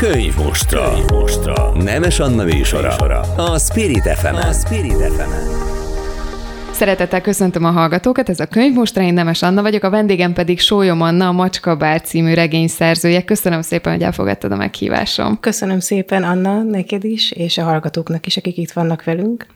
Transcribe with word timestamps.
Könyv 0.00 0.36
mostra. 0.36 0.90
Könyv 0.94 1.10
mostra. 1.10 1.72
Nemes 1.82 2.20
Anna 2.20 2.44
műsora. 2.44 2.88
A 3.36 3.58
Spirit 3.58 4.02
fm 4.02 4.34
A 4.34 4.52
Spirit 4.52 4.92
fm 4.92 5.30
Szeretettel 6.72 7.20
köszöntöm 7.20 7.64
a 7.64 7.70
hallgatókat, 7.70 8.28
ez 8.28 8.40
a 8.40 8.46
könyv 8.46 8.74
most 8.74 8.98
én 8.98 9.14
Nemes 9.14 9.42
Anna 9.42 9.62
vagyok, 9.62 9.82
a 9.82 9.90
vendégem 9.90 10.32
pedig 10.32 10.60
Sólyom 10.60 11.00
Anna, 11.00 11.28
a 11.28 11.32
Macska 11.32 11.76
Bár 11.76 12.00
című 12.00 12.34
regény 12.34 12.68
szerzője. 12.68 13.24
Köszönöm 13.24 13.62
szépen, 13.62 13.92
hogy 13.92 14.02
elfogadtad 14.02 14.52
a 14.52 14.56
meghívásom. 14.56 15.40
Köszönöm 15.40 15.80
szépen, 15.80 16.22
Anna, 16.22 16.62
neked 16.62 17.04
is, 17.04 17.32
és 17.32 17.58
a 17.58 17.62
hallgatóknak 17.62 18.26
is, 18.26 18.36
akik 18.36 18.56
itt 18.56 18.72
vannak 18.72 19.04
velünk. 19.04 19.46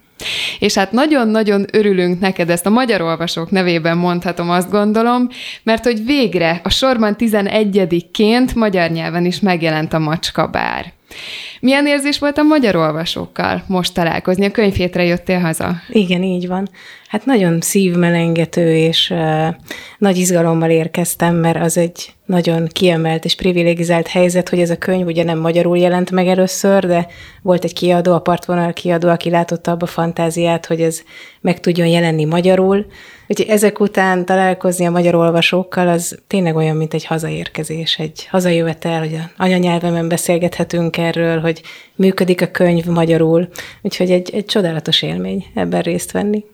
És 0.58 0.74
hát 0.74 0.92
nagyon-nagyon 0.92 1.64
örülünk 1.72 2.20
neked, 2.20 2.50
ezt 2.50 2.66
a 2.66 2.70
magyar 2.70 3.00
olvasók 3.00 3.50
nevében 3.50 3.96
mondhatom, 3.96 4.50
azt 4.50 4.70
gondolom, 4.70 5.28
mert 5.62 5.84
hogy 5.84 6.04
végre 6.04 6.60
a 6.64 6.70
sorban 6.70 7.16
11-ként 7.18 8.54
magyar 8.54 8.90
nyelven 8.90 9.24
is 9.24 9.40
megjelent 9.40 9.92
a 9.92 9.98
Macska 9.98 10.46
Bár. 10.46 10.92
Milyen 11.60 11.86
érzés 11.86 12.18
volt 12.18 12.38
a 12.38 12.42
magyar 12.42 12.76
olvasókkal 12.76 13.64
most 13.66 13.94
találkozni? 13.94 14.46
A 14.46 14.50
könyvhétre 14.50 15.04
jöttél 15.04 15.40
haza? 15.40 15.74
Igen, 15.88 16.22
így 16.22 16.46
van. 16.46 16.68
Hát 17.08 17.26
nagyon 17.26 17.60
szívmelengető, 17.60 18.76
és 18.76 19.10
uh, 19.10 19.46
nagy 19.98 20.16
izgalommal 20.16 20.70
érkeztem, 20.70 21.34
mert 21.34 21.60
az 21.60 21.76
egy 21.76 22.12
nagyon 22.26 22.66
kiemelt 22.66 23.24
és 23.24 23.34
privilegizált 23.34 24.08
helyzet, 24.08 24.48
hogy 24.48 24.60
ez 24.60 24.70
a 24.70 24.78
könyv 24.78 25.06
ugye 25.06 25.24
nem 25.24 25.38
magyarul 25.38 25.78
jelent 25.78 26.10
meg 26.10 26.26
először, 26.26 26.86
de 26.86 27.06
volt 27.42 27.64
egy 27.64 27.72
kiadó, 27.72 28.12
a 28.12 28.20
partvonal 28.20 28.72
kiadó, 28.72 29.08
aki 29.08 29.30
látotta 29.30 29.70
abba 29.70 29.84
a 29.84 29.88
fantáziát, 29.88 30.66
hogy 30.66 30.80
ez 30.80 31.02
meg 31.40 31.60
tudjon 31.60 31.86
jelenni 31.86 32.24
magyarul. 32.24 32.86
Úgyhogy 33.26 33.48
ezek 33.48 33.80
után 33.80 34.24
találkozni 34.24 34.86
a 34.86 34.90
magyar 34.90 35.14
olvasókkal, 35.14 35.88
az 35.88 36.18
tényleg 36.26 36.56
olyan, 36.56 36.76
mint 36.76 36.94
egy 36.94 37.04
hazaérkezés, 37.04 37.98
egy 37.98 38.26
hazajövetel, 38.30 38.98
hogy 38.98 39.14
a 39.14 39.42
anyanyelvemen 39.42 40.08
beszélgethetünk 40.08 40.96
erről, 40.96 41.40
hogy 41.40 41.62
működik 41.94 42.42
a 42.42 42.50
könyv 42.50 42.84
magyarul. 42.84 43.48
Úgyhogy 43.82 44.10
egy, 44.10 44.30
egy 44.34 44.44
csodálatos 44.44 45.02
élmény 45.02 45.46
ebben 45.54 45.80
részt 45.80 46.12
venni. 46.12 46.44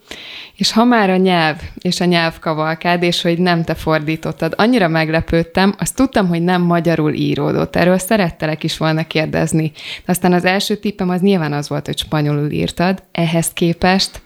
És 0.57 0.73
ha 0.73 0.85
már 0.85 1.11
a 1.11 1.17
nyelv 1.17 1.57
és 1.79 2.01
a 2.01 2.05
nyelvkavalkád, 2.05 3.03
és 3.03 3.23
hogy 3.23 3.39
nem 3.39 3.65
te 3.65 3.75
fordítottad, 3.75 4.55
annyira 4.57 4.89
meglepődtem, 4.89 5.75
azt 5.79 5.97
tudtam, 5.97 6.29
hogy 6.29 6.43
nem 6.43 6.63
magyarul 6.63 7.13
íródott. 7.13 7.77
Erről 7.77 7.99
szerettelek 7.99 8.65
is 8.65 8.77
volna 8.77 9.07
kérdezni. 9.07 9.73
De 10.05 10.13
aztán 10.13 10.33
az 10.33 10.45
első 10.45 10.77
tippem 10.77 11.09
az 11.09 11.21
nyilván 11.21 11.53
az 11.53 11.69
volt, 11.69 11.87
hogy 11.87 11.99
spanyolul 11.99 12.51
írtad, 12.51 13.03
ehhez 13.13 13.53
képest 13.53 14.23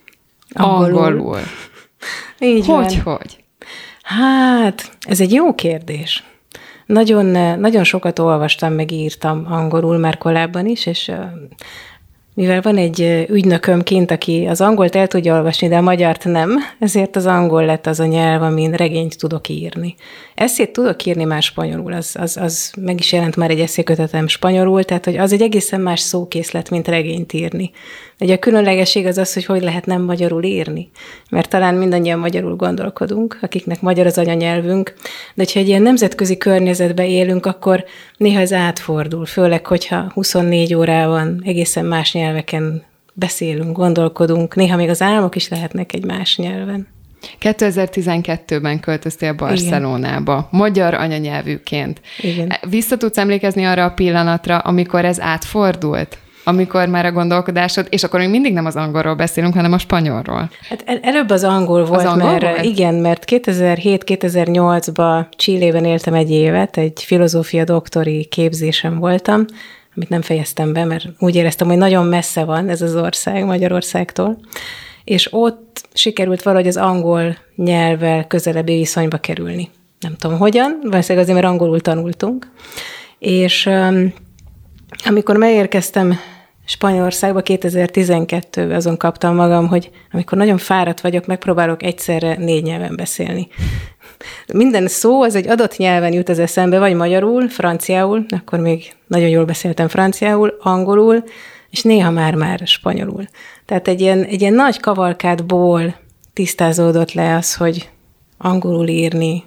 angolul. 0.53 1.03
angolul. 1.03 1.39
Így 2.39 2.65
hogy, 2.65 3.03
van. 3.03 3.15
hogy? 3.15 3.43
Hát, 4.03 4.97
ez 5.01 5.21
egy 5.21 5.33
jó 5.33 5.55
kérdés. 5.55 6.23
Nagyon, 6.85 7.25
nagyon 7.59 7.83
sokat 7.83 8.19
olvastam, 8.19 8.73
meg 8.73 8.91
írtam 8.91 9.45
angolul 9.49 9.97
már 9.97 10.17
korábban 10.17 10.65
is, 10.65 10.85
és 10.85 11.11
mivel 12.35 12.61
van 12.61 12.77
egy 12.77 13.25
ügynököm 13.29 13.83
kint, 13.83 14.11
aki 14.11 14.45
az 14.45 14.61
angolt 14.61 14.95
el 14.95 15.07
tudja 15.07 15.35
olvasni, 15.35 15.67
de 15.67 15.77
a 15.77 15.81
magyart 15.81 16.23
nem, 16.23 16.57
ezért 16.79 17.15
az 17.15 17.25
angol 17.25 17.65
lett 17.65 17.87
az 17.87 17.99
a 17.99 18.05
nyelv, 18.05 18.41
amin 18.41 18.71
regényt 18.71 19.17
tudok 19.17 19.49
írni. 19.49 19.95
Eszét 20.35 20.71
tudok 20.71 21.05
írni 21.05 21.23
már 21.23 21.41
spanyolul, 21.41 21.93
az, 21.93 22.15
az, 22.19 22.37
az 22.37 22.73
meg 22.77 22.99
is 22.99 23.11
jelent 23.11 23.35
már 23.35 23.49
egy 23.49 23.59
eszékötetem 23.59 24.27
spanyolul, 24.27 24.83
tehát 24.83 25.05
hogy 25.05 25.17
az 25.17 25.33
egy 25.33 25.41
egészen 25.41 25.81
más 25.81 25.99
szókészlet, 25.99 26.69
mint 26.69 26.87
regényt 26.87 27.33
írni. 27.33 27.71
Ugye 28.19 28.33
a 28.33 28.39
különlegesség 28.39 29.05
az 29.05 29.17
az, 29.17 29.33
hogy 29.33 29.45
hogy 29.45 29.61
lehet 29.61 29.85
nem 29.85 30.01
magyarul 30.01 30.43
írni, 30.43 30.89
mert 31.29 31.49
talán 31.49 31.75
mindannyian 31.75 32.19
magyarul 32.19 32.55
gondolkodunk, 32.55 33.37
akiknek 33.41 33.81
magyar 33.81 34.05
az 34.05 34.17
anyanyelvünk, 34.17 34.93
de 35.33 35.43
hogyha 35.43 35.59
egy 35.59 35.67
ilyen 35.67 35.81
nemzetközi 35.81 36.37
környezetben 36.37 37.05
élünk, 37.05 37.45
akkor 37.45 37.83
néha 38.17 38.39
ez 38.39 38.53
átfordul, 38.53 39.25
főleg, 39.25 39.65
hogyha 39.65 40.11
24 40.13 40.73
órában 40.73 41.41
egészen 41.45 41.85
más 41.85 42.13
nyelveken 42.13 42.83
beszélünk, 43.13 43.77
gondolkodunk, 43.77 44.55
néha 44.55 44.75
még 44.75 44.89
az 44.89 45.01
álmok 45.01 45.35
is 45.35 45.49
lehetnek 45.49 45.93
egy 45.93 46.05
más 46.05 46.37
nyelven. 46.37 46.87
2012-ben 47.41 48.79
költöztél 48.79 49.33
Barcelonába, 49.33 50.33
Igen. 50.33 50.47
magyar 50.51 50.93
anyanyelvűként. 50.93 52.01
Igen. 52.21 52.53
Vissza 52.69 52.97
tudsz 52.97 53.17
emlékezni 53.17 53.63
arra 53.65 53.85
a 53.85 53.93
pillanatra, 53.93 54.57
amikor 54.57 55.05
ez 55.05 55.19
átfordult? 55.19 56.17
Amikor 56.47 56.87
már 56.87 57.05
a 57.05 57.11
gondolkodásod, 57.11 57.87
és 57.89 58.03
akkor 58.03 58.19
még 58.19 58.29
mindig 58.29 58.53
nem 58.53 58.65
az 58.65 58.75
angolról 58.75 59.15
beszélünk, 59.15 59.53
hanem 59.53 59.73
a 59.73 59.77
spanyolról. 59.77 60.49
Hát 60.69 60.83
el, 60.85 60.99
előbb 61.01 61.29
az 61.29 61.43
angol 61.43 61.85
volt, 61.85 61.99
az 61.99 62.05
angol 62.05 62.31
mert 62.31 62.41
volt? 62.43 62.63
igen, 62.63 62.95
mert 62.95 63.23
2007-2008-ban 63.27 65.25
Csillében 65.35 65.85
éltem 65.85 66.13
egy 66.13 66.31
évet, 66.31 66.77
egy 66.77 67.03
filozófia 67.05 67.63
doktori 67.63 68.25
képzésem 68.25 68.99
voltam, 68.99 69.45
amit 69.95 70.09
nem 70.09 70.21
fejeztem 70.21 70.73
be, 70.73 70.85
mert 70.85 71.05
úgy 71.19 71.35
éreztem, 71.35 71.67
hogy 71.67 71.77
nagyon 71.77 72.05
messze 72.05 72.43
van 72.43 72.69
ez 72.69 72.81
az 72.81 72.95
ország 72.95 73.45
Magyarországtól, 73.45 74.37
és 75.03 75.33
ott 75.33 75.87
sikerült 75.93 76.43
valahogy 76.43 76.67
az 76.67 76.77
angol 76.77 77.37
nyelvvel 77.55 78.27
közelebbi 78.27 78.75
viszonyba 78.75 79.17
kerülni. 79.17 79.69
Nem 79.99 80.15
tudom 80.15 80.37
hogyan, 80.37 80.79
valószínűleg 80.83 81.23
azért, 81.27 81.41
mert 81.41 81.51
angolul 81.53 81.79
tanultunk. 81.79 82.51
És 83.19 83.65
um, 83.65 84.13
amikor 85.05 85.37
megérkeztem 85.37 86.19
Spanyolországba 86.65 87.41
2012-ben 87.43 88.71
azon 88.71 88.97
kaptam 88.97 89.35
magam, 89.35 89.67
hogy 89.67 89.91
amikor 90.11 90.37
nagyon 90.37 90.57
fáradt 90.57 91.01
vagyok, 91.01 91.25
megpróbálok 91.25 91.83
egyszerre 91.83 92.35
négy 92.37 92.63
nyelven 92.63 92.95
beszélni. 92.95 93.47
Minden 94.53 94.87
szó 94.87 95.21
az 95.21 95.35
egy 95.35 95.47
adott 95.47 95.77
nyelven 95.77 96.13
jut 96.13 96.29
az 96.29 96.39
eszembe, 96.39 96.79
vagy 96.79 96.95
magyarul, 96.95 97.49
franciául, 97.49 98.25
akkor 98.29 98.59
még 98.59 98.93
nagyon 99.07 99.29
jól 99.29 99.45
beszéltem 99.45 99.87
franciául, 99.87 100.57
angolul, 100.59 101.23
és 101.69 101.81
néha 101.81 102.11
már-már 102.11 102.61
spanyolul. 102.63 103.27
Tehát 103.65 103.87
egy 103.87 104.01
ilyen, 104.01 104.23
egy 104.23 104.41
ilyen 104.41 104.53
nagy 104.53 104.79
kavalkádból 104.79 105.95
tisztázódott 106.33 107.13
le 107.13 107.35
az, 107.35 107.55
hogy 107.55 107.89
angolul 108.37 108.87
írni, 108.87 109.43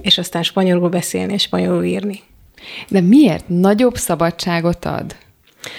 és 0.00 0.18
aztán 0.18 0.42
spanyolul 0.42 0.88
beszélni, 0.88 1.32
és 1.32 1.42
spanyolul 1.42 1.84
írni. 1.84 2.20
De 2.88 3.00
miért 3.00 3.48
nagyobb 3.48 3.96
szabadságot 3.96 4.84
ad? 4.84 5.16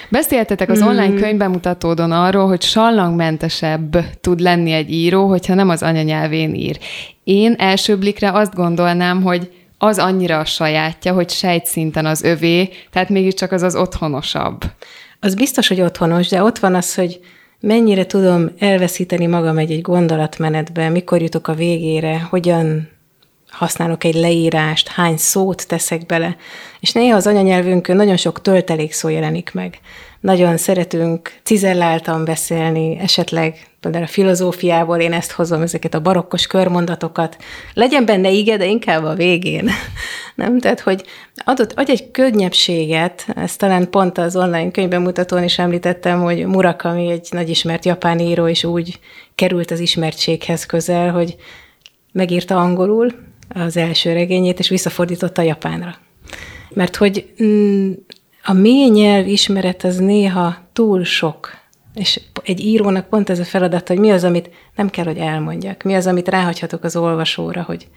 Beszéltetek 0.10 0.70
az 0.70 0.82
online 0.82 1.06
hmm. 1.06 1.20
könyvbemutatódon 1.20 2.12
arról, 2.12 2.48
hogy 2.48 2.62
sallangmentesebb 2.62 3.98
tud 4.22 4.40
lenni 4.40 4.72
egy 4.72 4.92
író, 4.92 5.28
hogyha 5.28 5.54
nem 5.54 5.70
az 5.70 5.84
anyanyelvén 5.84 6.56
ír. 6.56 6.80
Én 7.24 7.56
első 7.58 7.98
blikre 7.98 8.32
azt 8.32 8.54
gondolnám, 8.54 9.22
hogy 9.22 9.52
az 9.78 9.98
annyira 9.98 10.40
a 10.40 10.46
sajátja, 10.46 11.14
hogy 11.14 11.30
sejtszinten 11.30 12.06
az 12.06 12.24
övé, 12.24 12.70
tehát 12.92 13.10
mégiscsak 13.10 13.52
az 13.52 13.62
az 13.62 13.76
otthonosabb. 13.76 14.64
Az 15.20 15.36
biztos, 15.36 15.68
hogy 15.68 15.82
otthonos, 15.82 16.28
de 16.28 16.44
ott 16.44 16.60
van 16.60 16.76
az, 16.76 16.96
hogy 16.96 17.20
mennyire 17.60 18.06
tudom 18.06 18.50
elveszíteni 18.60 19.26
magam 19.26 19.58
egy-egy 19.58 19.82
gondolatmenetbe, 19.82 20.90
mikor 20.90 21.22
jutok 21.22 21.48
a 21.48 21.54
végére, 21.54 22.20
hogyan 22.30 22.90
használok 23.50 24.04
egy 24.04 24.16
leírást, 24.16 24.88
hány 24.88 25.18
szót 25.18 25.68
teszek 25.68 26.06
bele, 26.06 26.36
és 26.80 26.92
néha 26.92 27.16
az 27.16 27.28
anyanyelvünkön 27.28 27.96
nagyon 27.96 28.18
sok 28.18 28.42
töltelék 28.42 28.94
szó 28.94 29.10
jelenik 29.10 29.54
meg. 29.54 29.80
Nagyon 30.20 30.58
szeretünk 30.58 31.34
cizelláltan 31.44 32.26
beszélni, 32.26 32.98
esetleg 33.00 33.68
például 33.80 34.04
a 34.04 34.08
filozófiából 34.08 35.00
én 35.00 35.14
ezt 35.14 35.32
hozom, 35.32 35.62
ezeket 35.62 35.94
a 35.94 36.02
barokkos 36.02 36.48
körmondatokat. 36.48 37.38
Legyen 37.74 38.06
benne 38.06 38.30
ige, 38.30 38.58
de 38.58 38.66
inkább 38.66 39.04
a 39.04 39.14
végén. 39.14 39.70
Nem? 40.36 40.60
Tehát, 40.60 40.80
hogy 40.80 41.04
adott, 41.46 41.74
adj 41.76 41.92
egy 41.92 42.12
könnyebbséget, 42.12 43.26
ezt 43.36 43.58
talán 43.58 43.90
pont 43.90 44.18
az 44.18 44.36
online 44.36 44.72
könyvbemutatón 44.72 45.44
is 45.44 45.60
említettem, 45.60 46.22
hogy 46.22 46.46
Murakami 46.46 47.12
egy 47.12 47.28
nagy 47.32 47.50
ismert 47.50 47.86
japán 47.86 48.20
író, 48.20 48.48
és 48.48 48.64
úgy 48.64 49.00
került 49.36 49.72
az 49.72 49.80
ismertséghez 49.80 50.66
közel, 50.66 51.12
hogy 51.12 51.36
megírta 52.12 52.58
angolul, 52.58 53.12
az 53.50 53.78
első 53.78 54.14
regényét, 54.14 54.60
és 54.60 54.70
visszafordította 54.70 55.42
japánra. 55.42 55.96
Mert 56.70 56.96
hogy 56.96 57.34
mm, 57.44 57.92
a 58.44 58.54
mély 58.54 58.90
nyelv 58.90 59.28
ismeret 59.28 59.84
az 59.84 59.98
néha 59.98 60.56
túl 60.74 61.04
sok, 61.04 61.50
és 61.94 62.22
egy 62.44 62.60
írónak 62.60 63.10
pont 63.10 63.30
ez 63.30 63.40
a 63.40 63.44
feladat, 63.44 63.88
hogy 63.88 64.00
mi 64.00 64.10
az, 64.10 64.24
amit 64.24 64.50
nem 64.76 64.90
kell, 64.90 65.06
hogy 65.06 65.18
elmondjak, 65.18 65.84
mi 65.84 65.96
az, 65.96 66.08
amit 66.08 66.28
ráhagyhatok 66.28 66.84
az 66.84 66.96
olvasóra, 66.96 67.62
hogy 67.62 67.88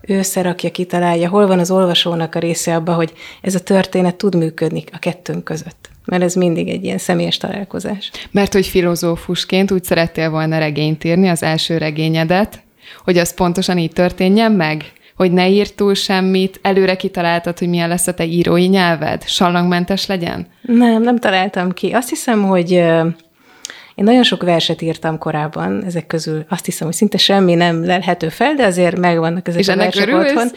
ő 0.00 0.18
összerakja, 0.18 0.70
kitalálja, 0.70 1.28
hol 1.28 1.46
van 1.46 1.58
az 1.58 1.70
olvasónak 1.70 2.34
a 2.34 2.38
része 2.38 2.74
abba, 2.74 2.94
hogy 2.94 3.12
ez 3.40 3.54
a 3.54 3.60
történet 3.60 4.16
tud 4.16 4.34
működni 4.34 4.84
a 4.92 4.98
kettőnk 4.98 5.44
között. 5.44 5.90
Mert 6.04 6.22
ez 6.22 6.34
mindig 6.34 6.68
egy 6.68 6.84
ilyen 6.84 6.98
személyes 6.98 7.36
találkozás. 7.36 8.10
Mert 8.30 8.52
hogy 8.52 8.66
filozófusként 8.66 9.70
úgy 9.70 9.84
szerettél 9.84 10.30
volna 10.30 10.58
regényt 10.58 11.04
írni, 11.04 11.28
az 11.28 11.42
első 11.42 11.78
regényedet, 11.78 12.62
hogy 13.04 13.18
az 13.18 13.34
pontosan 13.34 13.78
így 13.78 13.92
történjen 13.92 14.52
meg? 14.52 14.92
Hogy 15.20 15.32
ne 15.32 15.48
írt 15.48 15.74
túl 15.74 15.94
semmit, 15.94 16.58
előre 16.62 16.96
kitaláltad, 16.96 17.58
hogy 17.58 17.68
milyen 17.68 17.88
lesz 17.88 18.06
a 18.06 18.14
te 18.14 18.24
írói 18.24 18.66
nyelved? 18.66 19.22
Sallangmentes 19.26 20.06
legyen? 20.06 20.46
Nem, 20.60 21.02
nem 21.02 21.18
találtam 21.18 21.72
ki. 21.72 21.90
Azt 21.90 22.08
hiszem, 22.08 22.42
hogy 22.42 22.70
én 22.70 24.04
nagyon 24.04 24.22
sok 24.22 24.42
verset 24.42 24.82
írtam 24.82 25.18
korábban, 25.18 25.84
ezek 25.84 26.06
közül 26.06 26.44
azt 26.48 26.64
hiszem, 26.64 26.86
hogy 26.86 26.96
szinte 26.96 27.18
semmi 27.18 27.54
nem 27.54 27.84
lelhető 27.84 28.28
fel, 28.28 28.54
de 28.54 28.64
azért 28.64 28.98
megvannak 28.98 29.48
ezek 29.48 29.60
És 29.60 29.68
a 29.68 29.76
versek 29.76 30.08
örülsz? 30.08 30.30
otthon. 30.30 30.48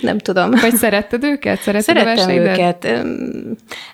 Nem 0.00 0.18
tudom. 0.18 0.50
Vagy 0.50 0.74
szeretted 0.74 1.24
őket? 1.24 1.60
Szeretted 1.60 1.96
Szerettem 1.96 2.30
őket. 2.30 3.04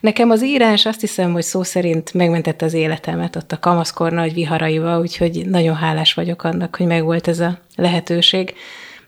Nekem 0.01 0.31
az 0.31 0.45
írás 0.45 0.87
azt 0.87 1.01
hiszem, 1.01 1.33
hogy 1.33 1.43
szó 1.43 1.63
szerint 1.63 2.15
megmentette 2.15 2.65
az 2.65 2.75
életemet 2.75 3.37
ott 3.37 3.53
a 3.53 3.59
kamaszkor 3.59 4.13
nagy 4.13 4.35
viharaiba, 4.35 4.99
úgyhogy 4.99 5.47
nagyon 5.47 5.75
hálás 5.75 6.15
vagyok 6.15 6.45
annak, 6.45 6.77
hogy 6.77 6.87
megvolt 6.87 7.29
ez 7.29 7.41
a 7.41 7.59
lehetőség. 7.77 8.55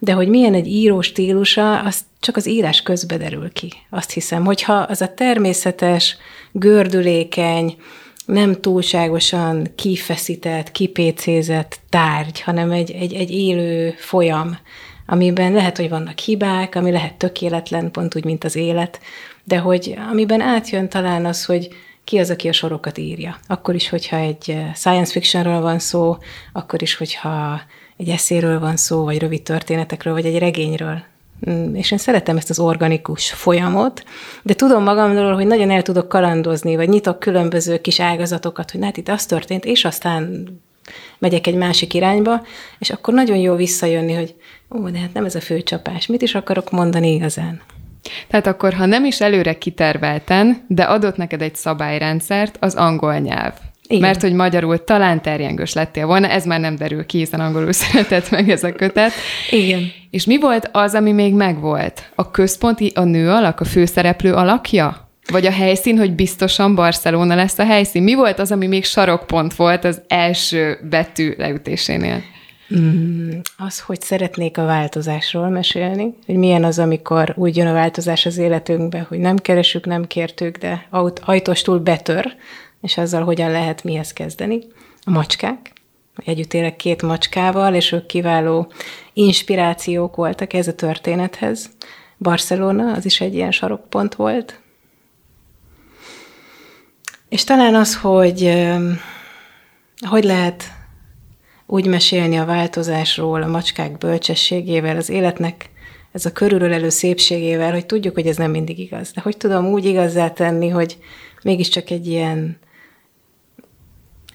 De 0.02 0.12
hogy 0.12 0.28
milyen 0.28 0.54
egy 0.54 0.66
író 0.66 1.00
stílusa, 1.00 1.80
az 1.80 2.00
csak 2.20 2.36
az 2.36 2.48
írás 2.48 2.82
közbe 2.82 3.16
derül 3.16 3.52
ki. 3.52 3.72
Azt 3.90 4.10
hiszem, 4.10 4.44
hogyha 4.44 4.72
az 4.72 5.00
a 5.00 5.14
természetes, 5.14 6.16
gördülékeny, 6.52 7.76
nem 8.26 8.60
túlságosan 8.60 9.66
kifeszített, 9.74 10.70
kipécézett 10.72 11.80
tárgy, 11.88 12.40
hanem 12.40 12.70
egy, 12.70 12.90
egy, 12.90 13.14
egy 13.14 13.30
élő 13.30 13.94
folyam, 13.96 14.58
amiben 15.06 15.52
lehet, 15.52 15.76
hogy 15.76 15.88
vannak 15.88 16.18
hibák, 16.18 16.74
ami 16.74 16.90
lehet 16.90 17.14
tökéletlen, 17.14 17.90
pont 17.90 18.16
úgy, 18.16 18.24
mint 18.24 18.44
az 18.44 18.56
élet, 18.56 19.00
de 19.44 19.58
hogy 19.58 19.98
amiben 20.10 20.40
átjön 20.40 20.88
talán 20.88 21.26
az, 21.26 21.44
hogy 21.44 21.68
ki 22.04 22.18
az, 22.18 22.30
aki 22.30 22.48
a 22.48 22.52
sorokat 22.52 22.98
írja. 22.98 23.38
Akkor 23.46 23.74
is, 23.74 23.88
hogyha 23.88 24.16
egy 24.16 24.50
eh, 24.50 24.74
science 24.74 25.12
fictionről 25.12 25.60
van 25.60 25.78
szó, 25.78 26.16
akkor 26.52 26.82
is, 26.82 26.96
hogyha 26.96 27.60
egy 28.00 28.08
eszéről 28.08 28.58
van 28.58 28.76
szó, 28.76 29.04
vagy 29.04 29.18
rövid 29.18 29.42
történetekről, 29.42 30.12
vagy 30.12 30.26
egy 30.26 30.38
regényről. 30.38 31.02
Mm, 31.50 31.74
és 31.74 31.90
én 31.90 31.98
szeretem 31.98 32.36
ezt 32.36 32.50
az 32.50 32.58
organikus 32.58 33.32
folyamot, 33.32 34.04
de 34.42 34.54
tudom 34.54 34.82
magamról, 34.82 35.34
hogy 35.34 35.46
nagyon 35.46 35.70
el 35.70 35.82
tudok 35.82 36.08
kalandozni, 36.08 36.76
vagy 36.76 36.88
nyitok 36.88 37.20
különböző 37.20 37.80
kis 37.80 38.00
ágazatokat, 38.00 38.70
hogy 38.70 38.80
hát 38.82 38.96
itt 38.96 39.08
az 39.08 39.26
történt, 39.26 39.64
és 39.64 39.84
aztán 39.84 40.46
megyek 41.18 41.46
egy 41.46 41.54
másik 41.54 41.94
irányba, 41.94 42.42
és 42.78 42.90
akkor 42.90 43.14
nagyon 43.14 43.36
jó 43.36 43.54
visszajönni, 43.54 44.12
hogy 44.12 44.34
ó, 44.70 44.88
de 44.88 44.98
hát 44.98 45.12
nem 45.12 45.24
ez 45.24 45.34
a 45.34 45.40
fő 45.40 45.62
csapás, 45.62 46.06
mit 46.06 46.22
is 46.22 46.34
akarok 46.34 46.70
mondani 46.70 47.12
igazán. 47.12 47.60
Tehát 48.28 48.46
akkor, 48.46 48.72
ha 48.72 48.86
nem 48.86 49.04
is 49.04 49.20
előre 49.20 49.58
kitervelten, 49.58 50.64
de 50.68 50.82
adott 50.82 51.16
neked 51.16 51.42
egy 51.42 51.54
szabályrendszert, 51.54 52.56
az 52.60 52.74
angol 52.74 53.18
nyelv. 53.18 53.54
Igen. 53.90 54.02
Mert 54.02 54.20
hogy 54.20 54.32
magyarul 54.32 54.84
talán 54.84 55.22
terjengős 55.22 55.72
lettél 55.72 56.06
volna, 56.06 56.28
ez 56.28 56.44
már 56.44 56.60
nem 56.60 56.76
derül 56.76 57.06
ki, 57.06 57.18
hiszen 57.18 57.40
angolul 57.40 57.72
szeretett 57.82 58.30
meg 58.30 58.50
ez 58.50 58.64
a 58.64 58.72
kötet. 58.72 59.12
Igen. 59.50 59.92
És 60.10 60.24
mi 60.24 60.40
volt 60.40 60.68
az, 60.72 60.94
ami 60.94 61.12
még 61.12 61.34
megvolt? 61.34 62.10
A 62.14 62.30
központi, 62.30 62.92
a 62.94 63.04
nő 63.04 63.30
alak, 63.30 63.60
a 63.60 63.64
főszereplő 63.64 64.34
alakja? 64.34 65.08
Vagy 65.30 65.46
a 65.46 65.50
helyszín, 65.50 65.98
hogy 65.98 66.14
biztosan 66.14 66.74
Barcelona 66.74 67.34
lesz 67.34 67.58
a 67.58 67.64
helyszín? 67.64 68.02
Mi 68.02 68.14
volt 68.14 68.38
az, 68.38 68.52
ami 68.52 68.66
még 68.66 68.84
sarokpont 68.84 69.54
volt 69.54 69.84
az 69.84 70.00
első 70.08 70.78
betű 70.90 71.34
leütésénél? 71.38 72.22
Mm, 72.76 73.30
az, 73.56 73.80
hogy 73.80 74.00
szeretnék 74.00 74.58
a 74.58 74.64
változásról 74.64 75.48
mesélni, 75.48 76.14
hogy 76.26 76.34
milyen 76.34 76.64
az, 76.64 76.78
amikor 76.78 77.34
úgy 77.36 77.56
jön 77.56 77.66
a 77.66 77.72
változás 77.72 78.26
az 78.26 78.38
életünkbe, 78.38 79.06
hogy 79.08 79.18
nem 79.18 79.36
keresünk, 79.36 79.86
nem 79.86 80.06
kértük, 80.06 80.56
de 80.56 80.86
ajtóstul 81.24 81.78
betör, 81.78 82.34
és 82.80 82.96
azzal 82.96 83.24
hogyan 83.24 83.50
lehet 83.50 83.84
mihez 83.84 84.12
kezdeni. 84.12 84.60
A 85.04 85.10
macskák. 85.10 85.72
Együtt 86.24 86.54
élek 86.54 86.76
két 86.76 87.02
macskával, 87.02 87.74
és 87.74 87.92
ők 87.92 88.06
kiváló 88.06 88.72
inspirációk 89.12 90.16
voltak 90.16 90.52
ez 90.52 90.68
a 90.68 90.74
történethez. 90.74 91.70
Barcelona, 92.18 92.92
az 92.92 93.04
is 93.04 93.20
egy 93.20 93.34
ilyen 93.34 93.50
sarokpont 93.50 94.14
volt. 94.14 94.60
És 97.28 97.44
talán 97.44 97.74
az, 97.74 97.96
hogy 97.96 98.62
hogy 100.08 100.24
lehet 100.24 100.64
úgy 101.66 101.86
mesélni 101.86 102.38
a 102.38 102.44
változásról, 102.44 103.42
a 103.42 103.46
macskák 103.46 103.98
bölcsességével, 103.98 104.96
az 104.96 105.08
életnek 105.08 105.70
ez 106.12 106.24
a 106.24 106.32
körülölelő 106.32 106.88
szépségével, 106.88 107.72
hogy 107.72 107.86
tudjuk, 107.86 108.14
hogy 108.14 108.26
ez 108.26 108.36
nem 108.36 108.50
mindig 108.50 108.78
igaz. 108.78 109.12
De 109.12 109.20
hogy 109.20 109.36
tudom 109.36 109.66
úgy 109.66 109.84
igazzá 109.84 110.30
tenni, 110.30 110.68
hogy 110.68 110.98
mégiscsak 111.42 111.90
egy 111.90 112.06
ilyen 112.06 112.58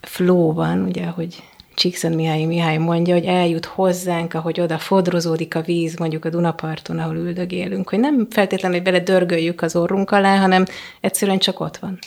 flow 0.05 0.53
van, 0.53 0.81
ugye, 0.81 1.05
hogy 1.05 1.43
Csíkszent 1.75 2.15
Mihály 2.15 2.43
Mihály 2.43 2.77
mondja, 2.77 3.13
hogy 3.13 3.25
eljut 3.25 3.65
hozzánk, 3.65 4.33
ahogy 4.33 4.59
oda 4.59 4.77
fodrozódik 4.77 5.55
a 5.55 5.61
víz, 5.61 5.97
mondjuk 5.97 6.25
a 6.25 6.29
Dunaparton, 6.29 6.99
ahol 6.99 7.15
üldögélünk, 7.15 7.89
hogy 7.89 7.99
nem 7.99 8.27
feltétlenül, 8.29 8.77
hogy 8.77 8.85
bele 8.85 8.99
dörgöljük 8.99 9.61
az 9.61 9.75
orrunk 9.75 10.11
alá, 10.11 10.37
hanem 10.37 10.65
egyszerűen 11.01 11.39
csak 11.39 11.59
ott 11.59 11.77
van. 11.77 11.99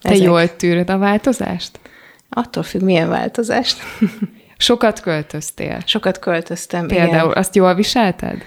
Te 0.00 0.10
Ezek. 0.10 0.24
jól 0.24 0.56
tűröd 0.56 0.90
a 0.90 0.98
változást? 0.98 1.80
Attól 2.28 2.62
függ, 2.62 2.82
milyen 2.82 3.08
változást. 3.08 3.78
Sokat 4.56 5.00
költöztél? 5.00 5.78
Sokat 5.84 6.18
költöztem, 6.18 6.86
Például 6.86 7.08
igen. 7.08 7.32
azt 7.32 7.54
jól 7.54 7.74
viselted? 7.74 8.42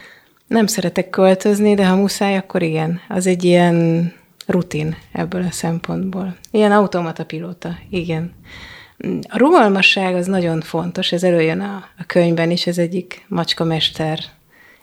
Nem 0.48 0.68
szeretek 0.68 1.10
költözni, 1.10 1.74
de 1.74 1.88
ha 1.88 1.96
muszáj, 1.96 2.38
akkor 2.38 2.62
igen. 2.62 3.02
Az 3.10 3.28
egy 3.28 3.44
ilyen 3.44 4.13
rutin 4.46 4.96
ebből 5.12 5.42
a 5.42 5.52
szempontból. 5.52 6.36
Ilyen 6.52 6.72
automata 6.72 7.25
pilóta, 7.25 7.78
igen. 7.90 8.34
A 9.30 9.38
rugalmasság 9.38 10.15
az 10.15 10.25
nagyon 10.25 10.62
fontos, 10.62 11.12
ez 11.12 11.24
előjön 11.24 11.59
a, 11.59 11.83
a 11.97 12.03
könyvben 12.07 12.51
is, 12.51 12.68
ez 12.68 12.77
egyik 12.77 13.25
macskamester 13.27 14.19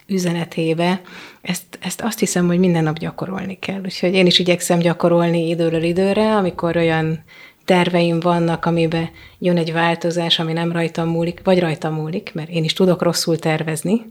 üzenetébe. 0.07 1.01
Ezt, 1.41 1.63
ezt 1.81 2.01
azt 2.01 2.19
hiszem, 2.19 2.47
hogy 2.47 2.59
minden 2.59 2.83
nap 2.83 2.97
gyakorolni 2.97 3.59
kell. 3.59 3.81
Úgyhogy 3.83 4.13
én 4.13 4.25
is 4.25 4.39
igyekszem 4.39 4.79
gyakorolni 4.79 5.47
időről 5.47 5.83
időre, 5.83 6.35
amikor 6.35 6.77
olyan 6.77 7.23
terveim 7.65 8.19
vannak, 8.19 8.65
amiben 8.65 9.09
jön 9.39 9.57
egy 9.57 9.73
változás, 9.73 10.39
ami 10.39 10.53
nem 10.53 10.71
rajtam 10.71 11.07
múlik, 11.07 11.39
vagy 11.43 11.59
rajtam 11.59 11.93
múlik, 11.93 12.31
mert 12.33 12.49
én 12.49 12.63
is 12.63 12.73
tudok 12.73 13.01
rosszul 13.01 13.37
tervezni, 13.37 14.01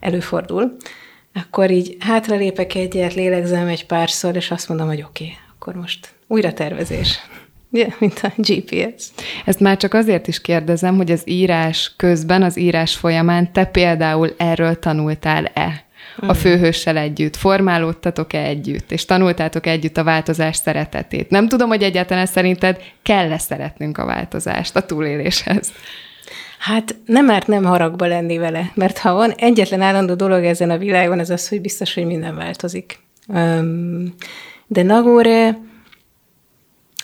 előfordul, 0.00 0.76
akkor 1.34 1.70
így 1.70 1.96
hátralépek 1.98 2.74
egyet, 2.74 3.14
lélegzem 3.14 3.66
egy 3.66 3.86
párszor, 3.86 4.36
és 4.36 4.50
azt 4.50 4.68
mondom, 4.68 4.86
hogy 4.86 5.02
oké, 5.02 5.24
okay, 5.24 5.36
akkor 5.54 5.74
most 5.74 6.14
újra 6.26 6.52
tervezés. 6.52 7.18
Yeah, 7.72 7.92
mint 7.98 8.20
a 8.22 8.32
GPS. 8.36 9.08
Ezt 9.44 9.60
már 9.60 9.76
csak 9.76 9.94
azért 9.94 10.28
is 10.28 10.40
kérdezem, 10.40 10.96
hogy 10.96 11.10
az 11.10 11.22
írás 11.24 11.92
közben, 11.96 12.42
az 12.42 12.58
írás 12.58 12.96
folyamán 12.96 13.52
te 13.52 13.64
például 13.64 14.34
erről 14.36 14.78
tanultál-e? 14.78 15.84
A 16.16 16.26
mm. 16.26 16.30
főhőssel 16.30 16.96
együtt, 16.96 17.36
formálódtatok-e 17.36 18.42
együtt, 18.42 18.92
és 18.92 19.04
tanultátok 19.04 19.66
együtt 19.66 19.96
a 19.96 20.04
változás 20.04 20.56
szeretetét. 20.56 21.30
Nem 21.30 21.48
tudom, 21.48 21.68
hogy 21.68 21.82
egyáltalán 21.82 22.26
szerinted 22.26 22.82
kell-e 23.02 23.38
szeretnünk 23.38 23.98
a 23.98 24.04
változást 24.04 24.76
a 24.76 24.86
túléléshez. 24.86 25.72
Hát 26.58 26.96
nem 27.06 27.30
árt 27.30 27.46
nem 27.46 27.64
haragba 27.64 28.06
lenni 28.06 28.38
vele, 28.38 28.70
mert 28.74 28.98
ha 28.98 29.14
van 29.14 29.30
egyetlen 29.30 29.80
állandó 29.80 30.14
dolog 30.14 30.44
ezen 30.44 30.70
a 30.70 30.78
világon, 30.78 31.18
az 31.18 31.30
az, 31.30 31.48
hogy 31.48 31.60
biztos, 31.60 31.94
hogy 31.94 32.04
minden 32.06 32.36
változik. 32.36 32.98
De 34.66 34.82
Nagore 34.82 35.58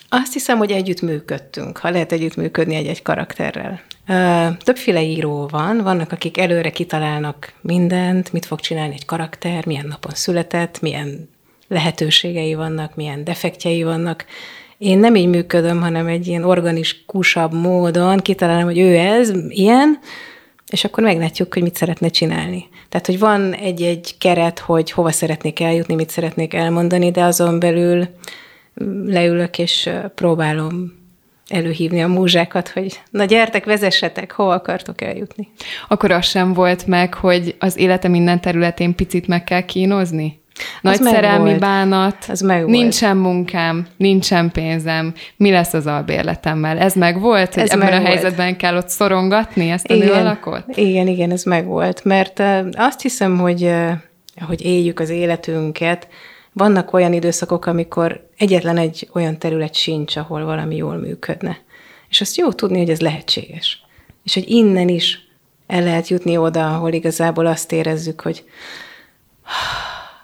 azt 0.09 0.33
hiszem, 0.33 0.59
hogy 0.59 0.71
együtt 0.71 1.01
működtünk, 1.01 1.79
ha 1.79 1.91
lehet 1.91 2.13
együtt 2.13 2.37
működni 2.37 2.75
egy-egy 2.75 3.03
karakterrel. 3.03 3.81
Többféle 4.59 5.03
író 5.03 5.47
van, 5.51 5.83
vannak, 5.83 6.13
akik 6.13 6.39
előre 6.39 6.71
kitalálnak 6.71 7.53
mindent, 7.61 8.33
mit 8.33 8.47
fog 8.47 8.61
csinálni 8.61 8.95
egy 8.95 9.05
karakter, 9.05 9.67
milyen 9.67 9.87
napon 9.87 10.13
született, 10.15 10.81
milyen 10.81 11.29
lehetőségei 11.69 12.55
vannak, 12.55 12.95
milyen 12.95 13.25
defektjei 13.25 13.83
vannak. 13.83 14.25
Én 14.79 14.99
nem 14.99 15.15
így 15.15 15.29
működöm, 15.29 15.81
hanem 15.81 16.07
egy 16.07 16.27
ilyen 16.27 16.45
organikusabb 16.45 17.53
módon 17.53 18.19
kitalálom, 18.19 18.65
hogy 18.65 18.79
ő 18.79 18.97
ez, 18.97 19.33
ilyen, 19.49 19.99
és 20.71 20.85
akkor 20.85 21.03
meglátjuk, 21.03 21.53
hogy 21.55 21.63
mit 21.63 21.77
szeretne 21.77 22.09
csinálni. 22.09 22.69
Tehát, 22.89 23.07
hogy 23.07 23.19
van 23.19 23.55
egy-egy 23.55 24.15
keret, 24.19 24.59
hogy 24.59 24.91
hova 24.91 25.11
szeretnék 25.11 25.61
eljutni, 25.61 25.95
mit 25.95 26.11
szeretnék 26.11 26.55
elmondani, 26.55 27.11
de 27.11 27.23
azon 27.23 27.59
belül 27.59 28.09
leülök, 29.05 29.59
és 29.59 29.91
próbálom 30.15 30.93
előhívni 31.49 32.03
a 32.03 32.09
múzsákat, 32.09 32.69
hogy 32.69 33.01
na 33.11 33.25
gyertek, 33.25 33.65
vezessetek, 33.65 34.33
hova 34.33 34.53
akartok 34.53 35.01
eljutni. 35.01 35.49
Akkor 35.89 36.11
az 36.11 36.27
sem 36.27 36.53
volt 36.53 36.87
meg, 36.87 37.15
hogy 37.15 37.55
az 37.59 37.79
élete 37.79 38.09
minden 38.09 38.41
területén 38.41 38.95
picit 38.95 39.27
meg 39.27 39.45
kell 39.45 39.61
kínozni? 39.61 40.41
Nagy 40.81 40.99
az 41.01 41.09
szerelmi 41.09 41.49
volt. 41.49 41.61
bánat, 41.61 42.17
az 42.29 42.41
meg 42.41 42.67
nincsen 42.67 43.21
volt. 43.21 43.33
munkám, 43.33 43.87
nincsen 43.97 44.51
pénzem, 44.51 45.15
mi 45.37 45.51
lesz 45.51 45.73
az 45.73 45.87
albérletemmel? 45.87 46.79
Ez 46.79 46.95
meg 46.95 47.21
volt, 47.21 47.55
hogy 47.55 47.63
ez 47.63 47.71
ebben 47.71 47.93
a 47.93 48.07
helyzetben 48.07 48.47
volt. 48.47 48.57
kell 48.57 48.77
ott 48.77 48.89
szorongatni 48.89 49.71
ezt 49.71 49.91
a 49.91 49.95
igen, 49.95 50.07
nőalakot? 50.07 50.65
Igen, 50.75 51.07
igen, 51.07 51.31
ez 51.31 51.43
meg 51.43 51.67
volt, 51.67 52.05
mert 52.05 52.43
azt 52.73 53.01
hiszem, 53.01 53.39
hogy, 53.39 53.73
hogy 54.47 54.65
éljük 54.65 55.01
az 55.01 55.11
életünket, 55.11 56.09
vannak 56.57 56.93
olyan 56.93 57.13
időszakok, 57.13 57.67
amikor 57.67 58.29
egyetlen 58.37 58.77
egy 58.77 59.09
olyan 59.13 59.39
terület 59.39 59.75
sincs, 59.75 60.17
ahol 60.17 60.45
valami 60.45 60.77
jól 60.77 60.97
működne. 60.97 61.59
És 62.09 62.21
azt 62.21 62.37
jó 62.37 62.53
tudni, 62.53 62.79
hogy 62.79 62.91
ez 62.91 63.01
lehetséges. 63.01 63.85
És 64.25 64.35
hogy 64.35 64.51
innen 64.51 64.89
is 64.89 65.29
el 65.67 65.83
lehet 65.83 66.09
jutni 66.09 66.37
oda, 66.37 66.75
ahol 66.75 66.93
igazából 66.93 67.47
azt 67.47 67.73
érezzük, 67.73 68.21
hogy 68.21 68.45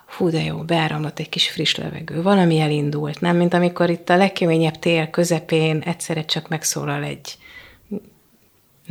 fú, 0.06 0.28
de 0.30 0.42
jó, 0.42 0.56
beáramlott 0.56 1.18
egy 1.18 1.28
kis 1.28 1.50
friss 1.50 1.74
levegő, 1.74 2.22
valami 2.22 2.60
elindult, 2.60 3.20
nem? 3.20 3.36
Mint 3.36 3.54
amikor 3.54 3.90
itt 3.90 4.08
a 4.08 4.16
legkeményebb 4.16 4.78
tél 4.78 5.10
közepén 5.10 5.78
egyszerre 5.78 6.24
csak 6.24 6.48
megszólal 6.48 7.02
egy 7.02 7.38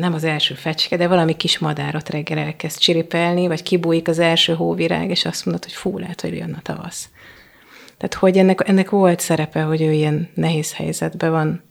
nem 0.01 0.13
az 0.13 0.24
első 0.24 0.53
fecske, 0.53 0.98
de 0.98 1.08
valami 1.08 1.36
kis 1.36 1.60
madárat 1.60 2.10
reggel 2.10 2.38
elkezd 2.38 2.79
csiripelni, 2.79 3.48
vagy 3.48 3.63
kibújik 3.63 4.08
az 4.08 4.20
első 4.20 4.53
hóvirág, 4.53 5.10
és 5.10 5.25
azt 5.25 5.46
mondod, 5.46 5.63
hogy 5.63 5.74
fú, 5.74 5.98
lehet, 5.98 6.22
hogy 6.22 6.36
jön 6.36 6.53
a 6.53 6.62
tavasz. 6.62 7.10
Tehát, 7.98 8.13
hogy 8.13 8.38
ennek, 8.38 8.67
ennek 8.67 8.89
volt 8.89 9.20
szerepe, 9.20 9.62
hogy 9.62 9.81
ő 9.81 9.91
ilyen 9.91 10.29
nehéz 10.34 10.74
helyzetben 10.74 11.31
van. 11.31 11.63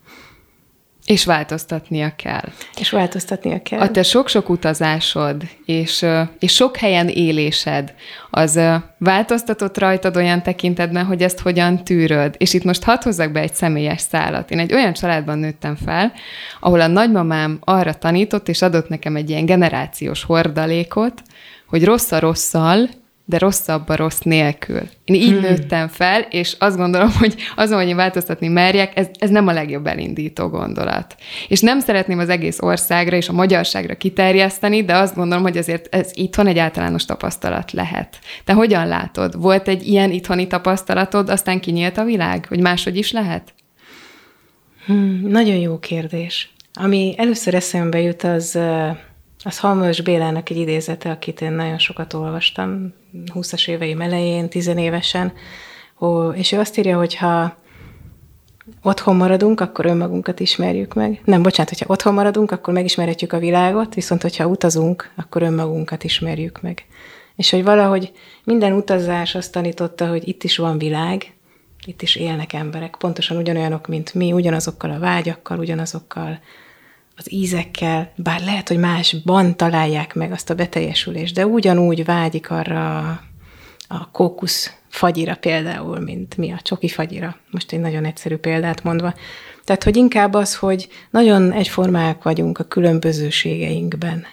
És 1.10 1.24
változtatnia 1.24 2.12
kell. 2.16 2.48
És 2.78 2.90
változtatnia 2.90 3.62
kell. 3.62 3.80
A 3.80 3.90
te 3.90 4.02
sok-sok 4.02 4.48
utazásod 4.48 5.42
és, 5.64 6.06
és 6.38 6.54
sok 6.54 6.76
helyen 6.76 7.08
élésed, 7.08 7.94
az 8.30 8.60
változtatott 8.98 9.78
rajtad 9.78 10.16
olyan 10.16 10.42
tekintetben, 10.42 11.04
hogy 11.04 11.22
ezt 11.22 11.40
hogyan 11.40 11.84
tűröd. 11.84 12.34
És 12.38 12.54
itt 12.54 12.64
most 12.64 12.82
hadd 12.82 13.02
hozzak 13.02 13.32
be 13.32 13.40
egy 13.40 13.54
személyes 13.54 14.00
szálat. 14.00 14.50
Én 14.50 14.58
egy 14.58 14.72
olyan 14.72 14.92
családban 14.92 15.38
nőttem 15.38 15.76
fel, 15.76 16.12
ahol 16.60 16.80
a 16.80 16.86
nagymamám 16.86 17.58
arra 17.60 17.94
tanított, 17.94 18.48
és 18.48 18.62
adott 18.62 18.88
nekem 18.88 19.16
egy 19.16 19.30
ilyen 19.30 19.46
generációs 19.46 20.24
hordalékot, 20.24 21.22
hogy 21.66 21.84
rossz 21.84 22.12
a 22.12 22.18
rosszal, 22.18 22.88
de 23.30 23.38
rosszabb 23.38 23.88
a 23.88 23.96
rossz 23.96 24.20
nélkül. 24.20 24.80
Én 25.04 25.14
így 25.14 25.30
hmm. 25.30 25.40
nőttem 25.40 25.88
fel, 25.88 26.20
és 26.20 26.56
azt 26.58 26.76
gondolom, 26.76 27.12
hogy 27.18 27.34
azon, 27.56 27.78
hogy 27.78 27.88
én 27.88 27.96
változtatni 27.96 28.48
merjek, 28.48 28.98
ez, 28.98 29.06
ez 29.18 29.30
nem 29.30 29.46
a 29.46 29.52
legjobb 29.52 29.86
elindító 29.86 30.48
gondolat. 30.48 31.14
És 31.48 31.60
nem 31.60 31.80
szeretném 31.80 32.18
az 32.18 32.28
egész 32.28 32.60
országra 32.60 33.16
és 33.16 33.28
a 33.28 33.32
magyarságra 33.32 33.94
kiterjeszteni, 33.94 34.84
de 34.84 34.96
azt 34.96 35.14
gondolom, 35.14 35.42
hogy 35.42 35.56
azért 35.56 35.94
ez 35.94 36.10
itthon 36.14 36.46
egy 36.46 36.58
általános 36.58 37.04
tapasztalat 37.04 37.72
lehet. 37.72 38.18
Te 38.44 38.52
hogyan 38.52 38.86
látod? 38.86 39.40
Volt 39.40 39.68
egy 39.68 39.86
ilyen 39.86 40.10
itthoni 40.10 40.46
tapasztalatod, 40.46 41.28
aztán 41.28 41.60
kinyílt 41.60 41.98
a 41.98 42.04
világ, 42.04 42.46
hogy 42.48 42.60
máshogy 42.60 42.96
is 42.96 43.12
lehet? 43.12 43.54
Hmm, 44.86 45.20
nagyon 45.28 45.56
jó 45.56 45.78
kérdés. 45.78 46.54
Ami 46.72 47.14
először 47.16 47.54
eszembe 47.54 48.00
jut, 48.00 48.22
az 48.22 48.58
az 49.44 49.58
Halmos 49.58 50.00
Bélának 50.00 50.50
egy 50.50 50.56
idézete, 50.56 51.10
akit 51.10 51.40
én 51.40 51.52
nagyon 51.52 51.78
sokat 51.78 52.12
olvastam, 52.12 52.92
20-as 53.12 53.68
éveim 53.68 54.00
elején, 54.00 54.48
tizenévesen, 54.48 55.32
és 56.34 56.52
ő 56.52 56.58
azt 56.58 56.78
írja, 56.78 56.96
hogy 56.96 57.16
ha 57.16 57.56
otthon 58.82 59.16
maradunk, 59.16 59.60
akkor 59.60 59.86
önmagunkat 59.86 60.40
ismerjük 60.40 60.94
meg. 60.94 61.20
Nem, 61.24 61.42
bocsánat, 61.42 61.68
hogyha 61.70 61.92
otthon 61.92 62.14
maradunk, 62.14 62.50
akkor 62.50 62.74
megismerhetjük 62.74 63.32
a 63.32 63.38
világot, 63.38 63.94
viszont 63.94 64.22
hogyha 64.22 64.46
utazunk, 64.46 65.12
akkor 65.16 65.42
önmagunkat 65.42 66.04
ismerjük 66.04 66.60
meg. 66.62 66.84
És 67.36 67.50
hogy 67.50 67.64
valahogy 67.64 68.12
minden 68.44 68.72
utazás 68.72 69.34
azt 69.34 69.52
tanította, 69.52 70.08
hogy 70.08 70.28
itt 70.28 70.44
is 70.44 70.56
van 70.56 70.78
világ, 70.78 71.32
itt 71.86 72.02
is 72.02 72.16
élnek 72.16 72.52
emberek, 72.52 72.96
pontosan 72.98 73.36
ugyanolyanok, 73.36 73.86
mint 73.86 74.14
mi, 74.14 74.32
ugyanazokkal 74.32 74.90
a 74.90 74.98
vágyakkal, 74.98 75.58
ugyanazokkal 75.58 76.40
az 77.20 77.32
ízekkel, 77.32 78.12
bár 78.16 78.40
lehet, 78.40 78.68
hogy 78.68 78.78
másban 78.78 79.56
találják 79.56 80.14
meg 80.14 80.32
azt 80.32 80.50
a 80.50 80.54
beteljesülést, 80.54 81.34
de 81.34 81.46
ugyanúgy 81.46 82.04
vágyik 82.04 82.50
arra 82.50 82.98
a 83.88 84.10
kókusz 84.12 84.74
fagyira 84.88 85.34
például, 85.34 85.98
mint 85.98 86.36
mi 86.36 86.52
a 86.52 86.60
csoki 86.62 86.88
fagyira. 86.88 87.36
Most 87.50 87.72
egy 87.72 87.80
nagyon 87.80 88.04
egyszerű 88.04 88.36
példát 88.36 88.82
mondva. 88.82 89.14
Tehát, 89.64 89.84
hogy 89.84 89.96
inkább 89.96 90.34
az, 90.34 90.56
hogy 90.56 90.88
nagyon 91.10 91.52
egyformák 91.52 92.22
vagyunk 92.22 92.58
a 92.58 92.64
különbözőségeinkben, 92.64 94.26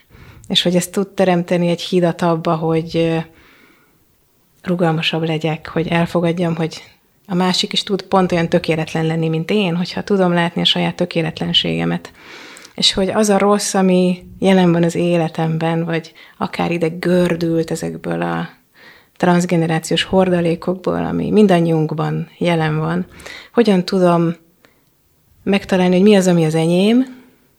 és 0.48 0.62
hogy 0.62 0.76
ezt 0.76 0.92
tud 0.92 1.08
teremteni 1.08 1.68
egy 1.68 1.82
hidat 1.82 2.22
abba, 2.22 2.56
hogy 2.56 3.18
rugalmasabb 4.62 5.24
legyek, 5.24 5.68
hogy 5.68 5.88
elfogadjam, 5.88 6.56
hogy 6.56 6.84
a 7.26 7.36
másik 7.36 7.74
is 7.74 7.84
tud 7.84 8.02
pont 8.02 8.32
olyan 8.32 8.50
tökéletlen 8.50 9.06
lenni, 9.06 9.30
mint 9.30 9.52
én, 9.52 9.76
hogyha 9.76 10.04
tudom 10.04 10.34
látni 10.34 10.62
a 10.62 10.66
saját 10.66 10.96
tökéletlenségemet 10.96 12.12
és 12.78 12.94
hogy 12.94 13.10
az 13.10 13.30
a 13.30 13.38
rossz, 13.38 13.74
ami 13.74 14.26
jelen 14.40 14.72
van 14.72 14.84
az 14.84 14.96
életemben, 14.96 15.86
vagy 15.86 16.14
akár 16.38 16.72
ide 16.72 16.88
gördült 16.88 17.72
ezekből 17.72 18.22
a 18.22 18.50
transgenerációs 19.16 20.04
hordalékokból, 20.04 21.06
ami 21.06 21.32
mindannyiunkban 21.32 22.30
jelen 22.38 22.78
van, 22.80 23.06
hogyan 23.54 23.86
tudom 23.86 24.36
megtalálni, 25.44 25.96
hogy 25.96 26.04
mi 26.04 26.16
az, 26.16 26.28
ami 26.28 26.46
az 26.46 26.56
enyém, 26.56 27.17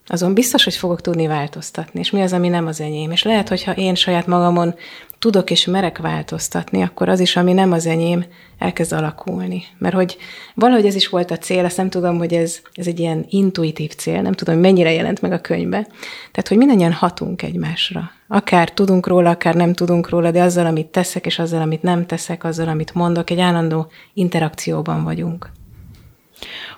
azon 0.08 0.34
biztos, 0.34 0.64
hogy 0.64 0.74
fogok 0.74 1.00
tudni 1.00 1.26
változtatni, 1.26 2.00
és 2.00 2.10
mi 2.10 2.22
az, 2.22 2.32
ami 2.32 2.48
nem 2.48 2.66
az 2.66 2.80
enyém. 2.80 3.10
És 3.10 3.22
lehet, 3.22 3.48
hogyha 3.48 3.72
én 3.72 3.94
saját 3.94 4.26
magamon 4.26 4.74
tudok 5.18 5.50
és 5.50 5.64
merek 5.64 5.98
változtatni, 5.98 6.82
akkor 6.82 7.08
az 7.08 7.20
is, 7.20 7.36
ami 7.36 7.52
nem 7.52 7.72
az 7.72 7.86
enyém, 7.86 8.24
elkezd 8.58 8.92
alakulni. 8.92 9.62
Mert 9.78 9.94
hogy 9.94 10.16
valahogy 10.54 10.86
ez 10.86 10.94
is 10.94 11.08
volt 11.08 11.30
a 11.30 11.38
cél, 11.38 11.64
azt 11.64 11.76
nem 11.76 11.90
tudom, 11.90 12.18
hogy 12.18 12.34
ez, 12.34 12.60
ez 12.72 12.86
egy 12.86 12.98
ilyen 12.98 13.26
intuitív 13.28 13.94
cél, 13.94 14.22
nem 14.22 14.32
tudom, 14.32 14.54
hogy 14.54 14.64
mennyire 14.64 14.92
jelent 14.92 15.20
meg 15.20 15.32
a 15.32 15.40
könyvbe. 15.40 15.82
Tehát, 16.30 16.48
hogy 16.48 16.56
mindannyian 16.56 16.92
hatunk 16.92 17.42
egymásra. 17.42 18.10
Akár 18.28 18.70
tudunk 18.70 19.06
róla, 19.06 19.30
akár 19.30 19.54
nem 19.54 19.72
tudunk 19.72 20.08
róla, 20.08 20.30
de 20.30 20.42
azzal, 20.42 20.66
amit 20.66 20.86
teszek, 20.86 21.26
és 21.26 21.38
azzal, 21.38 21.60
amit 21.60 21.82
nem 21.82 22.06
teszek, 22.06 22.44
azzal, 22.44 22.68
amit 22.68 22.94
mondok, 22.94 23.30
egy 23.30 23.40
állandó 23.40 23.90
interakcióban 24.14 25.04
vagyunk. 25.04 25.50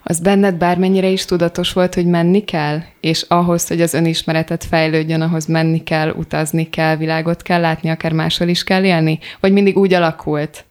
Az 0.03 0.21
benned 0.21 0.55
bármennyire 0.55 1.09
is 1.09 1.25
tudatos 1.25 1.73
volt, 1.73 1.95
hogy 1.95 2.07
menni 2.07 2.45
kell? 2.45 2.79
És 3.01 3.25
ahhoz, 3.29 3.69
hogy 3.69 3.81
az 3.81 3.95
önismeretet 3.95 4.65
fejlődjön, 4.65 5.21
ahhoz 5.21 5.47
menni 5.47 5.83
kell, 5.83 6.11
utazni 6.11 6.71
kell, 6.71 6.97
világot 6.97 7.43
kell 7.43 7.61
látni, 7.61 7.91
akár 7.91 8.13
máshol 8.13 8.49
is 8.49 8.65
kell 8.65 8.85
élni? 8.85 9.19
Vagy 9.41 9.53
mindig 9.53 9.77
úgy 9.77 9.95
alakult? 9.95 10.65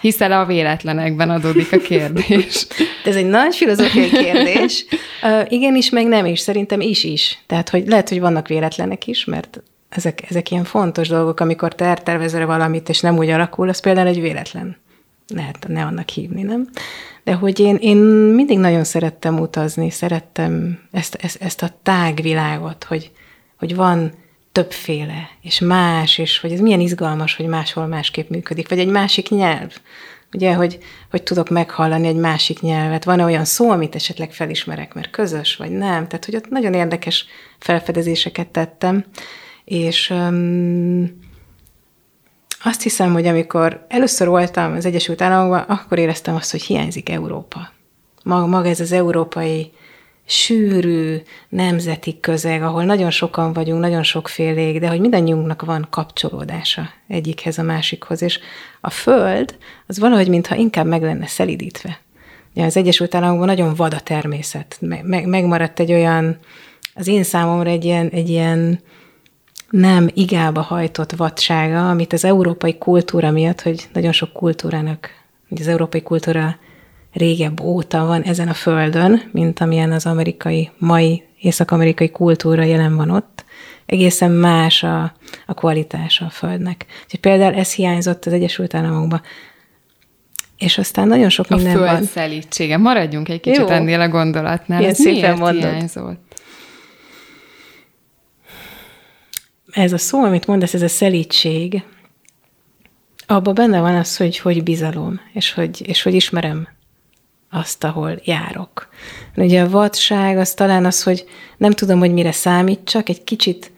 Hiszel 0.00 0.32
a 0.32 0.44
véletlenekben 0.44 1.30
adódik 1.30 1.72
a 1.72 1.76
kérdés. 1.76 2.66
Ez 3.04 3.16
egy 3.16 3.26
nagy 3.26 3.56
filozófiai 3.56 4.10
kérdés. 4.10 4.84
Uh, 5.22 5.52
igen 5.52 5.76
is, 5.76 5.90
meg 5.90 6.06
nem 6.06 6.26
is. 6.26 6.40
Szerintem 6.40 6.80
is 6.80 7.04
is. 7.04 7.38
Tehát, 7.46 7.68
hogy 7.68 7.86
lehet, 7.86 8.08
hogy 8.08 8.20
vannak 8.20 8.48
véletlenek 8.48 9.06
is, 9.06 9.24
mert 9.24 9.62
ezek, 9.88 10.30
ezek 10.30 10.50
ilyen 10.50 10.64
fontos 10.64 11.08
dolgok, 11.08 11.40
amikor 11.40 11.74
te 11.74 11.84
eltervezel 11.84 12.46
valamit, 12.46 12.88
és 12.88 13.00
nem 13.00 13.16
úgy 13.16 13.28
alakul, 13.28 13.68
az 13.68 13.80
például 13.80 14.06
egy 14.06 14.20
véletlen. 14.20 14.76
Lehet 15.28 15.66
ne 15.68 15.84
annak 15.84 16.08
hívni, 16.08 16.42
nem? 16.42 16.68
De 17.24 17.34
hogy 17.34 17.60
én, 17.60 17.76
én 17.80 17.96
mindig 18.34 18.58
nagyon 18.58 18.84
szerettem 18.84 19.38
utazni, 19.38 19.90
szerettem 19.90 20.80
ezt, 20.90 21.14
ezt, 21.14 21.42
ezt 21.42 21.62
a 21.62 21.70
tágvilágot, 21.82 22.84
hogy, 22.84 23.10
hogy 23.58 23.74
van 23.74 24.12
többféle, 24.52 25.30
és 25.42 25.60
más, 25.60 26.18
és 26.18 26.38
hogy 26.38 26.52
ez 26.52 26.60
milyen 26.60 26.80
izgalmas, 26.80 27.36
hogy 27.36 27.46
máshol 27.46 27.86
másképp 27.86 28.28
működik, 28.28 28.68
vagy 28.68 28.78
egy 28.78 28.88
másik 28.88 29.28
nyelv. 29.28 29.76
Ugye, 30.32 30.54
hogy, 30.54 30.78
hogy 31.10 31.22
tudok 31.22 31.48
meghallani 31.48 32.06
egy 32.06 32.16
másik 32.16 32.60
nyelvet. 32.60 33.04
Van-e 33.04 33.24
olyan 33.24 33.44
szó, 33.44 33.70
amit 33.70 33.94
esetleg 33.94 34.32
felismerek, 34.32 34.94
mert 34.94 35.10
közös, 35.10 35.56
vagy 35.56 35.70
nem? 35.70 36.06
Tehát, 36.06 36.24
hogy 36.24 36.36
ott 36.36 36.48
nagyon 36.48 36.74
érdekes 36.74 37.26
felfedezéseket 37.58 38.46
tettem, 38.46 39.04
és 39.64 40.10
um, 40.10 41.18
azt 42.64 42.82
hiszem, 42.82 43.12
hogy 43.12 43.26
amikor 43.26 43.84
először 43.88 44.28
voltam 44.28 44.72
az 44.72 44.84
Egyesült 44.84 45.22
Államokban, 45.22 45.60
akkor 45.60 45.98
éreztem 45.98 46.34
azt, 46.34 46.50
hogy 46.50 46.62
hiányzik 46.62 47.08
Európa. 47.08 47.72
Maga, 48.22 48.46
maga 48.46 48.68
ez 48.68 48.80
az 48.80 48.92
európai 48.92 49.72
sűrű 50.26 51.16
nemzeti 51.48 52.20
közeg, 52.20 52.62
ahol 52.62 52.84
nagyon 52.84 53.10
sokan 53.10 53.52
vagyunk, 53.52 53.80
nagyon 53.80 54.02
sokfélék, 54.02 54.80
de 54.80 54.88
hogy 54.88 55.00
mindannyiunknak 55.00 55.62
van 55.62 55.86
kapcsolódása 55.90 56.90
egyikhez 57.08 57.58
a 57.58 57.62
másikhoz, 57.62 58.22
és 58.22 58.38
a 58.80 58.90
Föld 58.90 59.56
az 59.86 59.98
valahogy 59.98 60.28
mintha 60.28 60.54
inkább 60.54 60.86
meg 60.86 61.02
lenne 61.02 61.26
szelidítve. 61.26 61.98
Ja, 62.54 62.64
az 62.64 62.76
Egyesült 62.76 63.14
Államokban 63.14 63.46
nagyon 63.46 63.74
vad 63.74 63.94
a 63.94 64.00
természet, 64.00 64.76
meg, 64.80 65.26
megmaradt 65.26 65.80
egy 65.80 65.92
olyan, 65.92 66.38
az 66.94 67.06
én 67.06 67.22
számomra 67.22 67.70
egy 67.70 67.84
ilyen, 67.84 68.08
egy 68.08 68.28
ilyen 68.28 68.80
nem 69.76 70.08
igába 70.14 70.60
hajtott 70.60 71.12
vadsága, 71.12 71.88
amit 71.88 72.12
az 72.12 72.24
európai 72.24 72.78
kultúra 72.78 73.30
miatt, 73.30 73.60
hogy 73.60 73.88
nagyon 73.92 74.12
sok 74.12 74.32
kultúrának, 74.32 75.10
hogy 75.48 75.60
az 75.60 75.68
európai 75.68 76.02
kultúra 76.02 76.56
régebb 77.12 77.60
óta 77.60 78.04
van 78.06 78.22
ezen 78.22 78.48
a 78.48 78.52
földön, 78.52 79.22
mint 79.32 79.60
amilyen 79.60 79.92
az 79.92 80.06
amerikai, 80.06 80.70
mai 80.78 81.22
észak-amerikai 81.40 82.10
kultúra 82.10 82.62
jelen 82.62 82.96
van 82.96 83.10
ott, 83.10 83.44
egészen 83.86 84.30
más 84.30 84.82
a, 84.82 85.12
a 85.46 85.54
kvalitása 85.54 86.24
a 86.24 86.30
földnek. 86.30 86.86
Úgyhogy 87.04 87.20
például 87.20 87.54
ez 87.54 87.72
hiányzott 87.72 88.24
az 88.24 88.32
Egyesült 88.32 88.74
Államokban. 88.74 89.22
És 90.58 90.78
aztán 90.78 91.08
nagyon 91.08 91.28
sok 91.28 91.46
a 91.48 91.54
minden 91.54 91.78
van. 91.78 91.88
A 91.88 92.02
föld 92.02 92.80
Maradjunk 92.80 93.28
egy 93.28 93.40
kicsit 93.40 93.60
Jó. 93.60 93.66
ennél 93.68 94.00
a 94.00 94.08
gondolatnál. 94.08 94.78
Milyen 94.78 94.92
ez 94.92 94.98
szépen 94.98 95.20
miért 95.20 95.38
mondod. 95.38 95.70
hiányzott? 95.70 96.33
Ez 99.74 99.92
a 99.92 99.98
szó, 99.98 100.22
amit 100.24 100.46
mondasz, 100.46 100.74
ez 100.74 100.82
a 100.82 100.88
szelítség, 100.88 101.82
abban 103.26 103.54
benne 103.54 103.80
van 103.80 103.94
az, 103.94 104.16
hogy, 104.16 104.38
hogy 104.38 104.62
bizalom, 104.62 105.20
és 105.32 105.52
hogy, 105.52 105.88
és 105.88 106.02
hogy 106.02 106.14
ismerem 106.14 106.68
azt, 107.50 107.84
ahol 107.84 108.20
járok. 108.24 108.88
Ugye 109.36 109.62
a 109.62 109.68
vadság 109.68 110.38
az 110.38 110.54
talán 110.54 110.84
az, 110.84 111.02
hogy 111.02 111.24
nem 111.56 111.72
tudom, 111.72 111.98
hogy 111.98 112.12
mire 112.12 112.32
számítsak, 112.32 113.08
egy 113.08 113.24
kicsit 113.24 113.72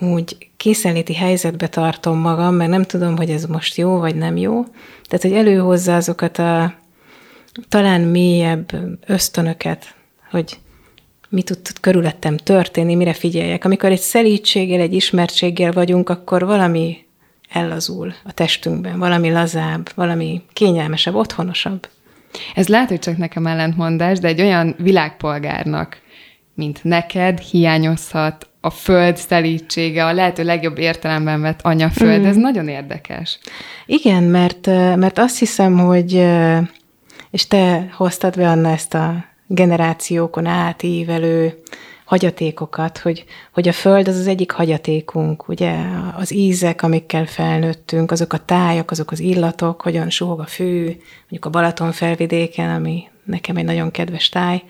úgy 0.00 0.50
készenléti 0.56 1.14
helyzetbe 1.14 1.68
tartom 1.68 2.18
magam, 2.18 2.54
mert 2.54 2.70
nem 2.70 2.82
tudom, 2.82 3.16
hogy 3.16 3.30
ez 3.30 3.44
most 3.44 3.76
jó, 3.76 3.98
vagy 3.98 4.16
nem 4.16 4.36
jó. 4.36 4.64
Tehát, 5.04 5.22
hogy 5.22 5.32
előhozza 5.32 5.96
azokat 5.96 6.38
a 6.38 6.74
talán 7.68 8.00
mélyebb 8.00 8.72
ösztönöket, 9.06 9.94
hogy 10.30 10.58
mi 11.28 11.42
tud 11.42 11.58
körülöttem 11.80 12.36
történni, 12.36 12.94
mire 12.94 13.12
figyeljek. 13.12 13.64
Amikor 13.64 13.90
egy 13.90 14.00
szelítséggel, 14.00 14.80
egy 14.80 14.94
ismertséggel 14.94 15.72
vagyunk, 15.72 16.08
akkor 16.08 16.44
valami 16.44 17.04
ellazul 17.48 18.14
a 18.24 18.32
testünkben, 18.32 18.98
valami 18.98 19.30
lazább, 19.30 19.90
valami 19.94 20.42
kényelmesebb, 20.52 21.14
otthonosabb. 21.14 21.88
Ez 22.54 22.68
lehet, 22.68 22.88
hogy 22.88 22.98
csak 22.98 23.16
nekem 23.16 23.46
ellentmondás, 23.46 24.18
de 24.18 24.28
egy 24.28 24.40
olyan 24.40 24.74
világpolgárnak, 24.78 26.00
mint 26.54 26.84
neked, 26.84 27.38
hiányozhat 27.38 28.48
a 28.60 28.70
föld 28.70 29.16
szelítsége, 29.16 30.06
a 30.06 30.12
lehető 30.12 30.44
legjobb 30.44 30.78
értelemben 30.78 31.40
vett 31.40 31.60
anyaföld. 31.62 32.20
Mm. 32.20 32.26
Ez 32.26 32.36
nagyon 32.36 32.68
érdekes. 32.68 33.38
Igen, 33.86 34.22
mert, 34.22 34.66
mert 34.96 35.18
azt 35.18 35.38
hiszem, 35.38 35.78
hogy, 35.78 36.26
és 37.30 37.46
te 37.46 37.88
hoztad 37.92 38.36
be, 38.36 38.48
Anna, 38.48 38.70
ezt 38.70 38.94
a 38.94 39.24
generációkon 39.46 40.46
átívelő 40.46 41.62
hagyatékokat, 42.04 42.98
hogy, 42.98 43.24
hogy 43.52 43.68
a 43.68 43.72
föld 43.72 44.08
az 44.08 44.16
az 44.16 44.26
egyik 44.26 44.50
hagyatékunk, 44.50 45.48
ugye 45.48 45.74
az 46.16 46.32
ízek, 46.32 46.82
amikkel 46.82 47.26
felnőttünk, 47.26 48.10
azok 48.10 48.32
a 48.32 48.44
tájak, 48.44 48.90
azok 48.90 49.10
az 49.10 49.20
illatok, 49.20 49.82
hogyan 49.82 50.10
suhog 50.10 50.40
a 50.40 50.46
fű, 50.46 50.84
mondjuk 51.20 51.44
a 51.44 51.50
Balaton 51.50 51.92
felvidéken, 51.92 52.74
ami 52.74 53.08
nekem 53.24 53.56
egy 53.56 53.64
nagyon 53.64 53.90
kedves 53.90 54.28
táj. 54.28 54.62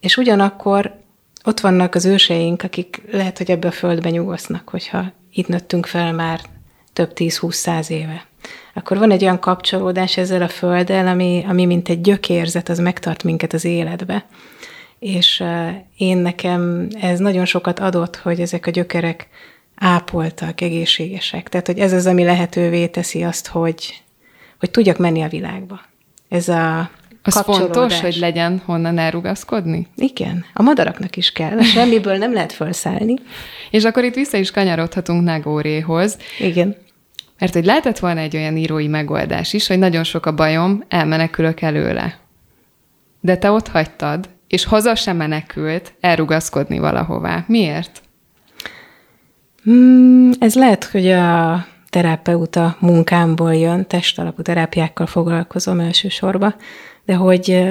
És 0.00 0.16
ugyanakkor 0.16 0.98
ott 1.44 1.60
vannak 1.60 1.94
az 1.94 2.04
őseink, 2.04 2.62
akik 2.62 3.02
lehet, 3.10 3.38
hogy 3.38 3.50
ebbe 3.50 3.68
a 3.68 3.72
földbe 3.72 4.10
nyugosznak, 4.10 4.68
hogyha 4.68 5.12
itt 5.32 5.48
nőttünk 5.48 5.86
fel 5.86 6.12
már 6.12 6.40
több 6.92 7.12
tíz-húsz 7.12 7.56
száz 7.56 7.90
éve. 7.90 8.29
Akkor 8.74 8.98
van 8.98 9.10
egy 9.10 9.22
olyan 9.22 9.38
kapcsolódás 9.38 10.16
ezzel 10.16 10.42
a 10.42 10.48
földdel, 10.48 11.06
ami, 11.06 11.44
ami 11.48 11.64
mint 11.64 11.88
egy 11.88 12.00
gyökérzet, 12.00 12.68
az 12.68 12.78
megtart 12.78 13.22
minket 13.22 13.52
az 13.52 13.64
életbe. 13.64 14.26
És 14.98 15.44
én 15.96 16.16
nekem 16.16 16.88
ez 17.00 17.18
nagyon 17.18 17.44
sokat 17.44 17.78
adott, 17.78 18.16
hogy 18.16 18.40
ezek 18.40 18.66
a 18.66 18.70
gyökerek 18.70 19.28
ápoltak, 19.76 20.60
egészségesek. 20.60 21.48
Tehát, 21.48 21.66
hogy 21.66 21.78
ez 21.78 21.92
az, 21.92 22.06
ami 22.06 22.24
lehetővé 22.24 22.86
teszi 22.86 23.22
azt, 23.22 23.46
hogy, 23.46 24.02
hogy 24.58 24.70
tudjak 24.70 24.98
menni 24.98 25.22
a 25.22 25.28
világba. 25.28 25.80
Ez 26.28 26.48
a 26.48 26.90
az 27.22 27.40
fontos, 27.40 28.00
hogy 28.00 28.16
legyen 28.16 28.62
honnan 28.64 28.98
elrugaszkodni? 28.98 29.86
Igen, 29.96 30.44
a 30.54 30.62
madaraknak 30.62 31.16
is 31.16 31.32
kell, 31.32 31.62
semmiből 31.62 32.16
nem 32.16 32.32
lehet 32.32 32.52
felszállni. 32.52 33.14
És 33.70 33.84
akkor 33.84 34.04
itt 34.04 34.14
vissza 34.14 34.36
is 34.36 34.50
kanyarodhatunk 34.50 35.24
Nagóréhoz. 35.24 36.18
Igen. 36.38 36.76
Mert 37.40 37.52
hogy 37.52 37.64
lehetett 37.64 37.98
volna 37.98 38.20
egy 38.20 38.36
olyan 38.36 38.56
írói 38.56 38.88
megoldás 38.88 39.52
is, 39.52 39.66
hogy 39.66 39.78
nagyon 39.78 40.04
sok 40.04 40.26
a 40.26 40.34
bajom, 40.34 40.84
elmenekülök 40.88 41.60
előle. 41.60 42.18
De 43.20 43.36
te 43.36 43.50
ott 43.50 43.68
hagytad, 43.68 44.28
és 44.48 44.64
haza 44.64 44.94
sem 44.94 45.16
menekült 45.16 45.94
elrugaszkodni 46.00 46.78
valahová. 46.78 47.44
Miért? 47.46 48.02
Hmm, 49.62 50.30
ez 50.38 50.54
lehet, 50.54 50.84
hogy 50.84 51.10
a 51.10 51.66
terapeuta 51.90 52.76
munkámból 52.78 53.54
jön, 53.54 53.86
testalapú 53.86 54.42
terápiákkal 54.42 55.06
foglalkozom 55.06 55.80
elsősorban, 55.80 56.54
de 57.04 57.14
hogy 57.14 57.70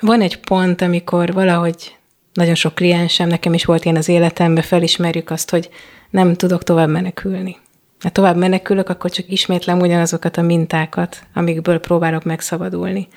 van 0.00 0.20
egy 0.20 0.40
pont, 0.40 0.80
amikor 0.80 1.32
valahogy 1.32 1.96
nagyon 2.32 2.54
sok 2.54 2.74
kliensem, 2.74 3.28
nekem 3.28 3.54
is 3.54 3.64
volt 3.64 3.84
ilyen 3.84 3.96
az 3.96 4.08
életemben, 4.08 4.62
felismerjük 4.62 5.30
azt, 5.30 5.50
hogy 5.50 5.70
nem 6.10 6.34
tudok 6.34 6.62
tovább 6.62 6.88
menekülni. 6.88 7.56
Ha 8.04 8.10
tovább 8.10 8.36
menekülök, 8.36 8.88
akkor 8.88 9.10
csak 9.10 9.28
ismétlem 9.28 9.80
ugyanazokat 9.80 10.36
a 10.36 10.42
mintákat, 10.42 11.22
amikből 11.34 11.78
próbálok 11.78 12.24
megszabadulni. 12.24 13.08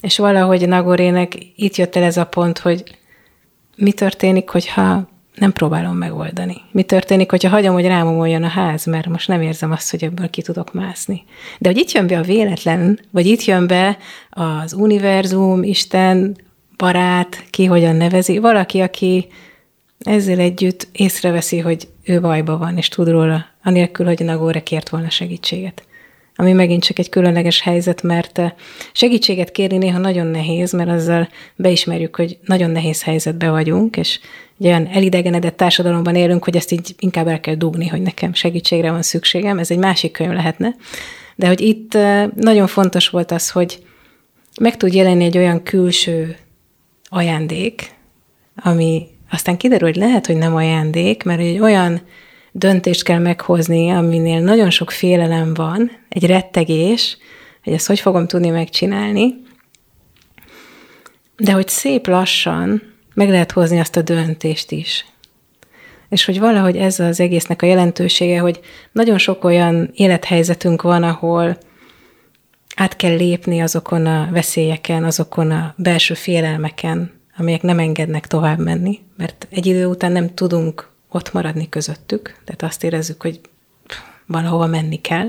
És 0.00 0.18
valahogy 0.18 0.68
Nagorének 0.68 1.34
itt 1.56 1.76
jött 1.76 1.96
el 1.96 2.02
ez 2.02 2.16
a 2.16 2.24
pont, 2.24 2.58
hogy 2.58 2.98
mi 3.76 3.92
történik, 3.92 4.48
hogyha 4.48 5.08
nem 5.34 5.52
próbálom 5.52 5.96
megoldani. 5.96 6.56
Mi 6.72 6.82
történik, 6.82 7.30
hogyha 7.30 7.48
hagyom, 7.48 7.74
hogy 7.74 7.86
rámomoljon 7.86 8.42
a 8.42 8.48
ház, 8.48 8.84
mert 8.84 9.06
most 9.06 9.28
nem 9.28 9.42
érzem 9.42 9.72
azt, 9.72 9.90
hogy 9.90 10.04
ebből 10.04 10.30
ki 10.30 10.42
tudok 10.42 10.72
mászni. 10.72 11.24
De 11.58 11.68
hogy 11.68 11.78
itt 11.78 11.90
jön 11.90 12.06
be 12.06 12.18
a 12.18 12.22
véletlen, 12.22 13.00
vagy 13.10 13.26
itt 13.26 13.44
jön 13.44 13.66
be 13.66 13.98
az 14.30 14.72
univerzum, 14.72 15.62
Isten, 15.62 16.36
barát, 16.76 17.44
ki 17.50 17.64
hogyan 17.64 17.96
nevezi, 17.96 18.38
valaki, 18.38 18.80
aki 18.80 19.26
ezzel 19.98 20.38
együtt 20.38 20.88
észreveszi, 20.92 21.58
hogy 21.58 21.88
ő 22.04 22.20
bajba 22.20 22.58
van, 22.58 22.76
és 22.76 22.88
tud 22.88 23.08
róla, 23.08 23.44
anélkül, 23.66 24.06
hogy 24.06 24.24
Nagóra 24.24 24.62
kért 24.62 24.88
volna 24.88 25.10
segítséget. 25.10 25.84
Ami 26.36 26.52
megint 26.52 26.84
csak 26.84 26.98
egy 26.98 27.08
különleges 27.08 27.60
helyzet, 27.60 28.02
mert 28.02 28.40
segítséget 28.92 29.52
kérni 29.52 29.76
néha 29.76 29.98
nagyon 29.98 30.26
nehéz, 30.26 30.72
mert 30.72 30.90
azzal 30.90 31.28
beismerjük, 31.56 32.16
hogy 32.16 32.38
nagyon 32.44 32.70
nehéz 32.70 33.02
helyzetbe 33.02 33.50
vagyunk, 33.50 33.96
és 33.96 34.20
egy 34.58 34.66
olyan 34.66 34.86
elidegenedett 34.86 35.56
társadalomban 35.56 36.14
élünk, 36.14 36.44
hogy 36.44 36.56
ezt 36.56 36.72
így 36.72 36.94
inkább 36.98 37.26
el 37.26 37.40
kell 37.40 37.54
dugni, 37.54 37.86
hogy 37.86 38.02
nekem 38.02 38.34
segítségre 38.34 38.90
van 38.90 39.02
szükségem. 39.02 39.58
Ez 39.58 39.70
egy 39.70 39.78
másik 39.78 40.12
könyv 40.12 40.32
lehetne. 40.32 40.74
De 41.34 41.46
hogy 41.46 41.60
itt 41.60 41.98
nagyon 42.34 42.66
fontos 42.66 43.08
volt 43.08 43.30
az, 43.30 43.50
hogy 43.50 43.78
meg 44.60 44.76
tud 44.76 44.94
jelenni 44.94 45.24
egy 45.24 45.38
olyan 45.38 45.62
külső 45.62 46.36
ajándék, 47.04 47.90
ami 48.56 49.06
aztán 49.30 49.56
kiderül, 49.56 49.88
hogy 49.88 49.96
lehet, 49.96 50.26
hogy 50.26 50.36
nem 50.36 50.54
ajándék, 50.54 51.22
mert 51.22 51.40
egy 51.40 51.58
olyan 51.58 52.00
döntést 52.58 53.02
kell 53.02 53.18
meghozni, 53.18 53.90
aminél 53.90 54.40
nagyon 54.40 54.70
sok 54.70 54.90
félelem 54.90 55.54
van, 55.54 55.90
egy 56.08 56.26
rettegés, 56.26 57.18
hogy 57.64 57.72
ezt 57.72 57.86
hogy 57.86 58.00
fogom 58.00 58.26
tudni 58.26 58.48
megcsinálni, 58.48 59.34
de 61.36 61.52
hogy 61.52 61.68
szép 61.68 62.06
lassan 62.06 62.82
meg 63.14 63.28
lehet 63.28 63.52
hozni 63.52 63.78
azt 63.80 63.96
a 63.96 64.02
döntést 64.02 64.70
is. 64.70 65.06
És 66.08 66.24
hogy 66.24 66.38
valahogy 66.38 66.76
ez 66.76 67.00
az 67.00 67.20
egésznek 67.20 67.62
a 67.62 67.66
jelentősége, 67.66 68.38
hogy 68.38 68.60
nagyon 68.92 69.18
sok 69.18 69.44
olyan 69.44 69.90
élethelyzetünk 69.94 70.82
van, 70.82 71.02
ahol 71.02 71.58
át 72.76 72.96
kell 72.96 73.16
lépni 73.16 73.60
azokon 73.60 74.06
a 74.06 74.28
veszélyeken, 74.30 75.04
azokon 75.04 75.50
a 75.50 75.74
belső 75.76 76.14
félelmeken, 76.14 77.20
amelyek 77.36 77.62
nem 77.62 77.78
engednek 77.78 78.26
tovább 78.26 78.58
menni, 78.58 78.98
mert 79.16 79.46
egy 79.50 79.66
idő 79.66 79.86
után 79.86 80.12
nem 80.12 80.34
tudunk 80.34 80.94
ott 81.16 81.32
maradni 81.32 81.68
közöttük, 81.68 82.36
tehát 82.44 82.62
azt 82.62 82.84
érezzük, 82.84 83.22
hogy 83.22 83.40
valahova 84.26 84.66
menni 84.66 85.00
kell, 85.00 85.28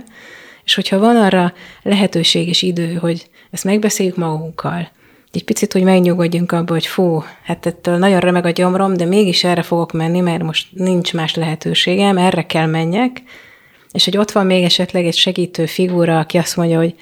és 0.63 0.75
hogyha 0.75 0.99
van 0.99 1.15
arra 1.15 1.53
lehetőség 1.83 2.47
és 2.47 2.61
idő, 2.61 2.93
hogy 2.93 3.29
ezt 3.51 3.63
megbeszéljük 3.63 4.15
magunkkal, 4.15 4.89
egy 5.37 5.43
picit, 5.43 5.73
hogy 5.73 5.83
megnyugodjunk 5.83 6.51
abba, 6.51 6.73
hogy 6.73 6.85
fú, 6.85 7.23
hát 7.43 7.65
ettől 7.65 7.97
nagyon 7.97 8.19
remeg 8.19 8.45
a 8.45 8.49
gyomrom, 8.49 8.93
de 8.93 9.05
mégis 9.05 9.43
erre 9.43 9.61
fogok 9.61 9.91
menni, 9.91 10.19
mert 10.19 10.43
most 10.43 10.67
nincs 10.71 11.13
más 11.13 11.35
lehetőségem, 11.35 12.17
erre 12.17 12.45
kell 12.45 12.65
menjek, 12.65 13.21
és 13.91 14.05
hogy 14.05 14.17
ott 14.17 14.31
van 14.31 14.45
még 14.45 14.63
esetleg 14.63 15.05
egy 15.05 15.15
segítő 15.15 15.65
figura, 15.65 16.19
aki 16.19 16.37
azt 16.37 16.55
mondja, 16.55 16.77
hogy 16.77 16.95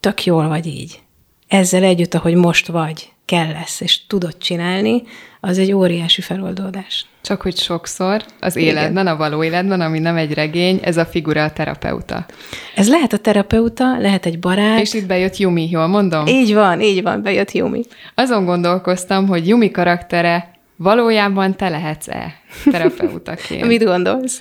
tök 0.00 0.24
jól 0.24 0.48
vagy 0.48 0.66
így. 0.66 1.00
Ezzel 1.48 1.82
együtt, 1.82 2.14
ahogy 2.14 2.34
most 2.34 2.66
vagy, 2.66 3.12
kell 3.26 3.52
lesz, 3.52 3.80
és 3.80 4.06
tudod 4.06 4.38
csinálni, 4.38 5.02
az 5.40 5.58
egy 5.58 5.72
óriási 5.72 6.20
feloldódás. 6.20 7.06
Csak 7.22 7.42
hogy 7.42 7.56
sokszor 7.56 8.22
az 8.40 8.56
életben, 8.56 8.90
Igen. 8.90 9.06
a 9.06 9.16
való 9.16 9.44
életben, 9.44 9.80
ami 9.80 9.98
nem 9.98 10.16
egy 10.16 10.34
regény, 10.34 10.80
ez 10.82 10.96
a 10.96 11.04
figura 11.04 11.44
a 11.44 11.50
terapeuta. 11.50 12.26
Ez 12.74 12.88
lehet 12.88 13.12
a 13.12 13.18
terapeuta, 13.18 13.98
lehet 13.98 14.26
egy 14.26 14.38
barát. 14.38 14.80
És 14.80 14.94
itt 14.94 15.06
bejött 15.06 15.36
Yumi, 15.36 15.68
jól 15.70 15.86
mondom? 15.86 16.26
Így 16.26 16.54
van, 16.54 16.80
így 16.80 17.02
van, 17.02 17.22
bejött 17.22 17.52
Yumi. 17.52 17.82
Azon 18.14 18.44
gondolkoztam, 18.44 19.26
hogy 19.26 19.48
Yumi 19.48 19.70
karaktere 19.70 20.50
valójában 20.76 21.56
te 21.56 21.68
lehetsz-e 21.68 22.34
terapeutaként? 22.70 23.66
Mit 23.72 23.84
gondolsz? 23.84 24.40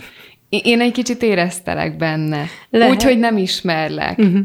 Én 0.49 0.81
egy 0.81 0.91
kicsit 0.91 1.21
éreztelek 1.23 1.97
benne. 1.97 2.45
Úgy, 2.69 3.03
hogy 3.03 3.19
nem 3.19 3.37
ismerlek. 3.37 4.17
Uh-huh. 4.17 4.39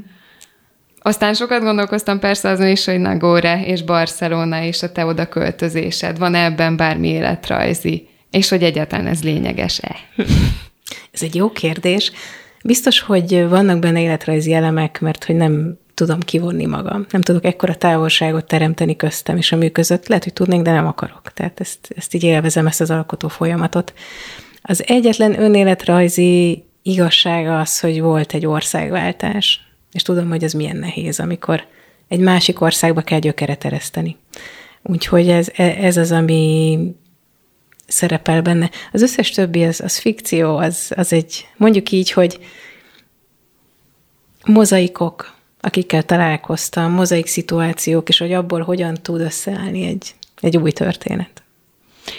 Aztán 1.02 1.34
sokat 1.34 1.62
gondolkoztam 1.62 2.18
persze 2.18 2.48
azon 2.48 2.68
is, 2.68 2.84
hogy 2.84 2.98
Nagore 2.98 3.64
és 3.64 3.82
Barcelona 3.82 4.62
és 4.62 4.82
a 4.82 4.92
te 4.92 5.04
oda 5.04 5.28
költözésed. 5.28 6.18
Van 6.18 6.34
ebben 6.34 6.76
bármi 6.76 7.08
életrajzi? 7.08 8.08
És 8.30 8.48
hogy 8.48 8.62
egyáltalán 8.62 9.06
ez 9.06 9.22
lényeges-e? 9.22 9.96
Ez 11.12 11.22
egy 11.22 11.34
jó 11.34 11.50
kérdés. 11.50 12.12
Biztos, 12.64 13.00
hogy 13.00 13.48
vannak 13.48 13.78
benne 13.78 14.00
életrajzi 14.00 14.52
elemek, 14.52 15.00
mert 15.00 15.24
hogy 15.24 15.34
nem 15.34 15.78
tudom 15.94 16.20
kivonni 16.20 16.66
magam. 16.66 17.06
Nem 17.10 17.20
tudok 17.20 17.44
ekkora 17.44 17.74
távolságot 17.74 18.46
teremteni 18.46 18.96
köztem 18.96 19.36
és 19.36 19.52
a 19.52 19.56
mű 19.56 19.68
között. 19.68 20.06
Lehet, 20.06 20.24
hogy 20.24 20.32
tudnék, 20.32 20.62
de 20.62 20.72
nem 20.72 20.86
akarok. 20.86 21.32
Tehát 21.34 21.60
ezt, 21.60 21.92
ezt 21.96 22.14
így 22.14 22.22
élvezem, 22.22 22.66
ezt 22.66 22.80
az 22.80 22.90
alkotó 22.90 23.28
folyamatot. 23.28 23.92
Az 24.62 24.84
egyetlen 24.86 25.40
önéletrajzi 25.40 26.64
igazsága 26.82 27.60
az, 27.60 27.80
hogy 27.80 28.00
volt 28.00 28.34
egy 28.34 28.46
országváltás. 28.46 29.69
És 29.92 30.02
tudom, 30.02 30.28
hogy 30.28 30.44
ez 30.44 30.52
milyen 30.52 30.76
nehéz, 30.76 31.20
amikor 31.20 31.66
egy 32.08 32.20
másik 32.20 32.60
országba 32.60 33.00
kell 33.00 33.18
gyökeret 33.18 33.64
ereszteni. 33.64 34.16
Úgyhogy 34.82 35.28
ez, 35.28 35.48
ez 35.56 35.96
az, 35.96 36.12
ami 36.12 36.78
szerepel 37.86 38.42
benne. 38.42 38.70
Az 38.92 39.02
összes 39.02 39.30
többi, 39.30 39.64
az, 39.64 39.80
az 39.80 39.98
fikció, 39.98 40.56
az, 40.56 40.92
az 40.96 41.12
egy, 41.12 41.46
mondjuk 41.56 41.90
így, 41.90 42.10
hogy 42.10 42.38
mozaikok, 44.46 45.34
akikkel 45.60 46.02
találkoztam, 46.02 46.92
mozaik 46.92 47.26
szituációk, 47.26 48.08
és 48.08 48.18
hogy 48.18 48.32
abból 48.32 48.60
hogyan 48.60 48.94
tud 48.94 49.20
összeállni 49.20 49.86
egy 49.86 50.14
egy 50.40 50.56
új 50.56 50.72
történet. 50.72 51.42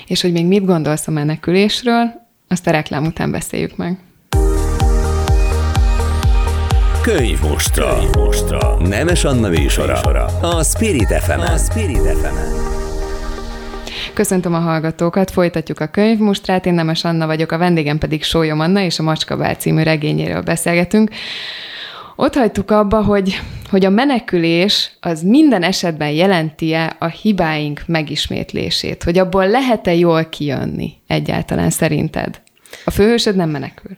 És 0.07 0.21
hogy 0.21 0.31
még 0.31 0.45
mit 0.45 0.65
gondolsz 0.65 1.07
a 1.07 1.12
menekülésről, 1.12 2.27
azt 2.47 2.67
a 2.67 2.71
reklám 2.71 3.05
után 3.05 3.31
beszéljük 3.31 3.75
meg. 3.75 3.99
Könyv 7.02 7.42
mostra. 7.42 7.96
Könyv 7.96 8.16
mostra. 8.16 8.78
Nemes 8.80 9.24
Anna 9.24 9.50
Vésora. 9.50 10.26
A 10.42 10.64
Spirit 10.64 11.08
fm 11.08 11.40
A 11.40 11.58
Spirit 11.58 11.98
fm 11.98 12.36
Köszöntöm 14.14 14.54
a 14.54 14.60
hallgatókat, 14.60 15.32
folytatjuk 15.32 15.80
a 15.80 15.88
könyvmustrát, 15.88 16.66
én 16.66 16.74
Nemes 16.74 17.04
Anna 17.04 17.26
vagyok, 17.26 17.52
a 17.52 17.58
vendégem 17.58 17.98
pedig 17.98 18.24
Sólyom 18.24 18.60
Anna, 18.60 18.82
és 18.82 19.00
a 19.00 19.04
Macskabár 19.04 19.58
című 19.58 19.84
regényéről 19.84 20.42
beszélgetünk. 20.42 21.10
Ott 22.16 22.34
hagytuk 22.34 22.72
abba, 22.72 23.04
hogy, 23.04 23.42
hogy 23.70 23.86
a 23.86 23.90
menekülés 23.90 24.92
az 25.00 25.22
minden 25.22 25.64
esetben 25.64 26.10
jelenti-e 26.10 26.96
a 27.00 27.08
hibáink 27.08 27.84
megismétlését, 27.86 29.04
hogy 29.04 29.18
abból 29.18 29.48
lehet-e 29.48 29.94
jól 29.94 30.26
kijönni 30.26 30.94
egyáltalán 31.08 31.70
szerinted? 31.70 32.42
A 32.86 32.92
főhősöd 32.92 33.36
nem 33.36 33.50
menekül. 33.50 33.98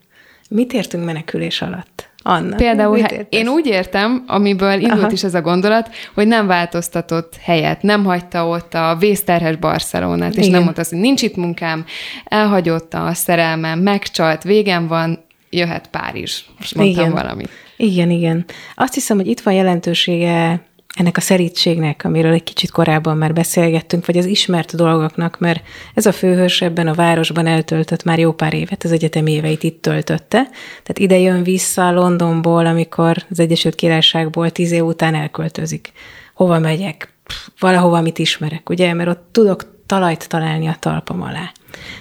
Mit 0.50 0.74
értünk 0.74 1.06
menekülés 1.06 1.62
alatt? 1.62 2.13
Anna. 2.24 2.56
Például 2.56 3.00
hát 3.00 3.26
én 3.30 3.48
úgy 3.48 3.66
értem, 3.66 4.24
amiből 4.28 4.80
indult 4.80 5.02
Aha. 5.02 5.12
is 5.12 5.24
ez 5.24 5.34
a 5.34 5.42
gondolat, 5.42 5.90
hogy 6.14 6.28
nem 6.28 6.48
változtatott 6.48 7.36
helyet, 7.42 7.82
nem 7.82 8.04
hagyta 8.04 8.48
ott 8.48 8.74
a 8.74 8.96
vészterhes 9.00 9.56
Barcelonát, 9.56 10.36
és 10.36 10.38
Igen. 10.38 10.52
nem 10.52 10.64
mondta 10.64 10.82
azt, 10.82 10.90
hogy 10.90 11.00
nincs 11.00 11.22
itt 11.22 11.36
munkám, 11.36 11.86
elhagyott 12.26 12.94
a 12.94 13.14
szerelmem, 13.14 13.80
megcsalt, 13.80 14.44
végem 14.44 14.88
van, 14.88 15.24
jöhet 15.50 15.88
Párizs. 15.88 16.42
Most 16.58 16.76
mondtam 16.76 17.04
igen. 17.04 17.16
valamit. 17.16 17.50
Igen, 17.78 18.10
igen. 18.10 18.46
Azt 18.76 18.94
hiszem, 18.94 19.18
hogy 19.18 19.28
itt 19.28 19.40
van 19.42 19.54
jelentősége 19.54 20.62
ennek 20.94 21.18
a 21.18 21.22
szerítségnek, 21.22 22.02
amiről 22.04 22.32
egy 22.34 22.44
kicsit 22.44 22.72
korábban 22.72 23.18
már 23.18 23.34
beszélgettünk, 23.34 24.06
vagy 24.06 24.18
az 24.18 24.26
ismert 24.26 24.76
dolgoknak, 24.76 25.40
mert 25.40 25.64
ez 25.94 26.06
a 26.06 26.12
főhős 26.12 26.62
ebben 26.62 26.88
a 26.88 26.94
városban 26.94 27.48
eltöltött 27.48 28.04
már 28.04 28.20
jó 28.20 28.32
pár 28.32 28.54
évet, 28.54 28.84
az 28.84 28.92
egyetem 28.92 29.28
éveit 29.28 29.64
itt 29.64 29.82
töltötte. 29.82 30.42
Tehát 30.84 31.00
ide 31.00 31.18
jön 31.18 31.44
vissza 31.44 31.92
Londonból, 31.92 32.66
amikor 32.66 33.26
az 33.30 33.40
Egyesült 33.40 33.76
Királyságból 33.76 34.52
tíz 34.52 34.72
év 34.72 34.84
után 34.84 35.16
elköltözik. 35.16 35.92
Hova 36.34 36.60
megyek? 36.60 37.14
Valahova, 37.60 37.98
amit 37.98 38.20
ismerek, 38.20 38.70
ugye? 38.70 38.94
Mert 38.94 39.10
ott 39.10 39.28
tudok 39.32 39.72
talajt 39.86 40.30
találni 40.30 40.68
a 40.68 40.76
talpam 40.80 41.22
alá. 41.22 41.52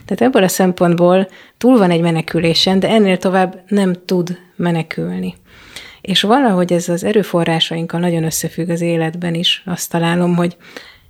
Tehát 0.05 0.21
ebből 0.21 0.43
a 0.43 0.49
szempontból 0.49 1.29
túl 1.59 1.79
van 1.79 1.91
egy 1.91 2.01
menekülésen, 2.01 2.81
de 2.81 2.89
ennél 2.89 3.17
tovább 3.19 3.63
nem 3.69 3.95
tud 4.05 4.39
menekülni. 4.57 5.35
És 6.03 6.23
valahogy 6.23 6.73
ez 6.73 6.89
az 6.89 7.05
erőforrásainkkal 7.05 8.01
nagyon 8.01 8.25
összefügg 8.25 8.69
az 8.69 8.81
életben 8.81 9.35
is. 9.35 9.63
Azt 9.67 9.91
találom, 9.91 10.37
hogy 10.37 10.57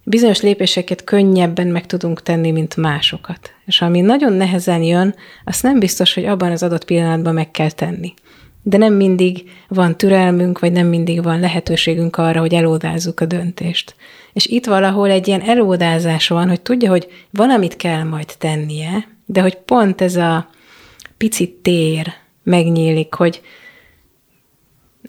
bizonyos 0.04 0.40
lépéseket 0.40 1.04
könnyebben 1.04 1.66
meg 1.66 1.86
tudunk 1.86 2.22
tenni, 2.22 2.50
mint 2.50 2.76
másokat. 2.76 3.52
És 3.66 3.80
ami 3.80 4.00
nagyon 4.00 4.32
nehezen 4.32 4.82
jön, 4.82 5.14
azt 5.44 5.62
nem 5.62 5.78
biztos, 5.78 6.14
hogy 6.14 6.24
abban 6.24 6.50
az 6.50 6.62
adott 6.62 6.84
pillanatban 6.84 7.34
meg 7.34 7.50
kell 7.50 7.70
tenni. 7.70 8.14
De 8.62 8.76
nem 8.76 8.94
mindig 8.94 9.50
van 9.68 9.96
türelmünk, 9.96 10.58
vagy 10.58 10.72
nem 10.72 10.86
mindig 10.86 11.22
van 11.22 11.40
lehetőségünk 11.40 12.16
arra, 12.16 12.40
hogy 12.40 12.54
elódázzuk 12.54 13.20
a 13.20 13.26
döntést. 13.26 13.94
És 14.32 14.46
itt 14.46 14.66
valahol 14.66 15.10
egy 15.10 15.28
ilyen 15.28 15.40
elódázás 15.40 16.28
van, 16.28 16.48
hogy 16.48 16.60
tudja, 16.60 16.90
hogy 16.90 17.08
valamit 17.30 17.76
kell 17.76 18.02
majd 18.02 18.34
tennie, 18.38 19.08
de 19.26 19.40
hogy 19.40 19.54
pont 19.56 20.00
ez 20.00 20.16
a 20.16 20.48
pici 21.16 21.58
tér 21.62 22.12
megnyílik, 22.42 23.14
hogy 23.14 23.40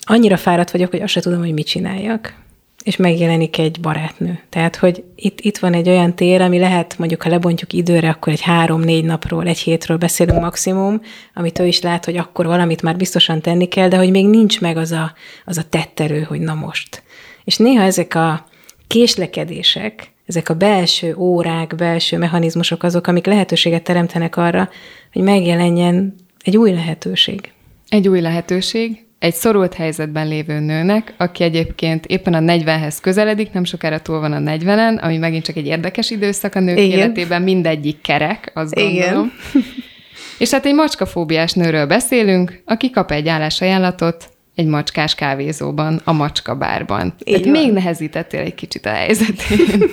annyira 0.06 0.38
fáradt 0.38 0.72
vagyok, 0.72 0.90
hogy 0.90 1.02
azt 1.02 1.12
se 1.12 1.22
tudom, 1.22 1.40
hogy 1.40 1.54
mit 1.54 1.68
csináljak. 1.68 2.42
És 2.84 2.96
megjelenik 2.96 3.58
egy 3.58 3.80
barátnő. 3.80 4.40
Tehát, 4.50 4.76
hogy 4.76 5.04
itt, 5.16 5.40
itt 5.42 5.58
van 5.58 5.74
egy 5.74 5.90
olyan 5.90 6.16
tér, 6.16 6.42
ami 6.42 6.60
lehet, 6.60 6.98
mondjuk, 6.98 7.22
ha 7.22 7.30
lebontjuk 7.30 7.74
időre, 7.74 8.10
akkor 8.10 8.34
egy 8.34 8.42
három-négy 8.42 9.04
napról, 9.04 9.48
egy 9.48 9.58
hétről 9.58 9.98
beszélünk 9.98 10.40
maximum, 10.40 11.02
amit 11.34 11.60
ő 11.60 11.66
is 11.66 11.82
lát, 11.82 12.06
hogy 12.06 12.18
akkor 12.18 12.46
valamit 12.46 12.82
már 12.82 12.98
biztosan 12.98 13.42
tenni 13.42 13.68
kell, 13.68 13.88
de 13.88 13.98
hogy 13.98 14.12
még 14.12 14.28
nincs 14.28 14.62
meg 14.62 14.78
az 14.78 14.92
a, 14.92 15.14
az 15.46 15.58
a 15.58 15.64
tetterő, 15.70 16.22
hogy 16.22 16.40
na 16.40 16.54
most. 16.54 17.04
És 17.44 17.58
néha 17.58 17.84
ezek 17.84 18.16
a 18.16 18.46
késlekedések, 18.88 20.12
ezek 20.26 20.50
a 20.50 20.54
belső 20.54 21.16
órák, 21.16 21.76
belső 21.76 22.18
mechanizmusok 22.18 22.84
azok, 22.84 23.08
amik 23.08 23.26
lehetőséget 23.26 23.84
teremtenek 23.84 24.38
arra, 24.38 24.70
hogy 25.14 25.22
megjelenjen 25.22 26.16
egy 26.44 26.58
új 26.58 26.72
lehetőség. 26.72 27.52
Egy 27.90 28.08
új 28.08 28.22
lehetőség, 28.22 29.06
egy 29.24 29.34
szorult 29.34 29.74
helyzetben 29.74 30.28
lévő 30.28 30.60
nőnek, 30.60 31.14
aki 31.18 31.44
egyébként 31.44 32.06
éppen 32.06 32.34
a 32.34 32.40
40-hez 32.40 32.98
közeledik, 33.02 33.52
nem 33.52 33.64
sokára 33.64 34.00
túl 34.00 34.20
van 34.20 34.32
a 34.32 34.38
40-en, 34.38 35.02
ami 35.02 35.18
megint 35.18 35.44
csak 35.44 35.56
egy 35.56 35.66
érdekes 35.66 36.10
időszak 36.10 36.56
a 36.56 36.60
nők 36.60 36.80
Igen. 36.80 36.98
életében, 36.98 37.42
mindegyik 37.42 38.02
kerek, 38.02 38.52
azt 38.54 38.74
gondolom. 38.74 39.32
Igen. 39.54 39.66
És 40.40 40.50
hát 40.50 40.66
egy 40.66 40.74
macskafóbiás 40.74 41.54
nőről 41.54 41.86
beszélünk, 41.86 42.62
aki 42.66 42.90
kap 42.90 43.12
egy 43.12 43.28
állásajánlatot 43.28 44.30
egy 44.56 44.66
macskás 44.66 45.16
kávézóban, 45.16 46.02
a 46.04 46.12
macska 46.12 46.56
bárban. 46.56 47.16
Tehát 47.24 47.46
még 47.46 47.72
nehezítettél 47.72 48.40
egy 48.40 48.56
kicsit 48.56 48.86
a 48.86 48.90
helyzetén. 48.90 49.84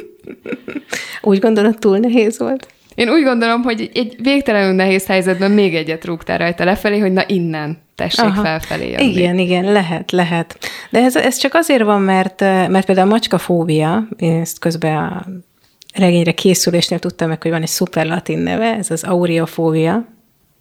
Úgy 1.23 1.39
gondolod, 1.39 1.79
túl 1.79 1.99
nehéz 1.99 2.39
volt? 2.39 2.69
Én 3.01 3.09
úgy 3.09 3.23
gondolom, 3.23 3.63
hogy 3.63 3.91
egy 3.95 4.17
végtelenül 4.23 4.75
nehéz 4.75 5.07
helyzetben 5.07 5.51
még 5.51 5.75
egyet 5.75 6.05
rúgtál 6.05 6.39
rajta 6.39 6.65
lefelé, 6.65 6.99
hogy 6.99 7.13
na 7.13 7.25
innen 7.27 7.79
tessék 7.95 8.25
Aha. 8.25 8.43
felfelé 8.43 8.91
jönni. 8.91 9.11
Igen, 9.11 9.39
igen, 9.39 9.73
lehet, 9.73 10.11
lehet. 10.11 10.59
De 10.91 10.99
ez, 10.99 11.17
ez 11.17 11.37
csak 11.37 11.55
azért 11.55 11.83
van, 11.83 12.03
mert, 12.03 12.41
mert 12.41 12.85
például 12.85 13.09
a 13.09 13.11
macskafóbia, 13.11 14.09
én 14.17 14.41
ezt 14.41 14.59
közben 14.59 14.97
a 14.97 15.27
regényre 15.95 16.33
készülésnél 16.33 16.99
tudtam 16.99 17.29
meg, 17.29 17.43
hogy 17.43 17.51
van 17.51 17.63
egy 17.63 17.69
szuper 17.69 18.07
latin 18.07 18.39
neve, 18.39 18.77
ez 18.77 18.91
az 18.91 19.05
aureofóbia, 19.05 20.07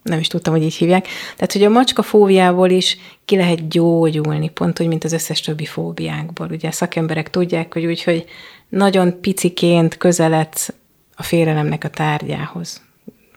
nem 0.04 0.20
is 0.20 0.28
tudtam, 0.28 0.54
hogy 0.54 0.64
így 0.64 0.76
hívják. 0.76 1.08
Tehát, 1.36 1.54
hogy 1.54 1.64
a 1.64 1.70
macska 1.70 2.02
fóbiából 2.02 2.70
is 2.70 2.98
ki 3.26 3.36
lehet 3.36 3.68
gyógyulni, 3.68 4.50
pont 4.50 4.80
úgy, 4.80 4.88
mint 4.88 5.04
az 5.04 5.14
összes 5.14 5.42
többi 5.42 5.66
fóbiánkból. 5.66 6.48
Ugye 6.52 6.72
szakemberek 6.72 7.30
tudják, 7.30 7.74
hogy 7.74 7.86
úgy, 7.86 8.04
hogy 8.04 8.26
nagyon 8.70 9.22
piciként 9.22 9.98
közeledsz 9.98 10.74
a 11.20 11.24
félelemnek 11.24 11.84
a 11.84 11.90
tárgyához. 11.90 12.82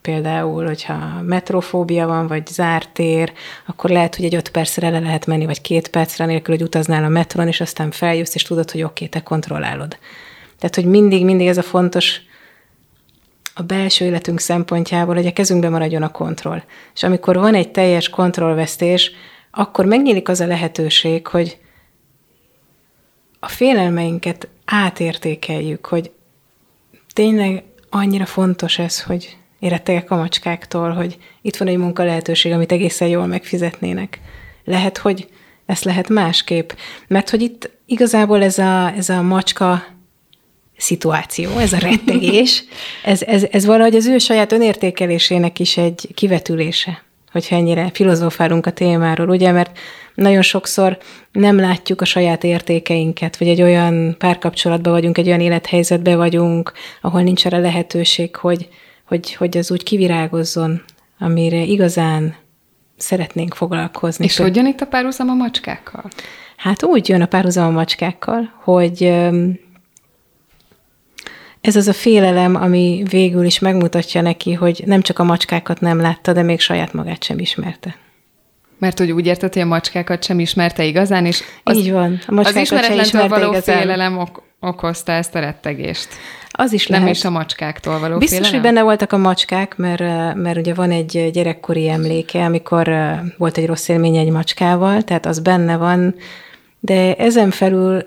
Például, 0.03 0.67
hogyha 0.67 1.23
metrofóbia 1.23 2.07
van, 2.07 2.27
vagy 2.27 2.47
zárt 2.47 2.91
tér, 2.93 3.33
akkor 3.67 3.91
lehet, 3.91 4.17
hogy 4.17 4.25
egy 4.25 4.35
öt 4.35 4.51
percre 4.51 4.91
le 4.91 4.99
lehet 4.99 5.27
menni, 5.27 5.47
vagy 5.47 5.61
két 5.61 5.89
percre 5.89 6.27
nélkül, 6.27 6.55
hogy 6.55 6.65
utaznál 6.65 7.05
a 7.05 7.09
metron, 7.09 7.47
és 7.47 7.61
aztán 7.61 7.91
feljössz, 7.91 8.35
és 8.35 8.43
tudod, 8.43 8.71
hogy 8.71 8.83
oké, 8.83 8.93
okay, 8.93 9.09
te 9.09 9.23
kontrollálod. 9.23 9.99
Tehát, 10.59 10.75
hogy 10.75 10.85
mindig, 10.85 11.25
mindig 11.25 11.47
ez 11.47 11.59
a 11.59 11.63
fontos 11.63 12.21
a 13.55 13.63
belső 13.63 14.05
életünk 14.05 14.41
szempontjából, 14.41 15.15
hogy 15.15 15.27
a 15.27 15.33
kezünkben 15.33 15.71
maradjon 15.71 16.03
a 16.03 16.11
kontroll. 16.11 16.63
És 16.95 17.03
amikor 17.03 17.37
van 17.37 17.55
egy 17.55 17.71
teljes 17.71 18.09
kontrollvesztés, 18.09 19.13
akkor 19.51 19.85
megnyílik 19.85 20.29
az 20.29 20.41
a 20.41 20.47
lehetőség, 20.47 21.27
hogy 21.27 21.59
a 23.41 23.49
félelmeinket 23.49 24.49
átértékeljük, 24.65 25.87
hogy 25.87 26.11
tényleg 27.13 27.63
annyira 27.95 28.27
fontos 28.27 28.79
ez, 28.79 29.03
hogy 29.03 29.37
érettegek 29.59 30.11
a 30.11 30.17
macskáktól, 30.17 30.91
hogy 30.91 31.19
itt 31.43 31.57
van 31.57 31.69
egy 31.69 31.77
munka 31.77 32.05
lehetőség, 32.05 32.53
amit 32.53 32.73
egészen 32.73 33.09
jól 33.09 33.27
megfizetnének. 33.27 34.21
Lehet, 34.65 34.99
hogy 34.99 35.29
ezt 35.67 35.85
lehet 35.85 36.09
másképp. 36.09 36.71
Mert 37.09 37.31
hogy 37.31 37.43
itt 37.43 37.71
igazából 37.87 38.43
ez 38.43 38.59
a, 38.59 38.93
ez 38.97 39.09
a 39.09 39.23
macska 39.23 39.85
szituáció, 40.77 41.51
ez 41.59 41.73
a 41.73 41.79
rettegés, 41.79 42.65
ez, 43.05 43.23
ez, 43.23 43.47
ez 43.51 43.67
valahogy 43.67 43.95
az 43.95 44.07
ő 44.07 44.19
saját 44.19 44.53
önértékelésének 44.53 45.59
is 45.59 45.77
egy 45.77 46.09
kivetülése, 46.15 47.03
hogyha 47.33 47.57
ennyire 47.57 47.91
filozófálunk 47.93 48.67
a 48.67 48.71
témáról, 48.71 49.29
ugye, 49.29 49.53
mert 49.53 49.79
nagyon 50.15 50.43
sokszor 50.43 50.99
nem 51.33 51.57
látjuk 51.57 52.01
a 52.01 52.05
saját 52.05 52.45
értékeinket, 52.45 53.37
vagy 53.37 53.49
egy 53.49 53.63
olyan 53.63 54.15
párkapcsolatban 54.19 54.93
vagyunk, 54.93 55.19
egy 55.19 55.27
olyan 55.27 55.41
élethelyzetben 55.41 56.17
vagyunk, 56.17 56.73
ahol 57.01 57.23
nincs 57.23 57.45
arra 57.45 57.59
lehetőség, 57.59 58.37
hogy, 58.37 58.69
hogy, 59.05 59.35
hogy 59.35 59.57
az 59.57 59.71
úgy 59.71 59.83
kivirágozzon, 59.83 60.83
amire 61.19 61.63
igazán 61.63 62.35
szeretnénk 62.97 63.55
foglalkozni. 63.55 64.25
És 64.25 64.37
hogy 64.37 64.57
jön 64.57 64.67
itt 64.67 64.81
a 64.81 64.87
párhuzam 64.87 65.29
a 65.29 65.35
macskákkal? 65.35 66.05
Hát 66.57 66.85
úgy 66.85 67.09
jön 67.09 67.23
a 67.23 67.27
párhuzam 67.27 67.67
a 67.67 67.71
macskákkal, 67.71 68.53
hogy 68.63 69.13
ez 71.63 71.77
az 71.77 71.89
a 71.89 71.93
félelem, 71.93 72.55
ami 72.55 73.03
végül 73.11 73.45
is 73.45 73.59
megmutatja 73.59 74.21
neki, 74.21 74.53
hogy 74.53 74.83
nem 74.87 75.01
csak 75.01 75.19
a 75.19 75.25
macskákat 75.25 75.81
nem 75.81 76.01
látta, 76.01 76.33
de 76.33 76.43
még 76.43 76.61
saját 76.61 76.93
magát 76.93 77.23
sem 77.23 77.39
ismerte. 77.39 77.97
Mert 78.79 78.99
hogy 78.99 79.11
úgy 79.11 79.27
érted, 79.27 79.53
hogy 79.53 79.63
a 79.63 79.67
macskákat 79.67 80.25
sem 80.25 80.39
ismerte 80.39 80.85
igazán, 80.85 81.27
és 81.27 81.43
az, 81.63 81.77
Így 81.77 81.93
van. 81.93 82.19
A 82.27 82.39
az 82.41 82.57
ismeretlentől 82.57 83.29
való 83.29 83.51
igazán. 83.51 83.79
félelem 83.79 84.19
ok- 84.19 84.43
okozta 84.61 85.13
ezt 85.13 85.35
a 85.35 85.39
rettegést. 85.39 86.09
Az 86.51 86.73
is 86.73 86.87
Nem 86.87 87.01
lehet. 87.01 87.17
is 87.17 87.25
a 87.25 87.31
macskáktól 87.31 87.99
való 87.99 88.19
Biztos, 88.19 88.39
félelem? 88.39 88.61
hogy 88.61 88.71
benne 88.73 88.83
voltak 88.85 89.13
a 89.13 89.17
macskák, 89.17 89.77
mert, 89.77 90.35
mert 90.35 90.57
ugye 90.59 90.75
van 90.75 90.91
egy 90.91 91.31
gyerekkori 91.33 91.89
emléke, 91.89 92.45
amikor 92.45 92.91
volt 93.39 93.57
egy 93.59 93.67
rossz 93.67 93.89
élmény 93.89 94.17
egy 94.17 94.31
macskával, 94.31 95.03
tehát 95.03 95.27
az 95.27 95.39
benne 95.41 95.77
van, 95.77 96.15
de 96.81 97.15
ezen 97.15 97.51
felül 97.51 98.05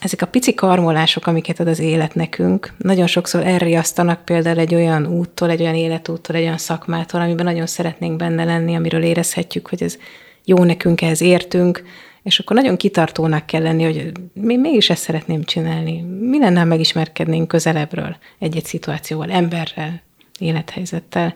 ezek 0.00 0.22
a 0.22 0.26
pici 0.26 0.54
karmolások, 0.54 1.26
amiket 1.26 1.60
ad 1.60 1.68
az 1.68 1.78
élet 1.78 2.14
nekünk, 2.14 2.72
nagyon 2.78 3.06
sokszor 3.06 3.46
elriasztanak 3.46 4.24
például 4.24 4.58
egy 4.58 4.74
olyan 4.74 5.06
úttól, 5.06 5.50
egy 5.50 5.60
olyan 5.60 5.74
életúttól, 5.74 6.36
egy 6.36 6.42
olyan 6.42 6.58
szakmától, 6.58 7.20
amiben 7.20 7.44
nagyon 7.44 7.66
szeretnénk 7.66 8.16
benne 8.16 8.44
lenni, 8.44 8.74
amiről 8.74 9.02
érezhetjük, 9.02 9.68
hogy 9.68 9.82
ez 9.82 9.96
jó 10.44 10.64
nekünk, 10.64 11.02
ehhez 11.02 11.20
értünk, 11.20 11.82
és 12.22 12.38
akkor 12.38 12.56
nagyon 12.56 12.76
kitartónak 12.76 13.46
kell 13.46 13.62
lenni, 13.62 13.84
hogy 13.84 14.12
mi 14.32 14.56
mégis 14.56 14.90
ezt 14.90 15.02
szeretném 15.02 15.44
csinálni. 15.44 16.00
Mi 16.20 16.38
lenne, 16.38 16.58
ha 16.58 16.64
megismerkednénk 16.64 17.48
közelebbről 17.48 18.16
egy-egy 18.38 18.64
szituációval, 18.64 19.30
emberrel, 19.30 20.02
élethelyzettel. 20.38 21.34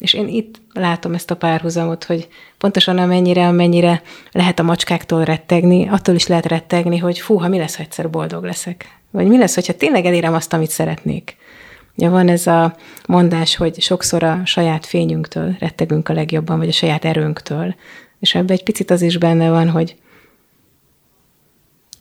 És 0.00 0.12
én 0.12 0.28
itt 0.28 0.60
látom 0.72 1.14
ezt 1.14 1.30
a 1.30 1.36
párhuzamot, 1.36 2.04
hogy 2.04 2.28
pontosan 2.58 2.98
amennyire, 2.98 3.46
amennyire 3.46 4.02
lehet 4.32 4.58
a 4.58 4.62
macskáktól 4.62 5.24
rettegni, 5.24 5.88
attól 5.88 6.14
is 6.14 6.26
lehet 6.26 6.46
rettegni, 6.46 6.98
hogy 6.98 7.18
fú, 7.18 7.36
ha 7.36 7.48
mi 7.48 7.58
lesz, 7.58 7.76
ha 7.76 7.82
egyszer 7.82 8.10
boldog 8.10 8.44
leszek. 8.44 8.98
Vagy 9.10 9.26
mi 9.26 9.38
lesz, 9.38 9.54
hogyha 9.54 9.74
tényleg 9.74 10.04
elérem 10.04 10.34
azt, 10.34 10.52
amit 10.52 10.70
szeretnék. 10.70 11.36
Ugye 11.96 12.08
van 12.08 12.28
ez 12.28 12.46
a 12.46 12.76
mondás, 13.06 13.56
hogy 13.56 13.80
sokszor 13.80 14.22
a 14.22 14.40
saját 14.44 14.86
fényünktől 14.86 15.56
rettegünk 15.58 16.08
a 16.08 16.12
legjobban, 16.12 16.58
vagy 16.58 16.68
a 16.68 16.72
saját 16.72 17.04
erőnktől. 17.04 17.74
És 18.20 18.34
ebben 18.34 18.56
egy 18.56 18.64
picit 18.64 18.90
az 18.90 19.02
is 19.02 19.18
benne 19.18 19.50
van, 19.50 19.70
hogy 19.70 19.96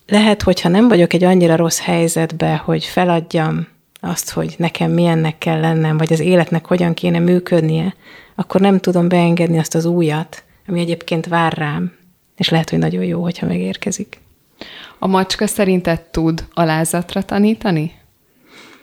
lehet, 0.07 0.41
hogyha 0.41 0.69
nem 0.69 0.87
vagyok 0.87 1.13
egy 1.13 1.23
annyira 1.23 1.55
rossz 1.55 1.79
helyzetbe, 1.79 2.55
hogy 2.55 2.83
feladjam 2.85 3.67
azt, 3.99 4.31
hogy 4.31 4.55
nekem 4.57 4.91
milyennek 4.91 5.37
kell 5.37 5.59
lennem, 5.59 5.97
vagy 5.97 6.13
az 6.13 6.19
életnek 6.19 6.65
hogyan 6.65 6.93
kéne 6.93 7.19
működnie, 7.19 7.95
akkor 8.35 8.61
nem 8.61 8.79
tudom 8.79 9.07
beengedni 9.07 9.59
azt 9.59 9.75
az 9.75 9.85
újat, 9.85 10.43
ami 10.67 10.79
egyébként 10.79 11.27
vár 11.27 11.53
rám, 11.53 11.91
és 12.37 12.49
lehet, 12.49 12.69
hogy 12.69 12.79
nagyon 12.79 13.03
jó, 13.03 13.21
hogyha 13.21 13.45
megérkezik. 13.45 14.21
A 14.99 15.07
macska 15.07 15.47
szerinted 15.47 16.01
tud 16.01 16.45
alázatra 16.53 17.21
tanítani? 17.21 17.97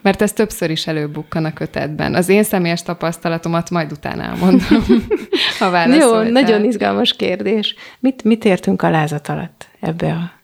Mert 0.03 0.23
ez 0.23 0.33
többször 0.33 0.71
is 0.71 0.87
előbukkan 0.87 1.45
a 1.45 1.53
kötetben. 1.53 2.15
Az 2.15 2.29
én 2.29 2.43
személyes 2.43 2.83
tapasztalatomat 2.83 3.71
majd 3.71 3.93
utána 3.93 4.23
elmondom, 4.23 4.85
ha 5.59 5.87
Jó, 5.87 6.23
nagyon 6.23 6.65
izgalmas 6.65 7.13
kérdés. 7.13 7.75
Mit, 7.99 8.25
mit 8.25 8.45
értünk 8.45 8.83
alázat 8.83 9.29
alatt 9.29 9.69
ebbe 9.81 10.13
a 10.13 10.36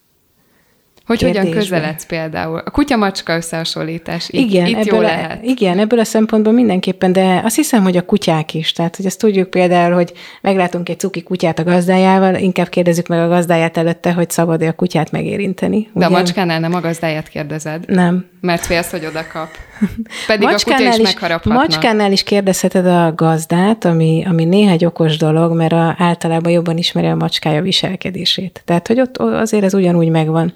hogy 1.07 1.19
kérdésben. 1.19 1.47
hogyan 1.47 1.61
közeledsz 1.61 2.07
például? 2.07 2.63
A 2.65 2.71
kutya-macska 2.71 3.35
összehasonlítás, 3.35 4.29
itt, 4.29 4.51
igen, 4.51 4.67
itt 4.67 4.77
ebből 4.77 4.95
jó 4.95 4.99
a, 4.99 5.01
lehet. 5.01 5.45
Igen, 5.45 5.79
ebből 5.79 5.99
a 5.99 6.05
szempontból 6.05 6.53
mindenképpen, 6.53 7.13
de 7.13 7.41
azt 7.45 7.57
hiszem, 7.57 7.83
hogy 7.83 7.97
a 7.97 8.03
kutyák 8.03 8.55
is. 8.55 8.73
Tehát, 8.73 8.97
hogy 8.97 9.07
azt 9.07 9.19
tudjuk 9.19 9.51
például, 9.51 9.95
hogy 9.95 10.13
meglátunk 10.41 10.89
egy 10.89 10.99
cuki 10.99 11.23
kutyát 11.23 11.59
a 11.59 11.65
gazdájával, 11.65 12.35
inkább 12.35 12.69
kérdezzük 12.69 13.07
meg 13.07 13.19
a 13.19 13.29
gazdáját 13.29 13.77
előtte, 13.77 14.13
hogy 14.13 14.31
szabad-e 14.31 14.69
a 14.69 14.73
kutyát 14.73 15.11
megérinteni. 15.11 15.83
De 15.83 15.91
ugye? 15.93 16.07
a 16.07 16.11
macskánál 16.11 16.61
nem 16.61 16.75
a 16.75 16.81
gazdáját 16.81 17.29
kérdezed? 17.29 17.85
Nem. 17.87 18.27
Mert 18.41 18.67
félsz, 18.67 18.91
hogy 18.91 19.07
oda 19.07 19.27
kap. 19.33 19.49
Pedig 20.27 20.49
macskánál 20.49 20.87
a 20.87 20.91
kutya 20.91 21.03
is, 21.03 21.09
is 21.09 21.15
megharaphatna. 21.15 21.59
Macskánál 21.59 22.13
is 22.13 22.23
kérdezheted 22.23 22.87
a 22.87 23.13
gazdát, 23.15 23.85
ami, 23.85 24.25
ami 24.29 24.45
néha 24.45 24.71
egy 24.71 24.85
okos 24.85 25.17
dolog, 25.17 25.57
mert 25.57 25.73
a, 25.73 25.95
általában 25.99 26.53
jobban 26.53 26.77
ismeri 26.77 27.07
a 27.07 27.15
macskája 27.15 27.63
viselkedését. 27.63 28.63
Tehát, 28.65 28.87
hogy 28.87 29.01
ott 29.01 29.19
azért 29.19 29.65
ez 29.65 29.75
ugyanúgy 29.75 30.09
megvan 30.09 30.53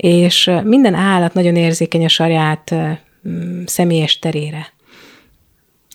és 0.00 0.50
minden 0.64 0.94
állat 0.94 1.34
nagyon 1.34 1.56
érzékeny 1.56 2.04
a 2.04 2.08
saját 2.08 2.74
személyes 3.64 4.18
terére. 4.18 4.72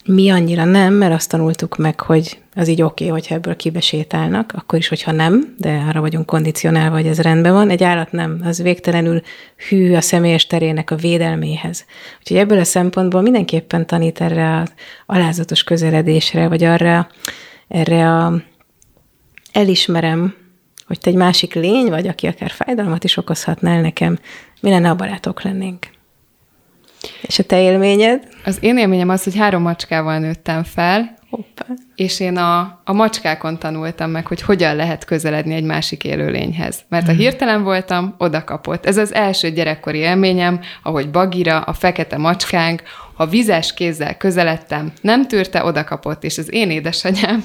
Mi 0.05 0.29
annyira 0.29 0.63
nem, 0.63 0.93
mert 0.93 1.13
azt 1.13 1.29
tanultuk 1.29 1.77
meg, 1.77 1.99
hogy 1.99 2.39
az 2.55 2.67
így 2.67 2.81
oké, 2.81 3.03
okay, 3.03 3.19
hogyha 3.19 3.35
ebből 3.35 3.55
kibesétálnak, 3.55 4.51
akkor 4.55 4.79
is, 4.79 4.87
hogyha 4.87 5.11
nem, 5.11 5.55
de 5.57 5.83
arra 5.87 6.01
vagyunk 6.01 6.25
kondicionálva, 6.25 6.95
hogy 6.95 7.07
ez 7.07 7.21
rendben 7.21 7.53
van. 7.53 7.69
Egy 7.69 7.83
állat 7.83 8.11
nem, 8.11 8.41
az 8.43 8.61
végtelenül 8.61 9.21
hű 9.69 9.93
a 9.93 10.01
személyes 10.01 10.47
terének 10.47 10.91
a 10.91 10.95
védelméhez. 10.95 11.85
Úgyhogy 12.19 12.37
ebből 12.37 12.59
a 12.59 12.63
szempontból 12.63 13.21
mindenképpen 13.21 13.87
tanít 13.87 14.21
erre 14.21 14.59
az 14.59 14.73
alázatos 15.05 15.63
közeledésre, 15.63 16.47
vagy 16.47 16.63
arra, 16.63 17.07
erre 17.67 18.09
a 18.09 18.41
elismerem 19.51 20.43
hogy 20.87 20.99
te 20.99 21.09
egy 21.09 21.15
másik 21.15 21.53
lény 21.53 21.89
vagy, 21.89 22.07
aki 22.07 22.27
akár 22.27 22.51
fájdalmat 22.51 23.03
is 23.03 23.17
okozhatnál 23.17 23.81
nekem, 23.81 24.19
mi 24.61 24.69
lenne, 24.69 24.89
a 24.89 24.95
barátok 24.95 25.41
lennénk. 25.41 25.87
És 27.21 27.39
a 27.39 27.43
te 27.43 27.61
élményed? 27.61 28.27
Az 28.45 28.57
én 28.61 28.77
élményem 28.77 29.09
az, 29.09 29.23
hogy 29.23 29.35
három 29.37 29.61
macskával 29.61 30.19
nőttem 30.19 30.63
fel, 30.63 31.17
Hoppá. 31.35 31.65
és 31.95 32.19
én 32.19 32.37
a, 32.37 32.81
a 32.83 32.93
macskákon 32.93 33.59
tanultam 33.59 34.09
meg, 34.09 34.27
hogy 34.27 34.41
hogyan 34.41 34.75
lehet 34.75 35.05
közeledni 35.05 35.53
egy 35.53 35.63
másik 35.63 36.03
élőlényhez. 36.03 36.79
Mert 36.89 37.05
ha 37.05 37.11
mhm. 37.11 37.21
hirtelen 37.21 37.63
voltam, 37.63 38.15
oda 38.17 38.43
kapott. 38.43 38.85
Ez 38.85 38.97
az 38.97 39.13
első 39.13 39.49
gyerekkori 39.49 39.97
élményem, 39.97 40.59
ahogy 40.83 41.09
Bagira, 41.09 41.59
a 41.59 41.73
fekete 41.73 42.17
macskánk, 42.17 42.81
ha 43.13 43.25
vizes 43.25 43.73
kézzel 43.73 44.17
közeledtem, 44.17 44.91
nem 45.01 45.27
tűrte, 45.27 45.63
oda 45.63 45.83
kapott, 45.83 46.23
és 46.23 46.37
az 46.37 46.53
én 46.53 46.71
édesanyám 46.71 47.43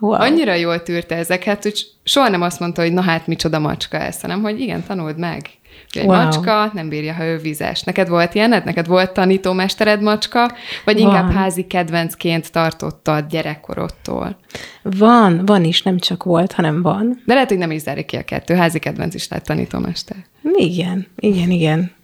Wow. 0.00 0.20
Annyira 0.20 0.54
jól 0.54 0.82
tűrte 0.82 1.14
ezeket, 1.14 1.62
hogy 1.62 1.86
soha 2.04 2.28
nem 2.28 2.42
azt 2.42 2.60
mondta, 2.60 2.82
hogy 2.82 2.92
na 2.92 3.00
hát 3.00 3.26
micsoda 3.26 3.58
macska 3.58 3.98
ez, 3.98 4.20
hanem 4.20 4.42
hogy 4.42 4.60
igen, 4.60 4.84
tanuld 4.86 5.18
meg. 5.18 5.50
Egy 5.92 6.04
wow. 6.04 6.16
macska 6.16 6.70
nem 6.72 6.88
bírja, 6.88 7.12
ha 7.12 7.24
ő 7.24 7.38
vizes. 7.38 7.82
Neked 7.82 8.08
volt 8.08 8.34
ilyened? 8.34 8.64
Neked 8.64 8.86
volt 8.86 9.12
tanítómestered 9.12 10.02
macska? 10.02 10.52
Vagy 10.84 11.00
van. 11.00 11.06
inkább 11.06 11.32
házi 11.32 11.66
kedvencként 11.66 12.52
tartottad 12.52 13.26
gyerekkorodtól? 13.28 14.36
Van, 14.82 15.46
van 15.46 15.64
is, 15.64 15.82
nem 15.82 15.98
csak 15.98 16.24
volt, 16.24 16.52
hanem 16.52 16.82
van. 16.82 17.22
De 17.24 17.34
lehet, 17.34 17.48
hogy 17.48 17.58
nem 17.58 17.70
is 17.70 17.80
zárik 17.80 18.06
ki 18.06 18.16
a 18.16 18.22
kettő. 18.22 18.54
Házi 18.54 18.78
kedvenc 18.78 19.14
is 19.14 19.28
lehet 19.28 19.46
tanítómester. 19.46 20.16
Igen, 20.56 21.06
igen, 21.16 21.50
igen. 21.50 21.96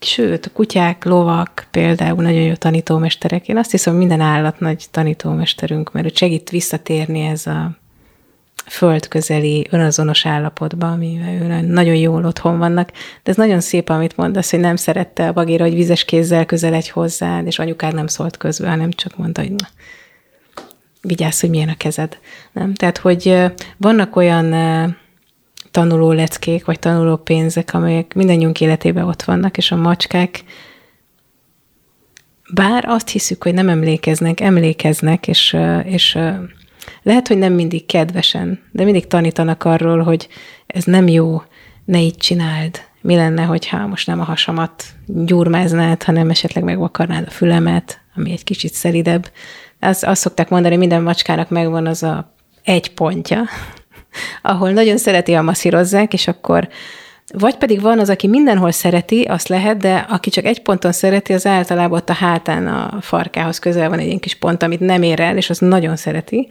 Sőt, 0.00 0.46
a 0.46 0.50
kutyák, 0.52 1.04
lovak 1.04 1.66
például 1.70 2.22
nagyon 2.22 2.40
jó 2.40 2.54
tanítómesterek. 2.54 3.48
Én 3.48 3.56
azt 3.56 3.70
hiszem, 3.70 3.94
minden 3.94 4.20
állat 4.20 4.60
nagy 4.60 4.84
tanítómesterünk, 4.90 5.92
mert 5.92 6.06
ő 6.06 6.10
segít 6.14 6.50
visszatérni 6.50 7.20
ez 7.20 7.46
a 7.46 7.70
földközeli, 8.66 9.66
önazonos 9.70 10.26
állapotba, 10.26 10.90
amivel 10.90 11.60
nagyon 11.62 11.94
jól 11.94 12.24
otthon 12.24 12.58
vannak. 12.58 12.90
De 13.22 13.30
ez 13.30 13.36
nagyon 13.36 13.60
szép, 13.60 13.88
amit 13.88 14.16
mondasz, 14.16 14.50
hogy 14.50 14.60
nem 14.60 14.76
szerette 14.76 15.28
a 15.28 15.32
bagéra, 15.32 15.64
hogy 15.64 15.74
vizes 15.74 16.04
kézzel 16.04 16.46
közeledj 16.46 16.90
hozzád, 16.90 17.46
és 17.46 17.58
anyukád 17.58 17.94
nem 17.94 18.06
szólt 18.06 18.36
közben, 18.36 18.70
hanem 18.70 18.90
csak 18.90 19.16
mondta, 19.16 19.40
hogy 19.40 19.52
na, 19.52 19.68
vigyázz, 21.00 21.40
hogy 21.40 21.50
milyen 21.50 21.68
a 21.68 21.76
kezed. 21.76 22.18
Nem? 22.52 22.74
Tehát, 22.74 22.98
hogy 22.98 23.42
vannak 23.76 24.16
olyan 24.16 24.54
tanuló 25.70 26.12
leckék, 26.12 26.64
vagy 26.64 26.78
tanuló 26.78 27.16
pénzek, 27.16 27.74
amelyek 27.74 28.14
mindannyiunk 28.14 28.60
életében 28.60 29.04
ott 29.04 29.22
vannak, 29.22 29.56
és 29.56 29.70
a 29.70 29.76
macskák, 29.76 30.44
bár 32.54 32.84
azt 32.86 33.08
hiszük, 33.08 33.42
hogy 33.42 33.54
nem 33.54 33.68
emlékeznek, 33.68 34.40
emlékeznek, 34.40 35.28
és, 35.28 35.56
és 35.84 36.18
lehet, 37.04 37.28
hogy 37.28 37.38
nem 37.38 37.52
mindig 37.52 37.86
kedvesen, 37.86 38.62
de 38.72 38.84
mindig 38.84 39.06
tanítanak 39.06 39.64
arról, 39.64 40.02
hogy 40.02 40.28
ez 40.66 40.84
nem 40.84 41.08
jó, 41.08 41.42
ne 41.84 42.00
így 42.00 42.16
csináld. 42.16 42.80
Mi 43.00 43.16
lenne, 43.16 43.42
hogyha 43.42 43.86
most 43.86 44.06
nem 44.06 44.20
a 44.20 44.24
hasamat 44.24 44.84
gyurmáznád, 45.06 46.02
hanem 46.02 46.30
esetleg 46.30 46.64
megvakarnád 46.64 47.24
a 47.26 47.30
fülemet, 47.30 48.00
ami 48.16 48.32
egy 48.32 48.44
kicsit 48.44 48.72
szelidebb. 48.72 49.30
Azt, 49.80 50.04
azt 50.04 50.20
szokták 50.20 50.48
mondani, 50.48 50.76
minden 50.76 51.02
macskának 51.02 51.50
megvan 51.50 51.86
az 51.86 52.02
a 52.02 52.34
egy 52.62 52.94
pontja, 52.94 53.42
ahol 54.42 54.70
nagyon 54.70 54.96
szereti 54.96 55.34
a 55.34 55.42
masszírozzák, 55.42 56.12
és 56.12 56.28
akkor 56.28 56.68
vagy 57.32 57.56
pedig 57.56 57.80
van 57.80 57.98
az, 57.98 58.08
aki 58.08 58.26
mindenhol 58.26 58.70
szereti, 58.70 59.22
azt 59.22 59.48
lehet, 59.48 59.76
de 59.76 60.06
aki 60.08 60.30
csak 60.30 60.44
egy 60.44 60.62
ponton 60.62 60.92
szereti, 60.92 61.32
az 61.32 61.46
általában 61.46 61.98
ott 61.98 62.08
a 62.08 62.12
hátán 62.12 62.66
a 62.66 63.00
farkához 63.00 63.58
közel 63.58 63.88
van 63.88 63.98
egy 63.98 64.06
ilyen 64.06 64.18
kis 64.18 64.34
pont, 64.34 64.62
amit 64.62 64.80
nem 64.80 65.02
ér 65.02 65.20
el, 65.20 65.36
és 65.36 65.50
az 65.50 65.58
nagyon 65.58 65.96
szereti. 65.96 66.48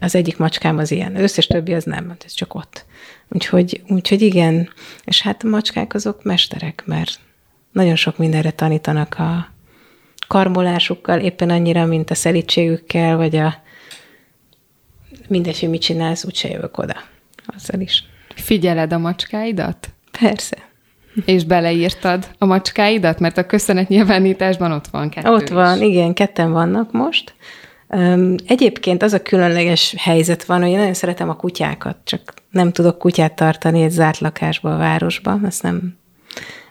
Az 0.00 0.14
egyik 0.14 0.36
macskám 0.36 0.78
az 0.78 0.90
ilyen, 0.90 1.14
az 1.14 1.22
összes 1.22 1.46
többi 1.46 1.74
az 1.74 1.84
nem, 1.84 2.16
ez 2.24 2.32
csak 2.32 2.54
ott. 2.54 2.84
Úgyhogy, 3.28 3.82
úgyhogy 3.88 4.22
igen, 4.22 4.70
és 5.04 5.22
hát 5.22 5.44
a 5.44 5.48
macskák 5.48 5.94
azok 5.94 6.22
mesterek, 6.24 6.82
mert 6.86 7.18
nagyon 7.72 7.96
sok 7.96 8.18
mindenre 8.18 8.50
tanítanak 8.50 9.18
a 9.18 9.48
karmolásukkal, 10.28 11.20
éppen 11.20 11.50
annyira, 11.50 11.86
mint 11.86 12.10
a 12.10 12.14
szelítségükkel, 12.14 13.16
vagy 13.16 13.36
a 13.36 13.54
mindegy, 15.28 15.60
hogy 15.60 15.68
mit 15.68 15.80
csinálsz, 15.80 16.24
úgyse 16.24 16.48
jövök 16.48 16.78
oda. 16.78 16.96
Azzal 17.46 17.80
is. 17.80 18.04
Figyeled 18.34 18.92
a 18.92 18.98
macskáidat? 18.98 19.88
Persze. 20.20 20.56
És 21.24 21.44
beleírtad 21.44 22.30
a 22.38 22.44
macskáidat? 22.44 23.18
Mert 23.18 23.38
a 23.38 23.46
köszönetnyilvánításban 23.46 24.72
ott 24.72 24.86
van 24.86 25.08
kettő 25.08 25.28
Ott 25.28 25.48
van, 25.48 25.82
is. 25.82 25.88
igen, 25.88 26.14
ketten 26.14 26.52
vannak 26.52 26.92
most. 26.92 27.34
Egyébként 28.46 29.02
az 29.02 29.12
a 29.12 29.22
különleges 29.22 29.94
helyzet 29.98 30.44
van, 30.44 30.60
hogy 30.60 30.70
én 30.70 30.78
nagyon 30.78 30.94
szeretem 30.94 31.28
a 31.28 31.36
kutyákat, 31.36 31.96
csak 32.04 32.34
nem 32.50 32.72
tudok 32.72 32.98
kutyát 32.98 33.34
tartani 33.34 33.82
egy 33.82 33.90
zárt 33.90 34.18
lakásba 34.18 34.74
a 34.74 34.78
városban, 34.78 35.44
azt 35.44 35.62
nem, 35.62 35.96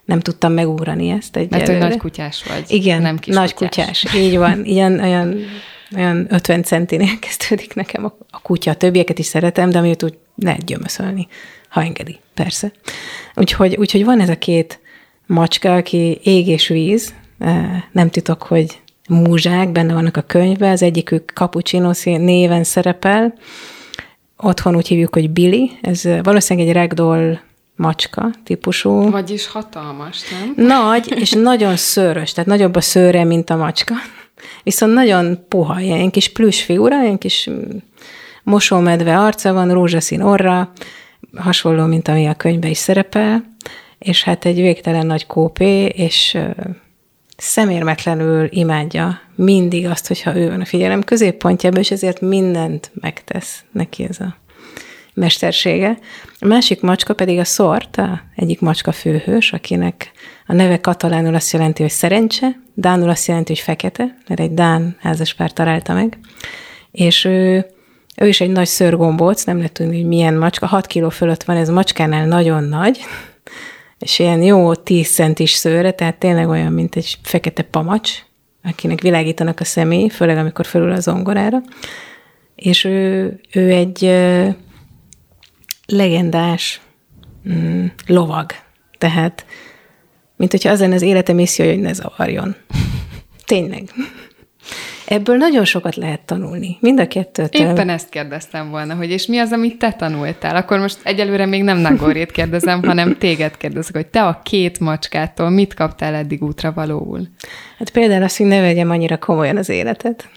nem 0.05 0.19
tudtam 0.19 0.53
megúrani 0.53 1.09
ezt 1.09 1.35
egy 1.35 1.49
Mert 1.49 1.67
hogy 1.67 1.77
nagy 1.77 1.97
kutyás 1.97 2.43
vagy. 2.43 2.63
Igen, 2.67 3.01
nem 3.01 3.17
kis 3.17 3.33
nagy 3.33 3.53
kutyás. 3.53 3.99
kutyás. 3.99 4.15
Így 4.15 4.37
van. 4.37 4.65
Ilyen, 4.75 4.99
olyan 4.99 5.45
olyan 5.95 6.27
50 6.29 6.63
centinél 6.63 7.19
kezdődik 7.27 7.73
nekem 7.73 8.05
a, 8.05 8.17
a 8.29 8.41
kutya. 8.41 8.71
A 8.71 8.75
többieket 8.75 9.19
is 9.19 9.25
szeretem, 9.25 9.69
de 9.69 9.77
amit 9.77 10.03
úgy 10.03 10.17
lehet 10.35 10.65
gyömöszölni, 10.65 11.27
ha 11.69 11.81
engedi, 11.81 12.19
persze. 12.33 12.71
Úgyhogy, 13.35 13.75
úgyhogy 13.75 14.05
van 14.05 14.19
ez 14.19 14.29
a 14.29 14.37
két 14.37 14.79
macska, 15.25 15.75
aki 15.75 16.19
ég 16.23 16.47
és 16.47 16.67
víz, 16.67 17.13
nem 17.91 18.09
titok, 18.09 18.43
hogy 18.43 18.81
múzsák, 19.09 19.71
benne 19.71 19.93
vannak 19.93 20.17
a 20.17 20.21
könyvben, 20.21 20.71
az 20.71 20.81
egyikük 20.81 21.31
Cappuccino 21.33 21.91
néven 22.03 22.63
szerepel, 22.63 23.33
otthon 24.37 24.75
úgy 24.75 24.87
hívjuk, 24.87 25.13
hogy 25.13 25.29
Billy, 25.29 25.71
ez 25.81 26.03
valószínűleg 26.23 26.69
egy 26.69 26.75
ragdoll 26.75 27.37
macska 27.75 28.29
típusú. 28.43 29.09
Vagyis 29.09 29.47
hatalmas, 29.47 30.21
nem? 30.29 30.67
Nagy, 30.67 31.13
és 31.15 31.31
nagyon 31.31 31.75
szőrös, 31.75 32.31
tehát 32.31 32.49
nagyobb 32.49 32.75
a 32.75 32.81
szőre, 32.81 33.23
mint 33.23 33.49
a 33.49 33.55
macska. 33.55 33.93
Viszont 34.63 34.93
nagyon 34.93 35.45
puha, 35.47 35.79
ilyen 35.79 36.09
kis 36.09 36.31
plüss 36.31 36.61
figura, 36.61 37.03
ilyen 37.03 37.17
kis 37.17 37.49
mosómedve 38.43 39.19
arca 39.19 39.53
van, 39.53 39.73
rózsaszín 39.73 40.21
orra, 40.21 40.71
hasonló, 41.35 41.85
mint 41.85 42.07
ami 42.07 42.27
a 42.27 42.33
könyvben 42.33 42.69
is 42.69 42.77
szerepel, 42.77 43.43
és 43.99 44.23
hát 44.23 44.45
egy 44.45 44.61
végtelen 44.61 45.05
nagy 45.05 45.25
kópé, 45.25 45.85
és 45.85 46.37
szemérmetlenül 47.39 48.47
imádja 48.51 49.21
mindig 49.35 49.85
azt, 49.85 50.07
hogyha 50.07 50.35
ő 50.35 50.49
van 50.49 50.61
a 50.61 50.65
figyelem 50.65 51.03
középpontjában, 51.03 51.79
és 51.79 51.91
ezért 51.91 52.21
mindent 52.21 52.91
megtesz 52.93 53.63
neki 53.71 54.03
ez 54.03 54.19
a 54.19 54.35
mestersége. 55.13 55.97
A 56.39 56.45
másik 56.45 56.81
macska 56.81 57.13
pedig 57.13 57.39
a 57.39 57.43
Szorta, 57.43 58.21
egyik 58.35 58.61
macska 58.61 58.91
főhős, 58.91 59.53
akinek 59.53 60.11
a 60.45 60.53
neve 60.53 60.79
katalánul 60.79 61.35
azt 61.35 61.51
jelenti, 61.51 61.81
hogy 61.81 61.91
szerencse, 61.91 62.59
dánul 62.73 63.09
azt 63.09 63.27
jelenti, 63.27 63.53
hogy 63.53 63.61
fekete, 63.61 64.17
mert 64.27 64.39
egy 64.39 64.53
dán 64.53 64.95
házaspár 64.99 65.53
találta 65.53 65.93
meg, 65.93 66.17
és 66.91 67.25
ő, 67.25 67.65
ő 68.15 68.27
is 68.27 68.41
egy 68.41 68.51
nagy 68.51 68.67
szörgombóc, 68.67 69.43
nem 69.43 69.57
lehet 69.57 69.71
tudni, 69.71 69.95
hogy 69.95 70.07
milyen 70.07 70.33
macska, 70.33 70.65
6 70.65 70.87
kiló 70.87 71.09
fölött 71.09 71.43
van, 71.43 71.57
ez 71.57 71.69
macskánál 71.69 72.25
nagyon 72.25 72.63
nagy, 72.63 72.99
és 73.99 74.19
ilyen 74.19 74.41
jó 74.41 74.75
10 74.75 75.13
centis 75.13 75.51
szőre, 75.51 75.91
tehát 75.91 76.19
tényleg 76.19 76.49
olyan, 76.49 76.73
mint 76.73 76.95
egy 76.95 77.17
fekete 77.23 77.63
pamacs, 77.63 78.11
akinek 78.63 79.01
világítanak 79.01 79.59
a 79.59 79.63
személy, 79.63 80.07
főleg 80.07 80.37
amikor 80.37 80.65
felül 80.65 80.91
a 80.91 80.99
zongorára. 80.99 81.61
És 82.55 82.83
ő, 82.83 83.39
ő 83.51 83.69
egy 83.71 84.03
legendás 85.85 86.81
mm, 87.49 87.85
lovag. 88.07 88.51
Tehát, 88.97 89.45
mint 90.35 90.51
hogyha 90.51 90.69
az 90.69 90.79
lenne 90.79 90.95
az 90.95 91.01
élete 91.01 91.33
misszió, 91.33 91.65
hogy 91.65 91.79
ne 91.79 91.93
zavarjon. 91.93 92.55
Tényleg. 93.45 93.89
Ebből 95.09 95.37
nagyon 95.37 95.65
sokat 95.65 95.95
lehet 95.95 96.21
tanulni. 96.21 96.77
Mind 96.79 96.99
a 96.99 97.07
kettőtől. 97.07 97.69
Éppen 97.69 97.89
ezt 97.89 98.09
kérdeztem 98.09 98.69
volna, 98.69 98.95
hogy 98.95 99.09
és 99.09 99.25
mi 99.25 99.37
az, 99.37 99.51
amit 99.51 99.77
te 99.77 99.91
tanultál? 99.91 100.55
Akkor 100.55 100.79
most 100.79 100.99
egyelőre 101.03 101.45
még 101.45 101.63
nem 101.63 101.77
Nagorét 101.77 102.31
kérdezem, 102.31 102.83
hanem 102.83 103.17
téged 103.17 103.57
kérdezek, 103.57 103.95
hogy 103.95 104.07
te 104.07 104.23
a 104.23 104.41
két 104.43 104.79
macskától 104.79 105.49
mit 105.49 105.73
kaptál 105.73 106.13
eddig 106.13 106.43
útra 106.43 106.71
valóul? 106.71 107.27
Hát 107.77 107.89
például 107.89 108.23
azt, 108.23 108.37
hogy 108.37 108.45
ne 108.45 108.61
vegyem 108.61 108.89
annyira 108.89 109.17
komolyan 109.17 109.57
az 109.57 109.69
életet. 109.69 110.29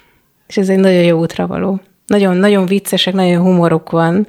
És 0.47 0.57
ez 0.57 0.69
egy 0.69 0.79
nagyon 0.79 1.03
jó 1.03 1.19
útra 1.19 1.47
való. 1.47 1.81
Nagyon, 2.07 2.37
nagyon 2.37 2.67
viccesek, 2.67 3.15
nagyon 3.15 3.43
humoruk 3.43 3.91
van, 3.91 4.27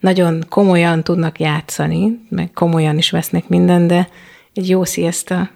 nagyon 0.00 0.44
komolyan 0.48 1.02
tudnak 1.02 1.40
játszani, 1.40 2.26
meg 2.28 2.50
komolyan 2.52 2.98
is 2.98 3.10
vesznek 3.10 3.48
minden, 3.48 3.86
de 3.86 4.08
egy 4.54 4.68
jó 4.68 4.84
sziaszta, 4.84 5.50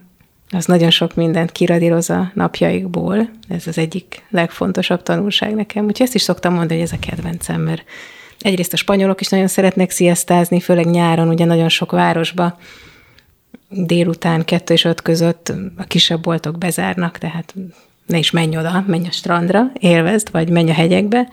az 0.53 0.67
nagyon 0.67 0.91
sok 0.91 1.15
mindent 1.15 1.53
kiradíroz 1.53 2.11
a 2.11 2.31
napjaikból. 2.35 3.31
Ez 3.49 3.67
az 3.67 3.79
egyik 3.79 4.25
legfontosabb 4.31 5.03
tanulság 5.03 5.55
nekem. 5.55 5.85
Úgyhogy 5.85 6.07
ezt 6.07 6.15
is 6.15 6.23
szoktam 6.23 6.55
mondani, 6.55 6.81
hogy 6.81 6.88
ez 6.93 6.99
a 7.03 7.07
kedvencem, 7.07 7.61
mert 7.61 7.85
egyrészt 8.38 8.73
a 8.73 8.77
spanyolok 8.77 9.21
is 9.21 9.29
nagyon 9.29 9.47
szeretnek 9.47 9.91
sziasztázni, 9.91 10.61
főleg 10.61 10.87
nyáron, 10.87 11.29
ugye 11.29 11.45
nagyon 11.45 11.69
sok 11.69 11.91
városba 11.91 12.59
délután 13.69 14.45
kettő 14.45 14.75
és 14.75 14.85
öt 14.85 15.03
között 15.03 15.53
a 15.77 15.85
kisebb 15.85 16.21
boltok 16.21 16.59
bezárnak, 16.59 17.19
tehát 17.19 17.55
ne 18.07 18.19
is 18.19 18.31
menj 18.31 18.57
oda, 18.57 18.85
menj 18.87 19.07
a 19.07 19.11
strandra, 19.11 19.71
élvezd, 19.81 20.31
vagy 20.31 20.51
menj 20.51 20.71
a 20.71 20.75
hegyekbe, 20.75 21.29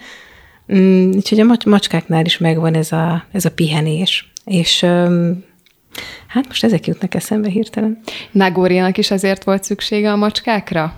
Mm, 0.73 1.11
úgyhogy 1.15 1.39
a 1.39 1.55
macskáknál 1.65 2.25
is 2.25 2.37
megvan 2.37 2.73
ez 2.73 2.91
a, 2.91 3.25
ez 3.31 3.45
a 3.45 3.51
pihenés. 3.51 4.31
És 4.45 4.85
hát 6.29 6.47
most 6.47 6.63
ezek 6.63 6.87
jutnak 6.87 7.15
eszembe 7.15 7.49
hirtelen. 7.49 7.99
Nagóriának 8.31 8.97
is 8.97 9.11
azért 9.11 9.43
volt 9.43 9.63
szüksége 9.63 10.11
a 10.11 10.15
macskákra? 10.15 10.93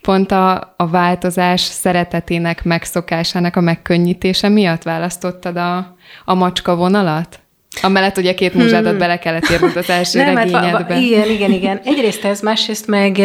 Pont 0.00 0.30
a, 0.30 0.74
a 0.76 0.88
változás 0.88 1.60
szeretetének, 1.60 2.64
megszokásának 2.64 3.56
a 3.56 3.60
megkönnyítése 3.60 4.48
miatt 4.48 4.82
választottad 4.82 5.56
a, 5.56 5.96
a 6.24 6.34
macska 6.34 6.76
vonalat? 6.76 7.38
Amellett 7.82 8.16
ugye 8.16 8.34
két 8.34 8.54
múzsádat 8.54 8.90
hmm. 8.90 8.98
bele 8.98 9.18
kellett 9.18 9.50
írnod 9.50 9.76
az 9.76 9.90
első 9.90 10.18
Nem, 10.18 10.36
hát 10.36 10.44
regényedbe. 10.44 10.94
Hát, 10.94 11.02
igen, 11.02 11.30
igen, 11.30 11.50
igen. 11.50 11.80
Egyrészt 11.84 12.24
ez, 12.24 12.40
másrészt 12.40 12.86
meg 12.86 13.20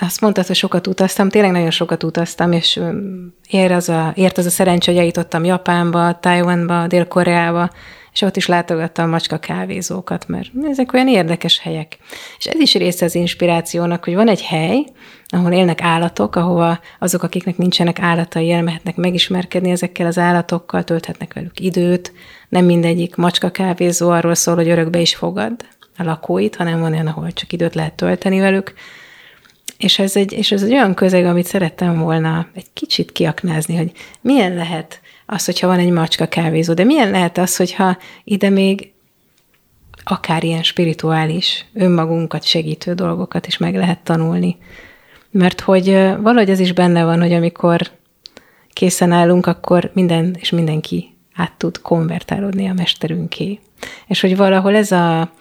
azt 0.00 0.20
mondtad, 0.20 0.46
hogy 0.46 0.56
sokat 0.56 0.86
utaztam, 0.86 1.28
tényleg 1.28 1.50
nagyon 1.50 1.70
sokat 1.70 2.02
utaztam, 2.02 2.52
és 2.52 2.80
ér 3.48 3.72
az 3.72 3.88
a, 3.88 4.12
ért 4.14 4.38
az 4.38 4.46
a 4.46 4.50
szerencsé, 4.50 4.90
hogy 4.90 5.00
eljutottam 5.00 5.44
Japánba, 5.44 6.18
Taiwanba, 6.20 6.86
Dél-Koreába, 6.86 7.70
és 8.14 8.22
ott 8.22 8.36
is 8.36 8.46
látogattam 8.46 9.10
macska 9.10 9.38
kávézókat, 9.38 10.28
mert 10.28 10.50
ezek 10.64 10.92
olyan 10.92 11.08
érdekes 11.08 11.58
helyek. 11.58 11.96
És 12.38 12.46
ez 12.46 12.60
is 12.60 12.74
része 12.74 13.04
az 13.04 13.14
inspirációnak, 13.14 14.04
hogy 14.04 14.14
van 14.14 14.28
egy 14.28 14.42
hely, 14.42 14.84
ahol 15.28 15.52
élnek 15.52 15.82
állatok, 15.82 16.36
ahova 16.36 16.80
azok, 16.98 17.22
akiknek 17.22 17.56
nincsenek 17.56 17.98
állatai, 17.98 18.50
elmehetnek 18.50 18.96
megismerkedni 18.96 19.70
ezekkel 19.70 20.06
az 20.06 20.18
állatokkal, 20.18 20.84
tölthetnek 20.84 21.34
velük 21.34 21.60
időt. 21.60 22.12
Nem 22.48 22.64
mindegyik 22.64 23.16
macska 23.16 23.50
kávézó 23.50 24.10
arról 24.10 24.34
szól, 24.34 24.54
hogy 24.54 24.68
örökbe 24.68 25.00
is 25.00 25.14
fogad 25.14 25.52
a 25.98 26.02
lakóit, 26.02 26.56
hanem 26.56 26.80
van 26.80 26.92
olyan, 26.92 27.06
ahol 27.06 27.32
csak 27.32 27.52
időt 27.52 27.74
lehet 27.74 27.94
tölteni 27.94 28.40
velük. 28.40 28.72
És 29.78 29.98
ez, 29.98 30.16
egy, 30.16 30.32
és 30.32 30.52
ez 30.52 30.62
egy 30.62 30.72
olyan 30.72 30.94
közeg, 30.94 31.24
amit 31.24 31.46
szerettem 31.46 31.98
volna 31.98 32.46
egy 32.54 32.66
kicsit 32.72 33.12
kiaknázni, 33.12 33.76
hogy 33.76 33.92
milyen 34.20 34.54
lehet 34.54 35.00
az, 35.26 35.44
hogyha 35.44 35.66
van 35.66 35.78
egy 35.78 35.90
macska 35.90 36.26
kávézó, 36.26 36.74
de 36.74 36.84
milyen 36.84 37.10
lehet 37.10 37.38
az, 37.38 37.56
hogyha 37.56 37.98
ide 38.24 38.48
még 38.48 38.92
akár 40.04 40.44
ilyen 40.44 40.62
spirituális, 40.62 41.64
önmagunkat 41.74 42.44
segítő 42.44 42.94
dolgokat 42.94 43.46
is 43.46 43.56
meg 43.56 43.74
lehet 43.74 43.98
tanulni. 43.98 44.56
Mert 45.30 45.60
hogy 45.60 45.86
valahogy 46.20 46.50
ez 46.50 46.60
is 46.60 46.72
benne 46.72 47.04
van, 47.04 47.20
hogy 47.20 47.32
amikor 47.32 47.90
készen 48.72 49.12
állunk, 49.12 49.46
akkor 49.46 49.90
minden 49.94 50.36
és 50.40 50.50
mindenki 50.50 51.14
át 51.34 51.52
tud 51.52 51.80
konvertálódni 51.80 52.68
a 52.68 52.72
mesterünké. 52.72 53.60
És 54.06 54.20
hogy 54.20 54.36
valahol 54.36 54.74
ez 54.74 54.92
a, 54.92 55.32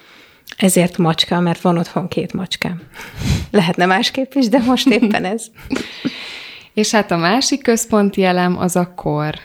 ezért 0.58 0.98
macska, 0.98 1.40
mert 1.40 1.62
van 1.62 1.78
otthon 1.78 2.08
két 2.08 2.34
macskám. 2.34 2.82
Lehetne 3.52 3.86
másképp 3.86 4.34
is, 4.34 4.50
de 4.50 4.60
most 4.60 4.88
éppen 4.88 5.26
ez. 5.26 5.46
És 6.74 6.92
hát 6.92 7.12
a 7.12 7.18
másik 7.18 7.62
központi 7.62 8.24
elem 8.24 8.58
az 8.58 8.76
a 8.76 8.94
kor. 8.94 9.40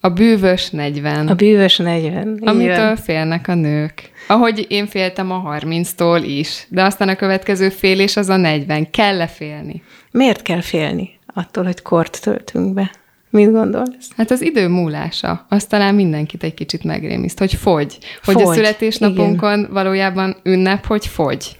A 0.00 0.08
bűvös 0.08 0.70
40. 0.70 1.28
A 1.28 1.34
bűvös 1.34 1.76
40. 1.76 2.38
Amitől 2.44 2.72
Igen. 2.72 2.96
félnek 2.96 3.48
a 3.48 3.54
nők. 3.54 4.10
Ahogy 4.28 4.66
én 4.68 4.86
féltem 4.86 5.30
a 5.30 5.58
30-tól 5.58 6.22
is, 6.26 6.66
de 6.68 6.82
aztán 6.82 7.08
a 7.08 7.16
következő 7.16 7.68
félés 7.68 8.16
az 8.16 8.28
a 8.28 8.36
40. 8.36 8.90
Kell-e 8.90 9.26
félni? 9.26 9.82
Miért 10.10 10.42
kell 10.42 10.60
félni 10.60 11.10
attól, 11.34 11.64
hogy 11.64 11.82
kort 11.82 12.20
töltünk 12.22 12.74
be? 12.74 12.90
Mit 13.30 13.52
gondolsz? 13.52 14.08
Hát 14.16 14.30
az 14.30 14.42
idő 14.42 14.68
múlása, 14.68 15.46
az 15.48 15.64
talán 15.64 15.94
mindenkit 15.94 16.42
egy 16.42 16.54
kicsit 16.54 16.84
megrémiszt, 16.84 17.38
hogy 17.38 17.54
fogy. 17.54 17.98
Hogy 18.24 18.34
fogy. 18.34 18.42
a 18.42 18.52
születésnapunkon 18.52 19.58
Igen. 19.58 19.72
valójában 19.72 20.36
ünnep, 20.42 20.86
hogy 20.86 21.06
fogy. 21.06 21.56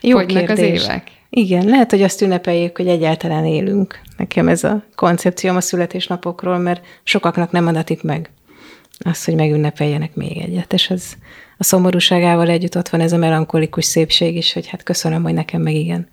Jó 0.00 0.18
Fogynak 0.18 0.44
kérdés. 0.46 0.80
az 0.80 0.84
évek. 0.84 1.10
Igen, 1.30 1.64
lehet, 1.66 1.90
hogy 1.90 2.02
azt 2.02 2.22
ünnepeljük, 2.22 2.76
hogy 2.76 2.88
egyáltalán 2.88 3.44
élünk. 3.44 4.00
Nekem 4.16 4.48
ez 4.48 4.64
a 4.64 4.84
koncepcióm 4.94 5.56
a 5.56 5.60
születésnapokról, 5.60 6.58
mert 6.58 6.84
sokaknak 7.02 7.50
nem 7.50 7.66
adatik 7.66 8.02
meg 8.02 8.30
az, 8.98 9.24
hogy 9.24 9.34
megünnepeljenek 9.34 10.14
még 10.14 10.38
egyet. 10.38 10.72
És 10.72 10.90
ez 10.90 11.04
a 11.58 11.64
szomorúságával 11.64 12.48
együtt 12.48 12.76
ott 12.76 12.88
van 12.88 13.00
ez 13.00 13.12
a 13.12 13.16
melankolikus 13.16 13.84
szépség 13.84 14.36
is, 14.36 14.52
hogy 14.52 14.66
hát 14.66 14.82
köszönöm, 14.82 15.22
hogy 15.22 15.34
nekem 15.34 15.62
meg 15.62 15.74
igen. 15.74 16.08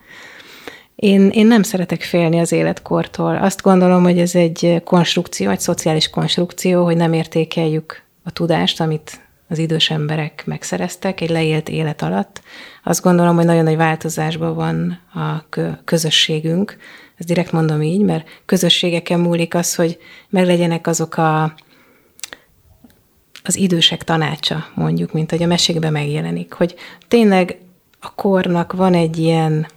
Én, 0.96 1.30
én 1.30 1.48
nem 1.48 1.64
szeretek 1.64 2.02
félni 2.02 2.40
az 2.40 2.52
életkortól. 2.52 3.36
Azt 3.36 3.62
gondolom, 3.62 4.04
hogy 4.04 4.20
ez 4.20 4.36
egy 4.36 4.82
konstrukció, 4.84 5.50
egy 5.50 5.60
szociális 5.60 6.10
konstrukció, 6.10 6.84
hogy 6.84 6.98
nem 6.98 7.14
értékeljük 7.14 8.02
a 8.24 8.32
tudást, 8.32 8.82
amit 8.82 9.22
az 9.48 9.58
idős 9.58 9.90
emberek 9.90 10.44
megszereztek 10.46 11.22
egy 11.22 11.30
leélt 11.30 11.70
élet 11.70 12.02
alatt. 12.02 12.42
Azt 12.84 13.02
gondolom, 13.02 13.36
hogy 13.36 13.46
nagyon 13.46 13.64
nagy 13.64 13.76
változásban 13.76 14.56
van 14.56 15.00
a 15.14 15.46
közösségünk. 15.86 16.78
Ezt 17.18 17.28
direkt 17.28 17.52
mondom 17.52 17.82
így, 17.82 18.02
mert 18.02 18.28
közösségeken 18.46 19.20
múlik 19.20 19.56
az, 19.56 19.76
hogy 19.76 19.98
meglegyenek 20.30 20.88
azok 20.88 21.18
a, 21.18 21.54
az 23.44 23.56
idősek 23.56 24.04
tanácsa, 24.04 24.66
mondjuk, 24.76 25.12
mint 25.12 25.30
hogy 25.30 25.44
a 25.44 25.48
mesékben 25.48 25.92
megjelenik, 25.92 26.54
hogy 26.54 26.76
tényleg 27.08 27.58
a 28.00 28.14
kornak 28.16 28.74
van 28.74 28.94
egy 28.94 29.18
ilyen 29.18 29.68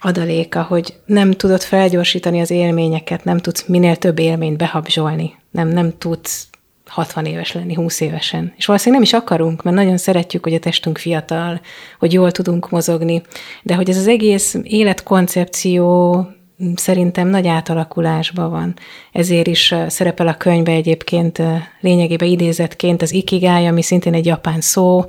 adaléka, 0.00 0.62
hogy 0.62 0.94
nem 1.04 1.30
tudod 1.30 1.62
felgyorsítani 1.62 2.40
az 2.40 2.50
élményeket, 2.50 3.24
nem 3.24 3.38
tudsz 3.38 3.66
minél 3.66 3.96
több 3.96 4.18
élményt 4.18 4.56
behabzsolni, 4.56 5.34
nem, 5.50 5.68
nem 5.68 5.98
tudsz 5.98 6.48
60 6.92 7.24
éves 7.24 7.52
lenni 7.52 7.74
20 7.74 8.00
évesen. 8.00 8.52
És 8.56 8.66
valószínűleg 8.66 9.02
nem 9.02 9.12
is 9.12 9.24
akarunk, 9.24 9.62
mert 9.62 9.76
nagyon 9.76 9.96
szeretjük, 9.96 10.44
hogy 10.44 10.54
a 10.54 10.58
testünk 10.58 10.98
fiatal, 10.98 11.60
hogy 11.98 12.12
jól 12.12 12.30
tudunk 12.30 12.70
mozogni, 12.70 13.22
de 13.62 13.74
hogy 13.74 13.90
ez 13.90 13.96
az 13.96 14.06
egész 14.06 14.56
életkoncepció 14.62 16.26
szerintem 16.74 17.28
nagy 17.28 17.46
átalakulásban 17.46 18.50
van. 18.50 18.74
Ezért 19.12 19.46
is 19.46 19.74
szerepel 19.86 20.26
a 20.28 20.36
könyvbe 20.36 20.72
egyébként 20.72 21.42
lényegében 21.80 22.28
idézetként 22.28 23.02
az 23.02 23.12
ikigai, 23.12 23.66
ami 23.66 23.82
szintén 23.82 24.14
egy 24.14 24.26
japán 24.26 24.60
szó, 24.60 25.04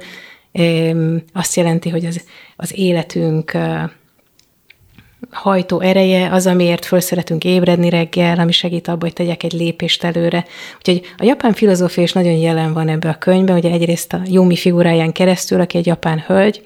azt 1.34 1.55
jelenti, 1.55 1.89
hogy 1.89 2.05
az, 2.05 2.23
az 2.55 2.77
életünk 2.77 3.57
hajtó 5.32 5.80
ereje 5.80 6.32
az, 6.32 6.47
amiért 6.47 6.86
föl 6.86 6.99
szeretünk 6.99 7.43
ébredni 7.43 7.89
reggel, 7.89 8.39
ami 8.39 8.51
segít 8.51 8.88
abban, 8.88 8.99
hogy 8.99 9.13
tegyek 9.13 9.43
egy 9.43 9.53
lépést 9.53 10.03
előre. 10.03 10.45
Úgyhogy 10.78 11.01
a 11.17 11.24
japán 11.24 11.53
filozófia 11.53 12.03
is 12.03 12.13
nagyon 12.13 12.34
jelen 12.34 12.74
van 12.74 12.89
ebbe 12.89 13.09
a 13.09 13.17
könyvben, 13.17 13.57
ugye 13.57 13.71
egyrészt 13.71 14.13
a 14.13 14.21
Yumi 14.26 14.55
figuráján 14.55 15.11
keresztül, 15.11 15.61
aki 15.61 15.78
egy 15.78 15.86
japán 15.86 16.24
hölgy, 16.28 16.61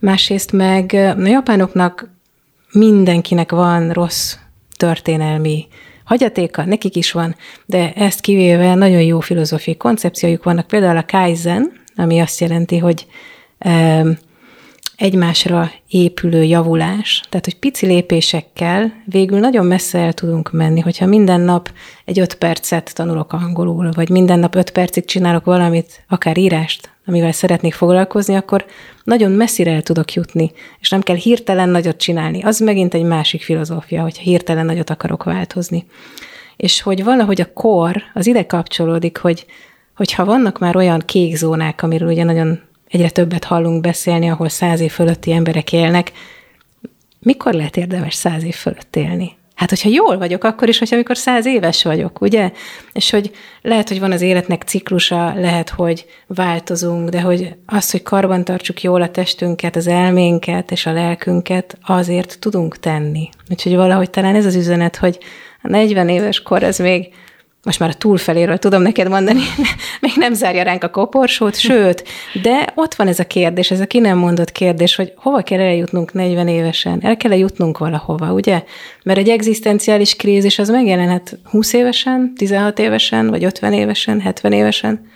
másrészt 0.00 0.52
meg 0.52 0.92
a 0.92 1.26
japánoknak 1.26 2.10
mindenkinek 2.72 3.50
van 3.50 3.90
rossz 3.90 4.36
történelmi 4.76 5.66
hagyatéka, 6.04 6.64
nekik 6.64 6.96
is 6.96 7.12
van, 7.12 7.36
de 7.66 7.92
ezt 7.92 8.20
kivéve 8.20 8.74
nagyon 8.74 9.02
jó 9.02 9.20
filozófiai 9.20 9.76
koncepciójuk 9.76 10.44
vannak, 10.44 10.66
például 10.66 10.96
a 10.96 11.04
Kaizen, 11.06 11.72
ami 11.96 12.20
azt 12.20 12.40
jelenti, 12.40 12.78
hogy 12.78 13.06
egymásra 15.00 15.70
épülő 15.88 16.42
javulás, 16.42 17.22
tehát 17.28 17.44
hogy 17.44 17.58
pici 17.58 17.86
lépésekkel 17.86 19.02
végül 19.04 19.38
nagyon 19.38 19.66
messze 19.66 19.98
el 19.98 20.12
tudunk 20.12 20.52
menni, 20.52 20.80
hogyha 20.80 21.06
minden 21.06 21.40
nap 21.40 21.72
egy 22.04 22.20
öt 22.20 22.34
percet 22.34 22.94
tanulok 22.94 23.32
angolul, 23.32 23.90
vagy 23.92 24.08
minden 24.08 24.38
nap 24.38 24.54
öt 24.54 24.70
percig 24.70 25.04
csinálok 25.04 25.44
valamit, 25.44 26.04
akár 26.08 26.38
írást, 26.38 26.90
amivel 27.06 27.32
szeretnék 27.32 27.74
foglalkozni, 27.74 28.34
akkor 28.34 28.64
nagyon 29.04 29.30
messzire 29.30 29.72
el 29.72 29.82
tudok 29.82 30.12
jutni, 30.12 30.50
és 30.80 30.90
nem 30.90 31.00
kell 31.00 31.16
hirtelen 31.16 31.68
nagyot 31.68 31.96
csinálni. 31.96 32.42
Az 32.42 32.58
megint 32.58 32.94
egy 32.94 33.04
másik 33.04 33.42
filozófia, 33.42 34.02
hogyha 34.02 34.22
hirtelen 34.22 34.66
nagyot 34.66 34.90
akarok 34.90 35.22
változni. 35.22 35.86
És 36.56 36.82
hogy 36.82 37.04
valahogy 37.04 37.40
a 37.40 37.52
kor 37.52 38.02
az 38.14 38.26
ide 38.26 38.46
kapcsolódik, 38.46 39.18
hogy 39.18 39.46
hogyha 39.96 40.24
vannak 40.24 40.58
már 40.58 40.76
olyan 40.76 41.02
kék 41.04 41.36
zónák, 41.36 41.82
amiről 41.82 42.08
ugye 42.08 42.24
nagyon 42.24 42.60
egyre 42.90 43.10
többet 43.10 43.44
hallunk 43.44 43.80
beszélni, 43.80 44.30
ahol 44.30 44.48
száz 44.48 44.80
év 44.80 44.92
fölötti 44.92 45.32
emberek 45.32 45.72
élnek, 45.72 46.12
mikor 47.18 47.52
lehet 47.52 47.76
érdemes 47.76 48.14
száz 48.14 48.44
év 48.44 48.54
fölött 48.54 48.96
élni? 48.96 49.38
Hát, 49.60 49.68
hogyha 49.68 49.88
jól 49.88 50.18
vagyok, 50.18 50.44
akkor 50.44 50.68
is, 50.68 50.78
hogyha 50.78 50.94
amikor 50.94 51.16
száz 51.16 51.46
éves 51.46 51.82
vagyok, 51.82 52.20
ugye? 52.20 52.52
És 52.92 53.10
hogy 53.10 53.30
lehet, 53.62 53.88
hogy 53.88 54.00
van 54.00 54.12
az 54.12 54.20
életnek 54.20 54.62
ciklusa, 54.62 55.34
lehet, 55.34 55.70
hogy 55.70 56.06
változunk, 56.26 57.08
de 57.08 57.20
hogy 57.20 57.54
az, 57.66 57.90
hogy 57.90 58.02
karban 58.02 58.44
tartsuk 58.44 58.82
jól 58.82 59.02
a 59.02 59.10
testünket, 59.10 59.76
az 59.76 59.86
elménket 59.86 60.70
és 60.70 60.86
a 60.86 60.92
lelkünket, 60.92 61.78
azért 61.82 62.38
tudunk 62.38 62.78
tenni. 62.78 63.28
Úgyhogy 63.50 63.74
valahogy 63.74 64.10
talán 64.10 64.34
ez 64.34 64.46
az 64.46 64.54
üzenet, 64.54 64.96
hogy 64.96 65.18
a 65.62 65.68
40 65.68 66.08
éves 66.08 66.42
kor, 66.42 66.62
ez 66.62 66.78
még 66.78 67.08
most 67.62 67.78
már 67.78 67.88
a 67.88 67.94
túlfeléről 67.94 68.58
tudom 68.58 68.82
neked 68.82 69.08
mondani, 69.08 69.40
még 70.00 70.12
nem 70.16 70.32
zárja 70.32 70.62
ránk 70.62 70.84
a 70.84 70.90
koporsót, 70.90 71.58
sőt, 71.58 72.04
de 72.42 72.72
ott 72.74 72.94
van 72.94 73.08
ez 73.08 73.18
a 73.18 73.26
kérdés, 73.26 73.70
ez 73.70 73.80
a 73.80 73.86
ki 73.86 73.98
nem 73.98 74.18
mondott 74.18 74.52
kérdés, 74.52 74.94
hogy 74.94 75.12
hova 75.16 75.42
kell 75.42 75.60
eljutnunk 75.60 76.12
40 76.12 76.48
évesen? 76.48 76.98
El 77.02 77.16
kell 77.16 77.38
jutnunk 77.38 77.78
valahova, 77.78 78.32
ugye? 78.32 78.62
Mert 79.02 79.18
egy 79.18 79.28
egzisztenciális 79.28 80.16
krízis 80.16 80.58
az 80.58 80.68
megjelenhet 80.68 81.38
20 81.44 81.72
évesen, 81.72 82.32
16 82.36 82.78
évesen, 82.78 83.28
vagy 83.30 83.44
50 83.44 83.72
évesen, 83.72 84.20
70 84.20 84.52
évesen 84.52 85.08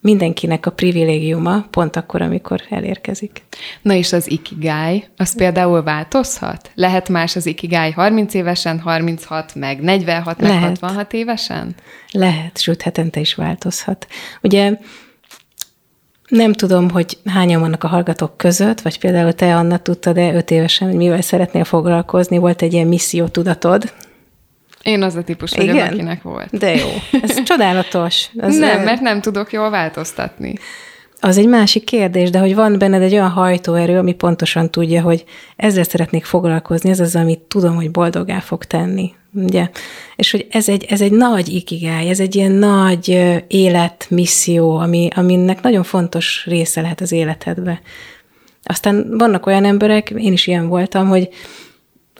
mindenkinek 0.00 0.66
a 0.66 0.70
privilégiuma 0.70 1.66
pont 1.70 1.96
akkor, 1.96 2.22
amikor 2.22 2.62
elérkezik. 2.70 3.42
Na 3.82 3.94
és 3.94 4.12
az 4.12 4.30
ikigai, 4.30 5.04
az 5.16 5.36
például 5.36 5.82
változhat? 5.82 6.70
Lehet 6.74 7.08
más 7.08 7.36
az 7.36 7.46
ikigai 7.46 7.90
30 7.90 8.34
évesen, 8.34 8.80
36, 8.80 9.54
meg 9.54 9.80
46, 9.80 10.40
meg 10.40 10.50
Lehet. 10.50 10.78
66 10.78 11.12
évesen? 11.12 11.74
Lehet, 12.10 12.58
sőt, 12.58 12.82
hetente 12.82 13.20
is 13.20 13.34
változhat. 13.34 14.06
Ugye 14.42 14.78
nem 16.28 16.52
tudom, 16.52 16.90
hogy 16.90 17.18
hányan 17.24 17.60
vannak 17.60 17.84
a 17.84 17.88
hallgatók 17.88 18.36
között, 18.36 18.80
vagy 18.80 18.98
például 18.98 19.32
te, 19.32 19.56
Anna, 19.56 19.78
tudtad-e 19.78 20.34
öt 20.34 20.50
évesen, 20.50 20.88
hogy 20.88 20.96
mivel 20.96 21.20
szeretnél 21.20 21.64
foglalkozni, 21.64 22.38
volt 22.38 22.62
egy 22.62 22.72
ilyen 22.72 22.86
misszió 22.86 23.26
tudatod, 23.26 23.92
én 24.82 25.02
az 25.02 25.14
a 25.14 25.22
típus 25.22 25.54
vagyok, 25.54 25.74
Igen? 25.74 25.92
akinek 25.92 26.22
volt. 26.22 26.58
De 26.58 26.74
jó. 26.74 26.88
Ez 27.22 27.42
csodálatos. 27.50 28.30
Ez 28.36 28.56
nem, 28.56 28.82
mert 28.82 29.00
nem 29.00 29.20
tudok 29.20 29.52
jól 29.52 29.70
változtatni. 29.70 30.54
Az 31.20 31.38
egy 31.38 31.48
másik 31.48 31.84
kérdés, 31.84 32.30
de 32.30 32.38
hogy 32.38 32.54
van 32.54 32.78
benned 32.78 33.02
egy 33.02 33.12
olyan 33.12 33.30
hajtóerő, 33.30 33.98
ami 33.98 34.12
pontosan 34.12 34.70
tudja, 34.70 35.02
hogy 35.02 35.24
ezzel 35.56 35.84
szeretnék 35.84 36.24
foglalkozni, 36.24 36.90
ez 36.90 37.00
az, 37.00 37.16
amit 37.16 37.38
tudom, 37.38 37.74
hogy 37.74 37.90
boldogá 37.90 38.40
fog 38.40 38.64
tenni. 38.64 39.12
Ugye? 39.34 39.70
És 40.16 40.30
hogy 40.30 40.46
ez 40.50 40.68
egy, 40.68 40.86
ez 40.88 41.00
egy 41.00 41.12
nagy 41.12 41.48
ikigály, 41.48 42.08
ez 42.08 42.20
egy 42.20 42.34
ilyen 42.34 42.52
nagy 42.52 43.08
életmisszió, 43.48 44.76
ami, 44.76 45.08
aminek 45.14 45.62
nagyon 45.62 45.82
fontos 45.82 46.44
része 46.46 46.80
lehet 46.80 47.00
az 47.00 47.12
életedbe. 47.12 47.80
Aztán 48.62 49.16
vannak 49.18 49.46
olyan 49.46 49.64
emberek, 49.64 50.10
én 50.16 50.32
is 50.32 50.46
ilyen 50.46 50.68
voltam, 50.68 51.08
hogy 51.08 51.28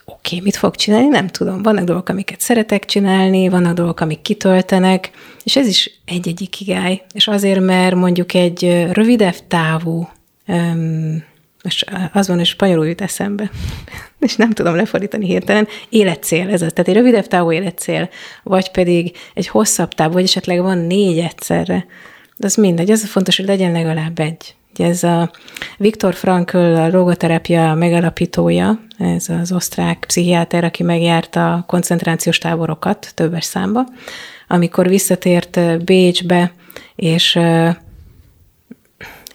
oké, 0.09 0.37
okay, 0.37 0.41
mit 0.41 0.57
fog 0.57 0.77
csinálni, 0.77 1.07
nem 1.07 1.27
tudom. 1.27 1.63
Vannak 1.63 1.85
dolgok, 1.85 2.09
amiket 2.09 2.41
szeretek 2.41 2.85
csinálni, 2.85 3.49
vannak 3.49 3.75
dolgok, 3.75 4.01
amik 4.01 4.23
kitöltenek, 4.23 5.11
és 5.45 5.57
ez 5.57 5.67
is 5.67 5.91
egy-egy 6.05 6.41
ikigály. 6.41 7.03
És 7.13 7.27
azért, 7.27 7.61
mert 7.61 7.95
mondjuk 7.95 8.35
egy 8.35 8.87
rövidebb 8.93 9.37
távú, 9.49 10.09
um, 10.47 11.25
most 11.63 11.91
az 12.13 12.29
van, 12.29 12.37
hogy 12.37 12.47
spanyolul 12.47 12.87
jut 12.87 13.01
eszembe, 13.01 13.51
és 14.21 14.37
nem 14.37 14.51
tudom 14.51 14.75
lefordítani 14.75 15.27
hirtelen, 15.27 15.69
életcél 15.89 16.49
ez 16.49 16.63
az, 16.63 16.73
tehát 16.73 16.89
egy 16.89 16.95
rövidebb 16.95 17.27
távú 17.27 17.53
életcél, 17.53 18.09
vagy 18.43 18.71
pedig 18.71 19.17
egy 19.35 19.49
hosszabb 19.49 19.95
távú, 19.95 20.13
vagy 20.13 20.23
esetleg 20.23 20.63
van 20.63 20.79
négy 20.79 21.19
egyszerre. 21.19 21.87
De 22.37 22.47
az 22.47 22.55
mindegy, 22.55 22.91
az 22.91 23.03
a 23.03 23.07
fontos, 23.07 23.37
hogy 23.37 23.47
legyen 23.47 23.73
legalább 23.73 24.19
egy. 24.19 24.55
Ugye 24.79 24.89
ez 24.89 25.03
a 25.03 25.31
Viktor 25.79 26.15
Frankl, 26.15 26.57
a 26.57 26.89
logoterápia 26.89 27.75
megalapítója, 27.75 28.81
ez 28.99 29.29
az 29.29 29.53
osztrák 29.53 30.05
pszichiáter, 30.07 30.65
aki 30.65 30.83
megjárta 30.83 31.55
a 31.55 31.65
koncentrációs 31.67 32.39
táborokat 32.39 33.13
többes 33.15 33.45
számba, 33.45 33.87
amikor 34.49 34.89
visszatért 34.89 35.85
Bécsbe, 35.85 36.53
és 36.97 37.39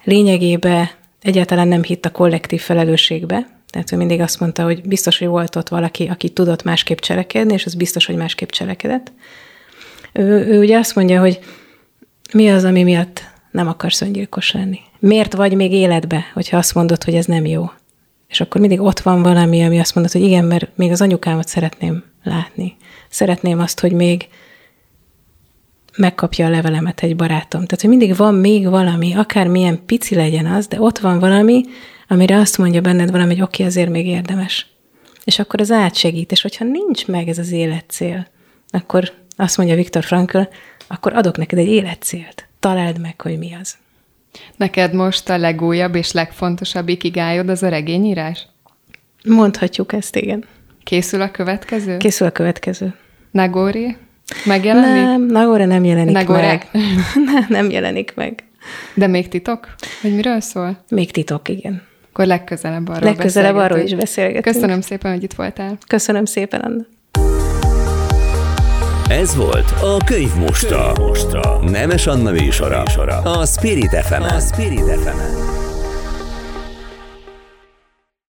lényegében 0.04 0.90
egyáltalán 1.22 1.68
nem 1.68 1.84
hitt 1.84 2.06
a 2.06 2.12
kollektív 2.12 2.62
felelősségbe, 2.62 3.48
tehát 3.70 3.92
ő 3.92 3.98
mindig 3.98 4.22
azt 4.22 4.40
mondta, 4.40 4.64
hogy 4.64 4.82
biztos, 4.82 5.18
hogy 5.18 5.28
volt 5.28 5.56
ott 5.56 5.70
valaki, 5.70 6.08
aki 6.08 6.30
tudott 6.30 6.64
másképp 6.64 6.98
cselekedni, 6.98 7.54
és 7.54 7.66
az 7.66 7.74
biztos, 7.74 8.06
hogy 8.06 8.16
másképp 8.16 8.50
cselekedett. 8.50 9.12
Ő, 10.14 10.46
ő 10.48 10.60
ugye 10.60 10.78
azt 10.78 10.96
mondja, 10.96 11.20
hogy 11.20 11.40
mi 12.34 12.52
az, 12.52 12.64
ami 12.64 12.84
miatt 12.84 13.22
nem 13.52 13.68
akarsz 13.68 14.02
öngyilkos 14.02 14.52
lenni. 14.52 14.80
Miért 15.06 15.34
vagy 15.34 15.56
még 15.56 15.72
életbe, 15.72 16.26
hogyha 16.34 16.58
azt 16.58 16.74
mondod, 16.74 17.04
hogy 17.04 17.16
ez 17.16 17.26
nem 17.26 17.46
jó? 17.46 17.72
És 18.28 18.42
akkor 18.42 18.62
mindig 18.62 18.82
ott 18.82 19.00
van 19.00 19.22
valami, 19.22 19.64
ami 19.64 19.80
azt 19.80 19.96
mondod, 19.96 20.12
hogy 20.12 20.22
igen, 20.22 20.46
mert 20.46 20.70
még 20.76 20.92
az 20.92 21.02
anyukámat 21.02 21.48
szeretném 21.48 22.04
látni. 22.24 22.76
Szeretném 23.10 23.60
azt, 23.60 23.80
hogy 23.80 23.92
még 23.92 24.28
megkapja 25.98 26.46
a 26.46 26.50
levelemet 26.50 27.02
egy 27.02 27.16
barátom. 27.16 27.66
Tehát, 27.66 27.82
hogy 27.82 27.90
mindig 27.90 28.16
van 28.16 28.36
még 28.36 28.70
valami, 28.70 29.14
akár 29.14 29.48
milyen 29.48 29.86
pici 29.86 30.16
legyen 30.16 30.46
az, 30.46 30.68
de 30.68 30.82
ott 30.82 30.98
van 30.98 31.20
valami, 31.20 31.64
amire 32.08 32.38
azt 32.38 32.58
mondja 32.58 32.82
benned 32.82 33.12
valami, 33.12 33.30
hogy 33.30 33.42
oké, 33.42 33.54
okay, 33.54 33.66
azért 33.66 33.90
még 33.90 34.08
érdemes. 34.08 34.68
És 35.24 35.40
akkor 35.40 35.62
az 35.62 35.72
átsegít, 35.72 36.32
és 36.32 36.42
hogyha 36.42 36.66
nincs 36.66 37.08
meg 37.08 37.28
ez 37.28 37.38
az 37.38 37.52
életcél, 37.52 38.28
akkor 38.70 39.12
azt 39.36 39.58
mondja 39.58 39.76
Viktor 39.76 40.04
Frankl, 40.04 40.42
akkor 40.88 41.14
adok 41.14 41.38
neked 41.38 41.60
egy 41.60 41.70
életcélt 41.70 42.48
találd 42.60 43.00
meg, 43.00 43.22
hogy 43.22 43.38
mi 43.38 43.54
az. 43.62 43.82
Neked 44.56 44.94
most 44.94 45.30
a 45.30 45.38
legújabb 45.38 45.96
és 45.96 46.12
legfontosabb 46.12 46.90
ikigájod 46.90 47.50
az 47.50 47.64
a 47.64 47.70
regényírás? 47.70 48.48
Mondhatjuk 49.24 49.94
ezt, 49.94 50.16
igen. 50.16 50.46
Készül 50.84 51.22
a 51.22 51.32
következő? 51.32 51.98
Készül 51.98 52.28
a 52.28 52.32
következő. 52.32 52.94
Nagori? 53.32 53.98
Megjelenik? 54.46 55.04
Nem, 55.04 55.26
Nagore 55.26 55.66
nem 55.66 55.84
jelenik 55.84 56.14
Nagore. 56.14 56.48
meg. 56.48 56.68
nem, 57.34 57.46
nem 57.50 57.70
jelenik 57.70 58.14
meg. 58.16 58.44
De 58.94 59.08
még 59.08 59.28
titok? 59.28 59.76
Hogy 60.02 60.16
miről 60.16 60.40
szól? 60.40 60.84
Még 60.90 61.12
titok, 61.12 61.50
igen. 61.50 61.82
Akkor 62.10 62.26
legközelebb 62.26 62.88
arról 62.88 63.10
Legközelebb 63.10 63.56
arról 63.56 63.80
is 63.80 63.96
beszélgetünk. 63.96 64.56
Köszönöm 64.56 64.82
szépen, 64.82 65.12
hogy 65.14 65.24
itt 65.24 65.34
voltál. 65.34 65.78
Köszönöm 65.88 66.26
szépen, 66.26 66.60
Anna. 66.60 66.86
Ez 69.20 69.36
volt 69.36 69.74
a 69.82 69.98
Könyv 70.06 70.36
Mostra. 70.36 70.92
Könyv 70.94 71.08
Mostra. 71.08 71.60
Nemes 71.62 72.08
Anna 72.08 72.32
műsora. 72.32 72.84
A 73.24 73.46
Spirit 73.46 73.96
fm 73.96 74.22
A 74.22 74.40
Spirit 74.40 75.00
fm 75.00 75.63